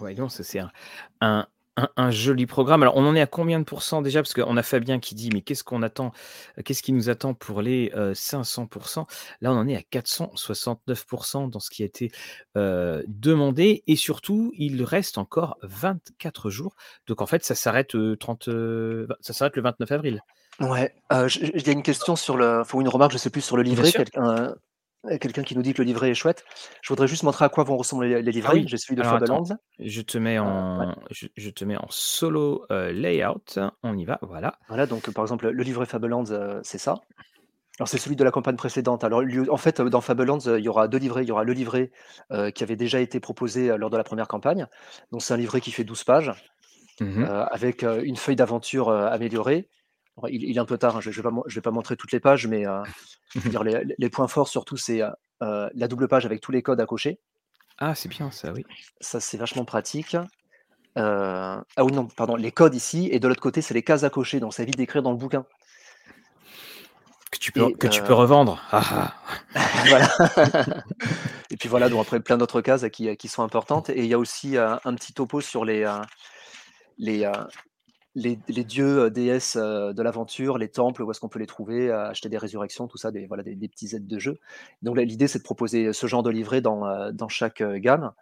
Ouais, 0.00 0.14
non, 0.14 0.28
c'est 0.28 0.60
un, 0.60 0.70
un, 1.20 1.46
joli 2.10 2.46
programme. 2.46 2.82
Alors, 2.82 2.96
on 2.96 3.06
en 3.06 3.14
est 3.14 3.20
à 3.20 3.26
combien 3.26 3.58
de 3.58 3.64
pourcents 3.64 4.02
déjà? 4.02 4.22
Parce 4.22 4.34
qu'on 4.34 4.56
a 4.56 4.62
Fabien 4.62 4.98
qui 4.98 5.14
dit, 5.14 5.30
mais 5.32 5.42
qu'est-ce 5.42 5.64
qu'on 5.64 5.82
attend 5.82 6.12
Qu'est-ce 6.64 6.82
qui 6.82 6.92
nous 6.92 7.08
attend 7.08 7.34
pour 7.34 7.62
les 7.62 7.90
500% 7.94 9.06
Là, 9.40 9.52
on 9.52 9.56
en 9.56 9.68
est 9.68 9.76
à 9.76 9.80
469% 9.80 11.50
dans 11.50 11.60
ce 11.60 11.70
qui 11.70 11.82
a 11.82 11.86
été 11.86 12.10
demandé. 12.56 13.82
Et 13.86 13.96
surtout, 13.96 14.52
il 14.56 14.82
reste 14.82 15.18
encore 15.18 15.58
24 15.62 16.50
jours. 16.50 16.74
Donc, 17.06 17.22
en 17.22 17.26
fait, 17.26 17.44
ça 17.44 17.54
s'arrête 17.54 17.96
30, 18.18 18.48
ça 19.20 19.32
s'arrête 19.32 19.56
le 19.56 19.62
29 19.62 19.92
avril. 19.92 20.22
Ouais, 20.60 20.94
il 21.10 21.66
y 21.66 21.70
a 21.70 21.72
une 21.72 21.82
question 21.82 22.16
sur 22.16 22.36
le, 22.36 22.64
faut 22.64 22.80
une 22.80 22.88
remarque, 22.88 23.12
je 23.12 23.18
sais 23.18 23.30
plus 23.30 23.40
sur 23.40 23.56
le 23.56 23.62
livret. 23.62 23.92
Quelqu'un 25.20 25.42
qui 25.42 25.56
nous 25.56 25.62
dit 25.62 25.72
que 25.72 25.80
le 25.80 25.86
livret 25.86 26.10
est 26.10 26.14
chouette. 26.14 26.44
Je 26.82 26.88
voudrais 26.90 27.08
juste 27.08 27.22
montrer 27.22 27.46
à 27.46 27.48
quoi 27.48 27.64
vont 27.64 27.78
ressembler 27.78 28.20
les, 28.20 28.32
livrets. 28.32 28.60
Ah 28.62 28.66
J'ai 28.66 28.76
celui 28.76 28.96
de 28.96 29.02
Fabelands. 29.02 29.44
Je 29.78 30.02
te 30.02 30.18
mets 30.18 30.38
euh, 30.38 30.42
en, 30.42 30.94
je, 31.10 31.50
te 31.50 31.64
mets 31.64 31.78
en 31.78 31.86
solo 31.88 32.66
euh, 32.70 32.92
layout. 32.92 33.58
On 33.82 33.96
y 33.96 34.04
va, 34.04 34.18
voilà. 34.20 34.58
Voilà, 34.68 34.84
donc 34.84 35.10
par 35.10 35.24
exemple, 35.24 35.48
le 35.48 35.62
livret 35.62 35.86
Fabelands, 35.86 36.30
euh, 36.30 36.60
c'est 36.62 36.78
ça. 36.78 37.00
Alors 37.78 37.88
c'est 37.88 37.96
celui 37.96 38.14
de 38.14 38.24
la 38.24 38.30
campagne 38.30 38.56
précédente. 38.56 39.02
Alors 39.02 39.22
en 39.48 39.56
fait, 39.56 39.80
dans 39.80 40.02
Fabelands, 40.02 40.40
il 40.40 40.62
y 40.62 40.68
aura 40.68 40.86
deux 40.86 40.98
livrets. 40.98 41.22
Il 41.22 41.28
y 41.28 41.32
aura 41.32 41.44
le 41.44 41.54
livret 41.54 41.92
qui 42.54 42.62
avait 42.62 42.76
déjà 42.76 43.00
été 43.00 43.20
proposé 43.20 43.74
lors 43.78 43.88
de 43.88 43.96
la 43.96 44.04
première 44.04 44.28
campagne. 44.28 44.66
Donc 45.12 45.22
c'est 45.22 45.32
un 45.32 45.38
livret 45.38 45.62
qui 45.62 45.70
fait 45.70 45.84
12 45.84 46.04
pages, 46.04 46.32
mmh 47.00 47.24
avec 47.24 47.82
une 47.82 48.16
feuille 48.16 48.36
d'aventure 48.36 48.90
améliorée 48.90 49.66
il, 50.28 50.56
est 50.56 50.60
un 50.60 50.64
peu 50.64 50.78
tard, 50.78 50.96
hein, 50.96 51.00
je 51.00 51.08
ne 51.08 51.54
vais, 51.54 51.60
pas 51.60 51.70
montrer 51.70 51.96
toutes 51.96 52.12
les 52.12 52.20
pages, 52.20 52.46
mais 52.46 52.66
euh, 52.66 52.82
dire, 53.46 53.62
les, 53.64 54.10
points 54.10 54.28
forts 54.28 54.48
surtout, 54.48 54.76
c'est 54.76 55.02
euh, 55.02 55.68
la 55.74 55.88
double 55.88 56.08
page 56.08 56.26
avec 56.26 56.40
tous 56.40 56.52
les 56.52 56.62
codes 56.62 56.80
à 56.80 56.86
cocher. 56.86 57.20
Ah, 57.78 57.94
c'est 57.94 58.08
bien 58.08 58.30
ça, 58.30 58.52
oui. 58.52 58.64
Ça, 59.00 59.20
c'est 59.20 59.38
vachement 59.38 59.64
pratique. 59.64 60.14
Euh, 60.98 61.56
ah 61.76 61.84
oui, 61.84 61.92
non, 61.92 62.06
pardon, 62.06 62.36
les 62.36 62.52
codes 62.52 62.74
ici, 62.74 63.08
et 63.10 63.20
de 63.20 63.28
l'autre 63.28 63.40
côté, 63.40 63.62
c'est 63.62 63.74
les 63.74 63.82
cases 63.82 64.04
à 64.04 64.10
cocher, 64.10 64.40
donc 64.40 64.52
ça 64.52 64.62
évite 64.62 64.76
d'écrire 64.76 65.02
dans 65.02 65.12
le 65.12 65.16
bouquin. 65.16 65.46
Que 67.30 67.38
tu 67.38 67.52
peux, 67.52 67.72
que 67.72 67.86
tu 67.86 68.02
peux 68.02 68.12
revendre. 68.12 68.60
Ah, 68.72 69.14
ah. 69.54 69.60
voilà. 69.86 70.08
et 71.50 71.56
puis 71.56 71.68
voilà, 71.68 71.88
donc 71.88 72.00
après 72.00 72.18
plein 72.18 72.36
d'autres 72.36 72.60
cases 72.60 72.84
qui, 72.90 73.16
qui, 73.16 73.28
sont 73.28 73.44
importantes. 73.44 73.88
Et 73.88 74.00
il 74.00 74.06
y 74.06 74.14
a 74.14 74.18
aussi 74.18 74.58
un 74.58 74.94
petit 74.96 75.12
topo 75.12 75.40
sur 75.40 75.64
les, 75.64 75.88
les, 76.98 77.24
les, 78.14 78.36
dieux, 78.36 79.10
déesses 79.10 79.56
de 79.56 80.02
l'aventure, 80.02 80.58
les 80.58 80.68
temples, 80.68 81.02
où 81.02 81.10
est-ce 81.10 81.20
qu'on 81.20 81.28
peut 81.28 81.38
les 81.38 81.46
trouver, 81.46 81.90
acheter 81.90 82.28
des 82.28 82.38
résurrections, 82.38 82.88
tout 82.88 82.98
ça, 82.98 83.10
des, 83.10 83.26
voilà, 83.26 83.42
des, 83.42 83.68
petits 83.68 83.94
aides 83.94 84.06
de 84.06 84.18
jeu. 84.18 84.38
Donc 84.82 84.96
l'idée, 84.98 85.28
c'est 85.28 85.38
de 85.38 85.44
proposer 85.44 85.92
ce 85.92 86.06
genre 86.06 86.22
de 86.22 86.30
livret 86.30 86.60
dans, 86.60 87.12
dans 87.12 87.28
chaque 87.28 87.62
gamme. 87.62 88.12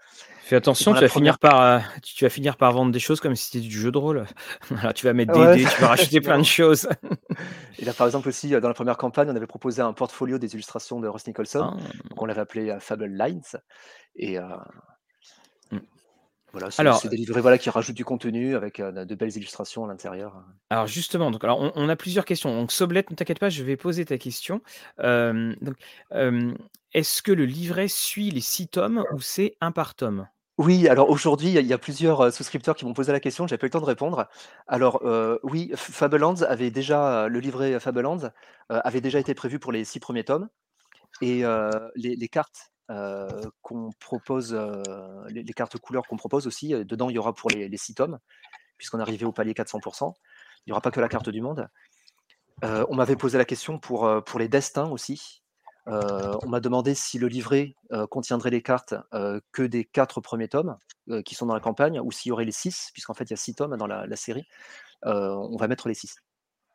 Fais 0.49 0.57
attention, 0.57 0.95
tu 0.95 1.01
vas, 1.01 1.09
finir 1.09 1.39
par, 1.39 1.83
tu 2.03 2.25
vas 2.25 2.31
finir 2.31 2.57
par 2.57 2.73
vendre 2.73 2.91
des 2.91 2.99
choses 2.99 3.21
comme 3.21 3.37
si 3.37 3.51
c'était 3.51 3.67
du 3.67 3.79
jeu 3.79 3.93
de 3.93 3.99
rôle. 3.99 4.25
tu 4.95 5.05
vas 5.05 5.13
mettre 5.13 5.35
des 5.35 5.59
dés, 5.59 5.69
tu 5.69 5.81
vas 5.83 5.89
racheter 5.89 6.23
plein 6.23 6.39
de 6.39 6.43
choses. 6.45 6.89
Et 7.79 7.85
là, 7.85 7.93
par 7.93 8.07
exemple, 8.07 8.29
aussi, 8.29 8.49
dans 8.51 8.69
la 8.69 8.75
première 8.75 8.97
campagne, 8.97 9.29
on 9.31 9.37
avait 9.37 9.47
proposé 9.47 9.83
un 9.83 9.93
portfolio 9.93 10.39
des 10.39 10.55
illustrations 10.55 11.01
de 11.01 11.09
Ross 11.09 11.27
Nicholson. 11.27 11.77
Ah. 11.77 11.91
on 12.17 12.25
l'avait 12.25 12.41
appelé 12.41 12.75
Fable 12.81 13.07
Lines. 13.07 13.43
Et, 14.17 14.39
voilà, 16.53 16.71
c'est 16.71 17.09
des 17.09 17.17
livrets 17.17 17.41
voilà, 17.41 17.59
qui 17.59 17.71
rajoutent 17.71 17.97
du 17.97 18.05
contenu 18.05 18.57
avec 18.57 18.81
de 18.81 19.15
belles 19.15 19.37
illustrations 19.37 19.85
à 19.85 19.89
l'intérieur. 19.89 20.43
Alors 20.71 20.87
justement, 20.87 21.31
donc, 21.31 21.45
alors 21.45 21.73
on, 21.75 21.89
a 21.89 21.97
plusieurs 21.97 22.25
questions. 22.25 22.55
Donc 22.55 22.73
Soblette, 22.73 23.11
ne 23.11 23.17
t'inquiète 23.17 23.39
pas, 23.39 23.51
je 23.51 23.63
vais 23.63 23.77
poser 23.77 24.05
ta 24.05 24.19
question. 24.19 24.63
Est-ce 24.99 25.55
que 27.23 27.33
le 27.33 27.45
livret 27.45 27.89
suit 27.89 28.31
les 28.31 28.41
six 28.41 28.69
tomes 28.69 29.05
ou 29.13 29.21
c'est 29.21 29.57
un 29.61 29.73
par 29.73 29.95
tome? 29.95 30.29
Oui, 30.57 30.89
alors 30.89 31.11
aujourd'hui, 31.11 31.53
il 31.53 31.67
y, 31.67 31.73
a 31.73 31.79
plusieurs 31.79 32.33
souscripteurs 32.33 32.75
qui 32.75 32.85
m'ont 32.85 32.93
posé 32.93 33.13
la 33.13 33.21
question, 33.21 33.47
j'ai 33.47 33.57
pas 33.57 33.67
eu 33.67 33.69
le 33.69 33.73
temps 33.73 33.81
de 33.81 33.85
répondre. 33.85 34.27
Alors 34.67 35.03
oui, 35.43 35.71
Fabelands 35.75 36.43
avait 36.43 36.71
déjà, 36.71 37.29
le 37.29 37.41
livret 37.41 37.79
Fabelands 37.79 38.31
avait 38.69 39.01
déjà 39.01 39.19
été 39.19 39.35
prévu 39.35 39.59
pour 39.59 39.71
les 39.71 39.85
six 39.85 40.01
premiers 40.01 40.25
tomes. 40.25 40.49
Et 41.21 41.45
les 41.95 42.29
cartes 42.29 42.73
qu'on 43.63 43.91
propose, 44.01 44.59
les, 45.29 45.45
cartes 45.53 45.79
couleurs 45.79 46.07
qu'on 46.07 46.17
propose 46.17 46.47
aussi. 46.47 46.71
dedans, 46.71 47.11
il 47.11 47.17
y 47.17 47.19
aura 47.19 47.35
pour 47.35 47.51
les, 47.51 47.77
6 47.77 47.95
tomes, 47.95 48.19
puisqu'on 48.77 48.99
est 48.99 49.03
arrivé 49.03 49.27
au 49.27 49.33
palier 49.33 49.53
400%. 49.53 50.13
Il 50.67 50.71
n'y 50.71 50.73
aura 50.73 50.81
pas 50.81 50.91
que 50.91 51.01
la 51.01 51.09
carte 51.09 51.29
du 51.29 51.41
monde. 51.41 51.69
on 52.63 52.95
m'avait 52.95 53.17
posé 53.17 53.39
la 53.39 53.45
question 53.45 53.79
pour, 53.79 54.25
pour 54.25 54.39
les 54.39 54.49
destins 54.49 54.89
aussi. 54.89 55.43
on 55.87 56.49
m'a 56.49 56.61
demandé 56.61 56.95
si 56.95 57.19
le 57.19 57.29
livret 57.29 57.75
contiendrait 58.11 58.51
les 58.51 58.63
cartes 58.63 58.95
que 59.53 59.63
des 59.63 59.85
quatre 59.85 60.21
premiers 60.21 60.49
tomes 60.49 60.77
qui 61.25 61.35
sont 61.35 61.47
dans 61.47 61.55
la 61.55 61.61
campagne, 61.61 62.01
ou 62.01 62.11
s'il 62.11 62.31
y 62.31 62.33
aurait 62.33 62.45
les 62.45 62.53
six, 62.53 62.91
puisqu'en 62.93 63.15
fait 63.15 63.25
il 63.25 63.31
y 63.31 63.35
a 63.35 63.37
six 63.37 63.55
tomes 63.55 63.77
dans 63.77 63.87
la, 63.87 64.17
série. 64.17 64.47
on 65.03 65.57
va 65.59 65.69
mettre 65.69 65.89
les 65.89 65.95
six. 65.95 66.17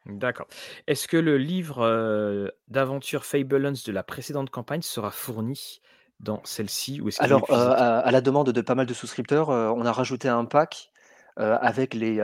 D'accord. 0.05 0.47
Est-ce 0.87 1.07
que 1.07 1.17
le 1.17 1.37
livre 1.37 2.51
d'aventure 2.67 3.25
Fablelands 3.25 3.73
de 3.85 3.91
la 3.91 4.03
précédente 4.03 4.49
campagne 4.49 4.81
sera 4.81 5.11
fourni 5.11 5.81
dans 6.23 6.41
celle-ci 6.43 7.01
ou 7.01 7.09
est-ce 7.09 7.21
Alors, 7.21 7.51
à, 7.51 8.09
la 8.09 8.21
demande 8.21 8.49
de 8.49 8.61
pas 8.61 8.75
mal 8.75 8.85
de 8.85 8.93
souscripteurs, 8.93 9.49
on 9.49 9.85
a 9.85 9.91
rajouté 9.91 10.27
un 10.29 10.45
pack 10.45 10.91
avec 11.37 11.93
les, 11.93 12.23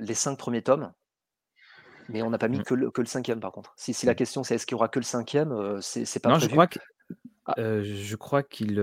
les 0.00 0.14
cinq 0.14 0.38
premiers 0.38 0.62
tomes. 0.62 0.92
Mais 2.10 2.22
on 2.22 2.30
n'a 2.30 2.38
pas 2.38 2.48
mis 2.48 2.58
mmh. 2.58 2.64
que, 2.64 2.74
le, 2.74 2.90
que 2.90 3.00
le 3.00 3.06
cinquième, 3.06 3.40
par 3.40 3.50
contre. 3.50 3.72
Si, 3.76 3.94
si 3.94 4.04
la 4.04 4.12
mmh. 4.12 4.16
question 4.16 4.44
c'est 4.44 4.56
est-ce 4.56 4.66
qu'il 4.66 4.74
y 4.74 4.76
aura 4.76 4.88
que 4.88 4.98
le 4.98 5.04
cinquième, 5.04 5.80
c'est 5.80 6.20
pas 6.20 6.28
Non, 6.28 6.38
je 6.38 6.48
crois 6.48 6.68
ah. 7.46 7.54
je 7.56 8.16
crois 8.16 8.42
qu'il 8.42 8.74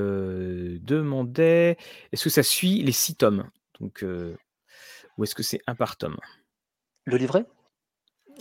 demandait 0.83 1.77
est-ce 2.11 2.25
que 2.25 2.29
ça 2.29 2.43
suit 2.43 2.83
les 2.83 2.91
six 2.91 3.15
tomes? 3.15 3.49
Donc, 3.79 4.05
ou 5.17 5.23
est-ce 5.23 5.35
que 5.35 5.43
c'est 5.43 5.61
un 5.67 5.75
par 5.75 5.97
tome? 5.97 6.17
Le 7.05 7.17
livret? 7.17 7.45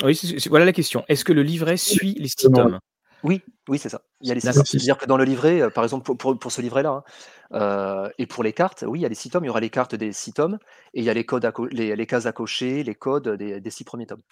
Oui, 0.02 0.18
voilà 0.48 0.64
la 0.64 0.72
question. 0.72 1.04
Est-ce 1.08 1.24
que 1.24 1.32
le 1.32 1.42
livret 1.42 1.76
suit 1.76 2.14
les 2.14 2.28
six 2.28 2.50
tomes? 2.50 2.78
Oui, 3.22 3.42
oui, 3.68 3.78
c'est 3.78 3.88
ça. 3.88 4.02
Il 4.20 4.28
y 4.28 4.30
a 4.30 4.34
les 4.34 4.40
six 4.40 4.52
tomes. 4.52 4.64
C'est-à-dire 4.64 4.98
que 4.98 5.06
dans 5.06 5.16
le 5.16 5.24
livret, 5.24 5.70
par 5.70 5.84
exemple, 5.84 6.14
pour, 6.14 6.38
pour, 6.38 6.52
ce 6.52 6.60
livret-là, 6.60 7.04
hein, 7.52 8.10
et 8.18 8.26
pour 8.26 8.42
les 8.42 8.52
cartes, 8.52 8.84
oui, 8.86 9.00
il 9.00 9.02
y 9.02 9.06
a 9.06 9.08
les 9.08 9.14
six 9.14 9.30
tomes, 9.30 9.44
il 9.44 9.48
y 9.48 9.50
aura 9.50 9.60
les 9.60 9.70
cartes 9.70 9.94
des 9.94 10.12
six 10.12 10.32
tomes, 10.32 10.58
et 10.94 11.00
il 11.00 11.04
y 11.04 11.10
a 11.10 11.14
les, 11.14 11.24
codes 11.24 11.50
les, 11.70 11.96
les, 11.96 12.06
cases 12.06 12.26
à 12.26 12.32
cocher, 12.32 12.82
les 12.82 12.94
codes 12.94 13.28
des, 13.28 13.60
des 13.60 13.70
six 13.70 13.84
premiers 13.84 14.06
tomes. 14.06 14.22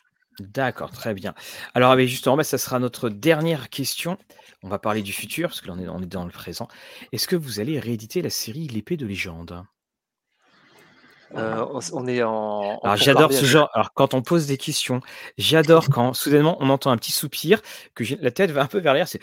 D'accord, 0.40 0.90
très 0.92 1.14
bien. 1.14 1.34
Alors, 1.74 1.98
justement, 1.98 2.36
bah, 2.36 2.44
ça 2.44 2.58
sera 2.58 2.78
notre 2.78 3.08
dernière 3.08 3.70
question. 3.70 4.18
On 4.62 4.68
va 4.68 4.78
parler 4.78 5.02
du 5.02 5.12
futur, 5.12 5.48
parce 5.48 5.60
que 5.60 5.66
là, 5.66 5.74
on 5.76 5.80
est, 5.80 5.88
on 5.88 6.00
est 6.00 6.06
dans 6.06 6.24
le 6.24 6.30
présent. 6.30 6.68
Est-ce 7.12 7.26
que 7.26 7.36
vous 7.36 7.60
allez 7.60 7.78
rééditer 7.80 8.22
la 8.22 8.30
série 8.30 8.68
L'épée 8.68 8.96
de 8.96 9.06
légende? 9.06 9.64
Euh, 11.36 11.80
on 11.92 12.06
est 12.06 12.22
en. 12.22 12.78
Alors 12.82 12.96
j'adore 12.96 13.32
ce 13.32 13.44
genre. 13.44 13.70
Alors 13.74 13.92
quand 13.92 14.14
on 14.14 14.22
pose 14.22 14.46
des 14.46 14.56
questions, 14.56 15.00
j'adore 15.36 15.88
quand 15.90 16.14
soudainement 16.14 16.56
on 16.60 16.70
entend 16.70 16.90
un 16.90 16.96
petit 16.96 17.12
soupir, 17.12 17.60
que 17.94 18.04
la 18.20 18.30
tête 18.30 18.50
va 18.50 18.62
un 18.62 18.66
peu 18.66 18.78
vers 18.78 18.94
l'arrière. 18.94 19.08
C'est 19.08 19.20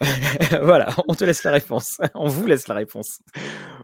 voilà, 0.62 0.88
on 1.06 1.14
te 1.14 1.24
laisse 1.24 1.44
la 1.44 1.52
réponse. 1.52 1.98
on 2.14 2.28
vous 2.28 2.46
laisse 2.46 2.68
la 2.68 2.74
réponse. 2.74 3.20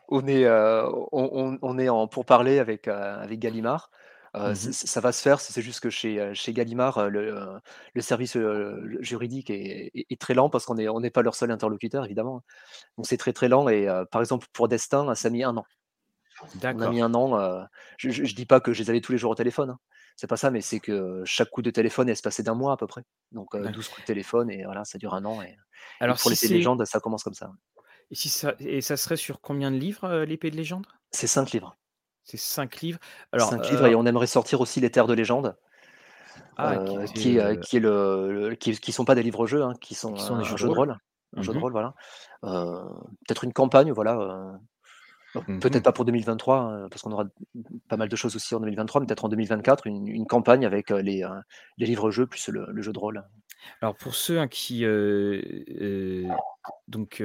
On 0.08 0.26
est, 0.26 0.44
euh, 0.44 0.88
on, 1.12 1.78
est 1.78 1.88
en 1.88 2.06
pour 2.06 2.24
parler 2.24 2.58
avec 2.58 2.88
euh, 2.88 3.22
avec 3.22 3.38
Gallimard. 3.38 3.90
Mmh 4.36 4.54
ça 4.56 5.00
va 5.00 5.12
se 5.12 5.22
faire, 5.22 5.38
c'est 5.38 5.62
juste 5.62 5.78
que 5.78 5.90
chez, 5.90 6.34
chez 6.34 6.52
Gallimard, 6.52 7.08
le, 7.08 7.60
le 7.94 8.00
service 8.00 8.36
juridique 8.98 9.48
est, 9.48 10.20
très 10.20 10.34
lent 10.34 10.50
parce 10.50 10.66
qu'on 10.66 10.74
n'est 10.74 10.88
on 10.88 10.98
n'est 10.98 11.12
pas 11.12 11.22
leur 11.22 11.36
seul 11.36 11.52
interlocuteur, 11.52 12.04
évidemment. 12.04 12.42
Donc 12.96 13.06
c'est 13.06 13.16
très 13.16 13.32
très 13.32 13.46
lent 13.48 13.68
et 13.68 13.86
par 14.10 14.20
exemple 14.20 14.48
pour 14.52 14.66
Destin, 14.66 15.14
ça 15.14 15.28
a 15.28 15.30
mis 15.30 15.44
un 15.44 15.56
an. 15.56 15.64
On 16.42 16.80
a 16.80 16.88
mis 16.90 17.00
un 17.00 17.14
an. 17.14 17.66
je 17.98 18.22
ne 18.22 18.34
dis 18.34 18.46
pas 18.46 18.60
que 18.60 18.72
je 18.72 18.82
les 18.82 18.90
avais 18.90 19.00
tous 19.00 19.12
les 19.12 19.18
jours 19.18 19.30
au 19.30 19.34
téléphone, 19.34 19.70
hein. 19.70 19.78
c'est 20.16 20.26
pas 20.26 20.36
ça, 20.36 20.50
mais 20.50 20.60
c'est 20.60 20.80
que 20.80 21.22
chaque 21.24 21.50
coup 21.50 21.62
de 21.62 21.70
téléphone 21.70 22.08
est 22.08 22.22
passé 22.22 22.42
d'un 22.42 22.54
mois 22.54 22.72
à 22.72 22.76
peu 22.76 22.86
près. 22.86 23.02
Donc 23.32 23.56
12 23.56 23.88
coups 23.88 24.00
de 24.02 24.06
téléphone 24.06 24.50
et 24.50 24.64
voilà, 24.64 24.84
ça 24.84 24.98
dure 24.98 25.14
un 25.14 25.24
an. 25.24 25.42
Et, 25.42 25.56
Alors 26.00 26.18
pour 26.18 26.30
l'épée 26.30 26.48
de 26.48 26.54
légende, 26.54 26.84
ça 26.84 27.00
commence 27.00 27.22
comme 27.22 27.34
ça. 27.34 27.50
Et, 28.10 28.14
si 28.14 28.28
ça, 28.28 28.54
et 28.58 28.80
ça 28.80 28.96
serait 28.96 29.16
sur 29.16 29.40
combien 29.40 29.70
de 29.70 29.76
livres 29.76 30.24
l'épée 30.24 30.50
de 30.50 30.56
légende 30.56 30.86
C'est 31.10 31.26
5 31.26 31.52
livres. 31.52 31.76
C'est 32.24 32.36
5 32.36 32.80
livres. 32.80 32.98
Alors, 33.32 33.50
5 33.50 33.70
livres, 33.70 33.86
et 33.86 33.94
on 33.94 34.06
aimerait 34.06 34.26
sortir 34.26 34.60
aussi 34.60 34.80
les 34.80 34.90
Terres 34.90 35.06
de 35.06 35.14
légende. 35.14 35.56
Ah, 36.56 36.76
qui, 37.14 37.38
qui, 37.62 37.76
est 37.76 37.80
le, 37.80 38.54
qui, 38.58 38.92
sont 38.92 39.04
pas 39.04 39.14
des 39.14 39.22
livres-jeux, 39.22 39.62
hein, 39.62 39.74
qui 39.80 39.94
sont, 39.94 40.12
qui 40.12 40.22
sont 40.22 40.38
des 40.38 40.44
jeux 40.44 40.56
de 40.56 40.72
rôle. 40.72 40.96
Un 41.36 41.42
jeu 41.42 41.52
de 41.52 41.58
mmh 41.58 41.62
rôle, 41.62 41.72
voilà. 41.72 41.94
Peut-être 42.42 43.44
une 43.44 43.52
campagne, 43.52 43.92
voilà. 43.92 44.58
Mmh 45.48 45.58
peut-être 45.58 45.82
pas 45.82 45.92
pour 45.92 46.04
2023, 46.04 46.56
hein, 46.58 46.88
parce 46.90 47.02
qu'on 47.02 47.12
aura 47.12 47.24
pas 47.88 47.96
mal 47.96 48.08
de 48.08 48.16
choses 48.16 48.36
aussi 48.36 48.54
en 48.54 48.60
2023, 48.60 49.00
mais 49.00 49.06
peut-être 49.06 49.24
en 49.24 49.28
2024, 49.28 49.86
une, 49.86 50.26
campagne 50.26 50.64
avec 50.64 50.90
les, 50.90 51.26
les 51.78 51.86
livres-jeux 51.86 52.26
plus 52.26 52.48
le, 52.48 52.82
jeu 52.82 52.92
de 52.92 52.98
rôle. 52.98 53.24
Alors 53.80 53.94
pour 53.96 54.14
ceux 54.14 54.38
hein, 54.38 54.48
qui, 54.48 54.84
donc, 56.88 57.22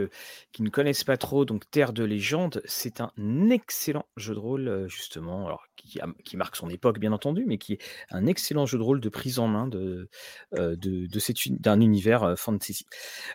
qui 0.51 0.63
ne 0.63 0.69
connaissent 0.69 1.03
pas 1.03 1.17
trop, 1.17 1.45
donc 1.45 1.69
Terre 1.69 1.93
de 1.93 2.03
légende, 2.03 2.61
c'est 2.65 3.01
un 3.01 3.11
excellent 3.49 4.05
jeu 4.17 4.33
de 4.33 4.39
rôle 4.39 4.85
justement, 4.87 5.45
alors 5.45 5.63
qui, 5.75 5.99
qui, 6.23 6.37
marque 6.37 6.55
son 6.55 6.69
époque 6.69 6.99
bien 6.99 7.11
entendu, 7.11 7.45
mais 7.47 7.57
qui 7.57 7.73
est 7.73 7.79
un 8.11 8.25
excellent 8.25 8.65
jeu 8.65 8.77
de 8.77 8.83
rôle 8.83 8.99
de 8.99 9.09
prise 9.09 9.39
en 9.39 9.47
main 9.47 9.67
de, 9.67 10.09
de, 10.53 10.75
de 10.75 11.59
d'un 11.59 11.79
univers 11.79 12.33
fantasy. 12.37 12.85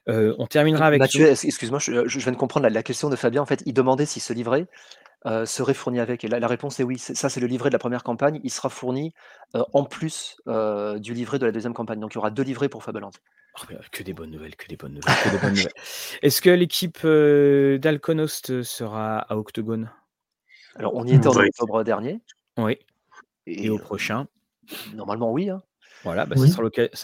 on 0.07 0.47
terminera 0.47 0.87
avec. 0.87 1.01
Mathieu, 1.01 1.29
excuse-moi, 1.31 1.79
je, 1.79 2.07
je, 2.07 2.19
viens 2.19 2.33
de 2.33 2.37
comprendre 2.37 2.69
la, 2.69 2.83
question 2.83 3.09
de 3.09 3.17
Fabien. 3.17 3.43
En 3.43 3.47
fait, 3.47 3.63
il 3.67 3.75
demandait 3.75 4.07
si 4.07 4.21
ce 4.21 4.33
livret 4.33 4.67
euh, 5.27 5.47
serait 5.47 5.75
fourni 5.75 6.01
avec 6.01 6.23
Et 6.25 6.29
la, 6.29 6.47
réponse 6.47 6.79
est 6.81 6.83
oui. 6.83 6.99
ça, 6.99 7.29
c'est 7.29 7.41
le 7.41 7.47
livret 7.47 7.71
de 7.71 7.75
la 7.75 7.79
première 7.79 8.03
campagne. 8.03 8.41
Il 8.45 8.51
sera 8.51 8.69
fourni 8.69 9.15
euh, 9.55 9.65
en 9.73 9.85
plus 9.85 10.37
euh, 10.49 10.99
du 10.99 11.15
livret 11.15 11.39
de 11.39 11.47
la 11.47 11.53
deuxième 11.53 11.75
campagne. 11.75 12.01
Donc 12.01 12.13
il 12.13 12.17
y 12.17 12.19
aura 12.19 12.31
deux 12.31 12.43
livrets 12.43 12.69
pour 12.69 12.85
Fableland. 12.85 13.11
Oh, 13.63 13.75
que 13.91 14.03
des 14.03 14.13
bonnes 14.13 14.31
nouvelles, 14.31 14.57
que 14.57 14.69
des 14.69 14.77
bonnes 14.77 14.95
nouvelles. 14.95 15.69
Est-ce 16.23 16.43
que 16.43 16.51
l'équipe 16.51 17.07
d'Alconost 17.81 18.63
sera 18.63 19.19
à 19.19 19.37
Octogone? 19.37 19.91
Alors 20.77 20.95
on 20.95 21.07
y 21.07 21.15
était 21.15 21.29
en 21.29 21.37
octobre 21.37 21.85
dernier. 21.85 22.21
Oui. 22.59 22.79
Et, 23.47 23.71
au 23.71 23.79
prochain? 23.79 24.27
Normalement 24.95 25.31
oui. 25.31 25.51
Hein. 25.51 25.63
Voilà, 26.05 26.27
bah, 26.27 26.37
ça, 26.37 26.47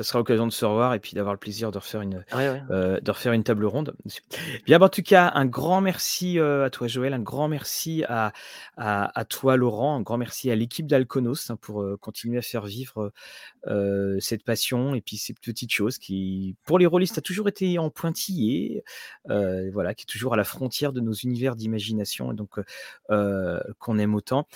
sera 0.05 0.19
l'occasion 0.19 0.47
de 0.47 0.53
se 0.53 0.65
revoir 0.67 0.93
et 0.93 1.01
puis 1.01 1.15
d'avoir 1.15 1.33
le 1.33 1.39
plaisir 1.39 1.71
de 1.71 1.79
refaire 1.79 2.03
une, 2.03 2.23
euh, 2.35 3.01
de 3.01 3.11
refaire 3.11 3.33
une 3.33 3.43
table 3.43 3.65
ronde. 3.65 3.95
Bien, 4.67 4.79
bah, 4.79 4.87
en 4.87 4.89
tout 4.91 5.03
cas, 5.03 5.33
un 5.35 5.47
grand 5.47 5.81
merci 5.81 6.39
euh, 6.39 6.67
à 6.67 6.71
toi, 6.71 6.87
Joël, 6.87 7.15
un 7.15 7.19
grand 7.19 7.49
merci 7.49 8.05
à, 8.09 8.33
à, 8.77 9.25
toi, 9.25 9.57
Laurent, 9.57 9.97
un 9.97 10.03
grand 10.03 10.19
merci 10.19 10.51
à 10.51 10.55
l'équipe 10.55 10.87
d'Alconos 10.87 11.51
hein, 11.51 11.57
pour 11.57 11.83
euh, 11.83 11.97
continuer 11.97 12.39
à 12.39 12.43
faire 12.43 12.67
vivre 12.67 13.13
cette 14.21 14.45
passion 14.45 14.95
et 14.95 15.01
puis 15.01 15.17
ces 15.17 15.35
petites 15.35 15.73
choses 15.73 15.99
qui, 15.99 16.57
pour 16.65 16.79
les 16.79 16.87
rôlistes, 16.87 17.19
a 17.19 17.23
toujours 17.23 17.49
été 17.49 17.79
en 17.79 17.91
pointillé, 17.91 18.85
voilà, 19.27 19.95
qui 19.95 20.03
est 20.03 20.11
toujours 20.11 20.35
à 20.35 20.37
la 20.37 20.45
frontière 20.45 20.93
de 20.93 21.01
nos 21.01 21.13
univers 21.13 21.57
d'imagination 21.57 22.33
et 22.33 22.35
donc 22.35 22.61
qu'on 23.09 23.99
aime 23.99 24.15
autant. 24.15 24.47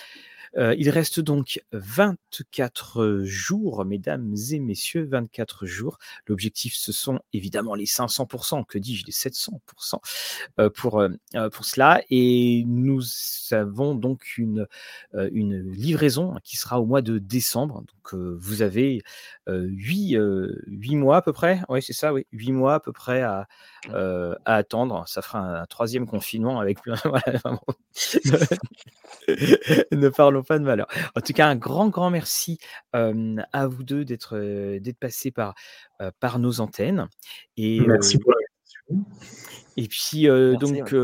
Euh, 0.56 0.74
il 0.78 0.90
reste 0.90 1.20
donc 1.20 1.62
24 1.72 3.22
jours, 3.24 3.84
mesdames 3.84 4.34
et 4.52 4.58
messieurs, 4.58 5.06
24 5.10 5.66
jours. 5.66 5.98
L'objectif, 6.26 6.74
ce 6.74 6.92
sont 6.92 7.20
évidemment 7.32 7.74
les 7.74 7.86
500%, 7.86 8.64
que 8.64 8.78
dis-je, 8.78 9.04
les 9.06 9.12
700% 9.12 9.98
euh, 10.58 10.70
pour, 10.70 11.00
euh, 11.00 11.10
pour 11.50 11.64
cela. 11.64 12.02
Et 12.10 12.64
nous 12.66 13.02
avons 13.50 13.94
donc 13.94 14.38
une, 14.38 14.66
une 15.12 15.70
livraison 15.72 16.36
qui 16.42 16.56
sera 16.56 16.80
au 16.80 16.86
mois 16.86 17.02
de 17.02 17.18
décembre. 17.18 17.82
Donc, 17.82 18.14
vous 18.14 18.62
avez 18.62 19.02
8, 19.48 20.16
8 20.66 20.96
mois 20.96 21.18
à 21.18 21.22
peu 21.22 21.32
près. 21.32 21.60
Oui, 21.68 21.82
c'est 21.82 21.92
ça, 21.92 22.12
oui. 22.12 22.26
8 22.32 22.52
mois 22.52 22.74
à 22.74 22.80
peu 22.80 22.92
près 22.92 23.22
à, 23.22 23.46
attendre. 24.44 25.04
Ça 25.06 25.22
fera 25.22 25.60
un, 25.60 25.66
troisième 25.66 26.06
confinement 26.06 26.60
avec 26.60 26.82
plein. 26.82 26.94
ne 29.28 30.08
parlons 30.08 30.42
pas 30.44 30.58
de 30.58 30.64
malheur. 30.64 30.86
En 31.16 31.20
tout 31.20 31.32
cas, 31.32 31.48
un 31.48 31.56
grand, 31.56 31.88
grand 31.88 32.10
merci 32.10 32.58
à 32.92 33.66
vous 33.66 33.82
deux 33.82 34.04
d'être 34.04 34.38
d'être 34.78 34.98
passés 34.98 35.30
par, 35.30 35.54
par 36.20 36.38
nos 36.38 36.60
antennes. 36.60 37.08
Et, 37.56 37.80
merci 37.80 38.18
pour 38.18 38.32
la 38.32 38.38
question. 38.64 39.04
Et 39.76 39.88
puis, 39.88 40.26
donc, 40.58 40.94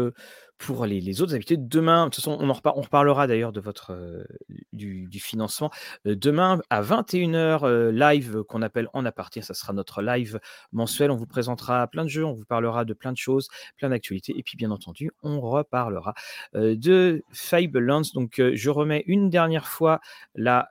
pour 0.61 0.85
les, 0.85 1.23
autres 1.23 1.35
habitudes. 1.35 1.69
Demain, 1.69 2.05
de 2.05 2.11
toute 2.11 2.17
façon, 2.17 2.37
on, 2.39 2.51
en 2.51 2.61
on 2.77 2.81
reparlera 2.83 3.27
d'ailleurs 3.27 3.53
de 3.53 3.61
votre 3.61 4.27
du, 4.73 5.09
financement. 5.19 5.71
demain 6.05 6.61
à 6.69 6.83
21h, 6.83 7.91
live 7.91 8.43
qu'on 8.45 8.63
appelle 8.63 8.89
en 8.93 9.05
aparté, 9.07 9.41
ça 9.41 9.55
sera 9.55 9.73
notre 9.73 10.03
live 10.03 10.39
mensuel. 10.73 11.11
On 11.11 11.17
vous 11.17 11.27
présentera 11.27 11.87
plein 11.87 12.05
de 12.05 12.11
jeux, 12.11 12.25
on 12.25 12.33
vous 12.33 12.45
parlera 12.45 12.85
de 12.85 12.93
plein 12.93 13.13
de 13.13 13.17
choses, 13.17 13.49
plein 13.79 13.89
d'actualités. 13.89 14.35
Et 14.37 14.43
puis, 14.43 14.57
bien 14.57 14.71
entendu, 14.71 15.11
on 15.23 15.41
reparlera 15.41 16.15
de 16.55 17.23
Fablelands. 17.33 18.03
Donc, 18.15 18.41
je 18.53 18.71
remets 18.71 19.03
une 19.07 19.31
dernière 19.31 19.67
fois 19.67 20.01
la 20.35 20.69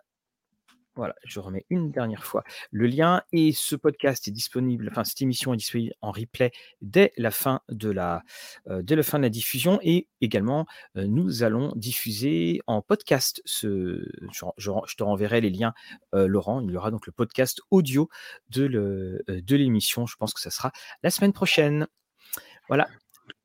voilà, 0.99 1.15
je 1.23 1.39
remets 1.39 1.65
une 1.69 1.91
dernière 1.91 2.25
fois 2.25 2.43
le 2.71 2.85
lien 2.87 3.23
et 3.31 3.53
ce 3.53 3.75
podcast 3.75 4.27
est 4.27 4.31
disponible, 4.31 4.89
enfin 4.91 5.03
cette 5.03 5.21
émission 5.21 5.53
est 5.53 5.57
disponible 5.57 5.93
en 6.01 6.11
replay 6.11 6.51
dès 6.81 7.13
la 7.17 7.31
fin 7.31 7.61
de 7.69 7.89
la, 7.89 8.21
euh, 8.67 8.81
dès 8.81 8.95
la, 8.95 9.03
fin 9.03 9.17
de 9.17 9.23
la 9.23 9.29
diffusion 9.29 9.79
et 9.81 10.07
également 10.21 10.65
euh, 10.97 11.07
nous 11.07 11.43
allons 11.43 11.71
diffuser 11.75 12.59
en 12.67 12.81
podcast 12.81 13.41
ce, 13.45 14.05
je, 14.57 14.95
te 14.95 15.03
renverrai 15.03 15.41
les 15.41 15.49
liens 15.49 15.73
euh, 16.13 16.27
Laurent, 16.27 16.61
il 16.61 16.71
y 16.71 16.77
aura 16.77 16.91
donc 16.91 17.07
le 17.07 17.13
podcast 17.13 17.61
audio 17.71 18.09
de 18.49 19.23
l'émission, 19.49 20.05
je 20.05 20.17
pense 20.17 20.33
que 20.33 20.41
ça 20.41 20.51
sera 20.51 20.71
la 21.01 21.09
semaine 21.09 21.33
prochaine. 21.33 21.87
Voilà, 22.67 22.87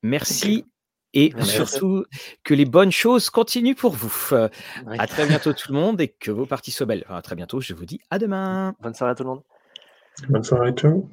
merci 0.03 0.67
et 1.15 1.33
surtout 1.43 2.05
que 2.43 2.55
les 2.55 2.65
bonnes 2.65 2.93
choses 2.93 3.31
continuent 3.31 3.75
pour 3.75 3.93
vous. 3.93 4.37
À 4.99 5.07
très 5.07 5.27
bientôt 5.27 5.53
tout 5.53 5.73
le 5.73 5.79
monde 5.79 6.01
et 6.01 6.09
que 6.09 6.31
vos 6.31 6.47
parties 6.47 6.71
soient 6.71 6.87
belles. 6.87 7.05
à 7.09 7.23
très 7.23 7.37
bientôt, 7.37 7.61
je 7.61 7.75
vous 7.75 7.87
dis 7.87 8.01
à 8.11 8.19
demain. 8.19 8.75
Bonne 8.81 8.95
soirée 8.95 9.13
à 9.13 9.15
tout 9.15 9.23
le 9.23 9.31
monde. 9.31 9.43
Bonne 10.29 10.45
soirée, 10.45 10.73
ciao. 10.73 11.09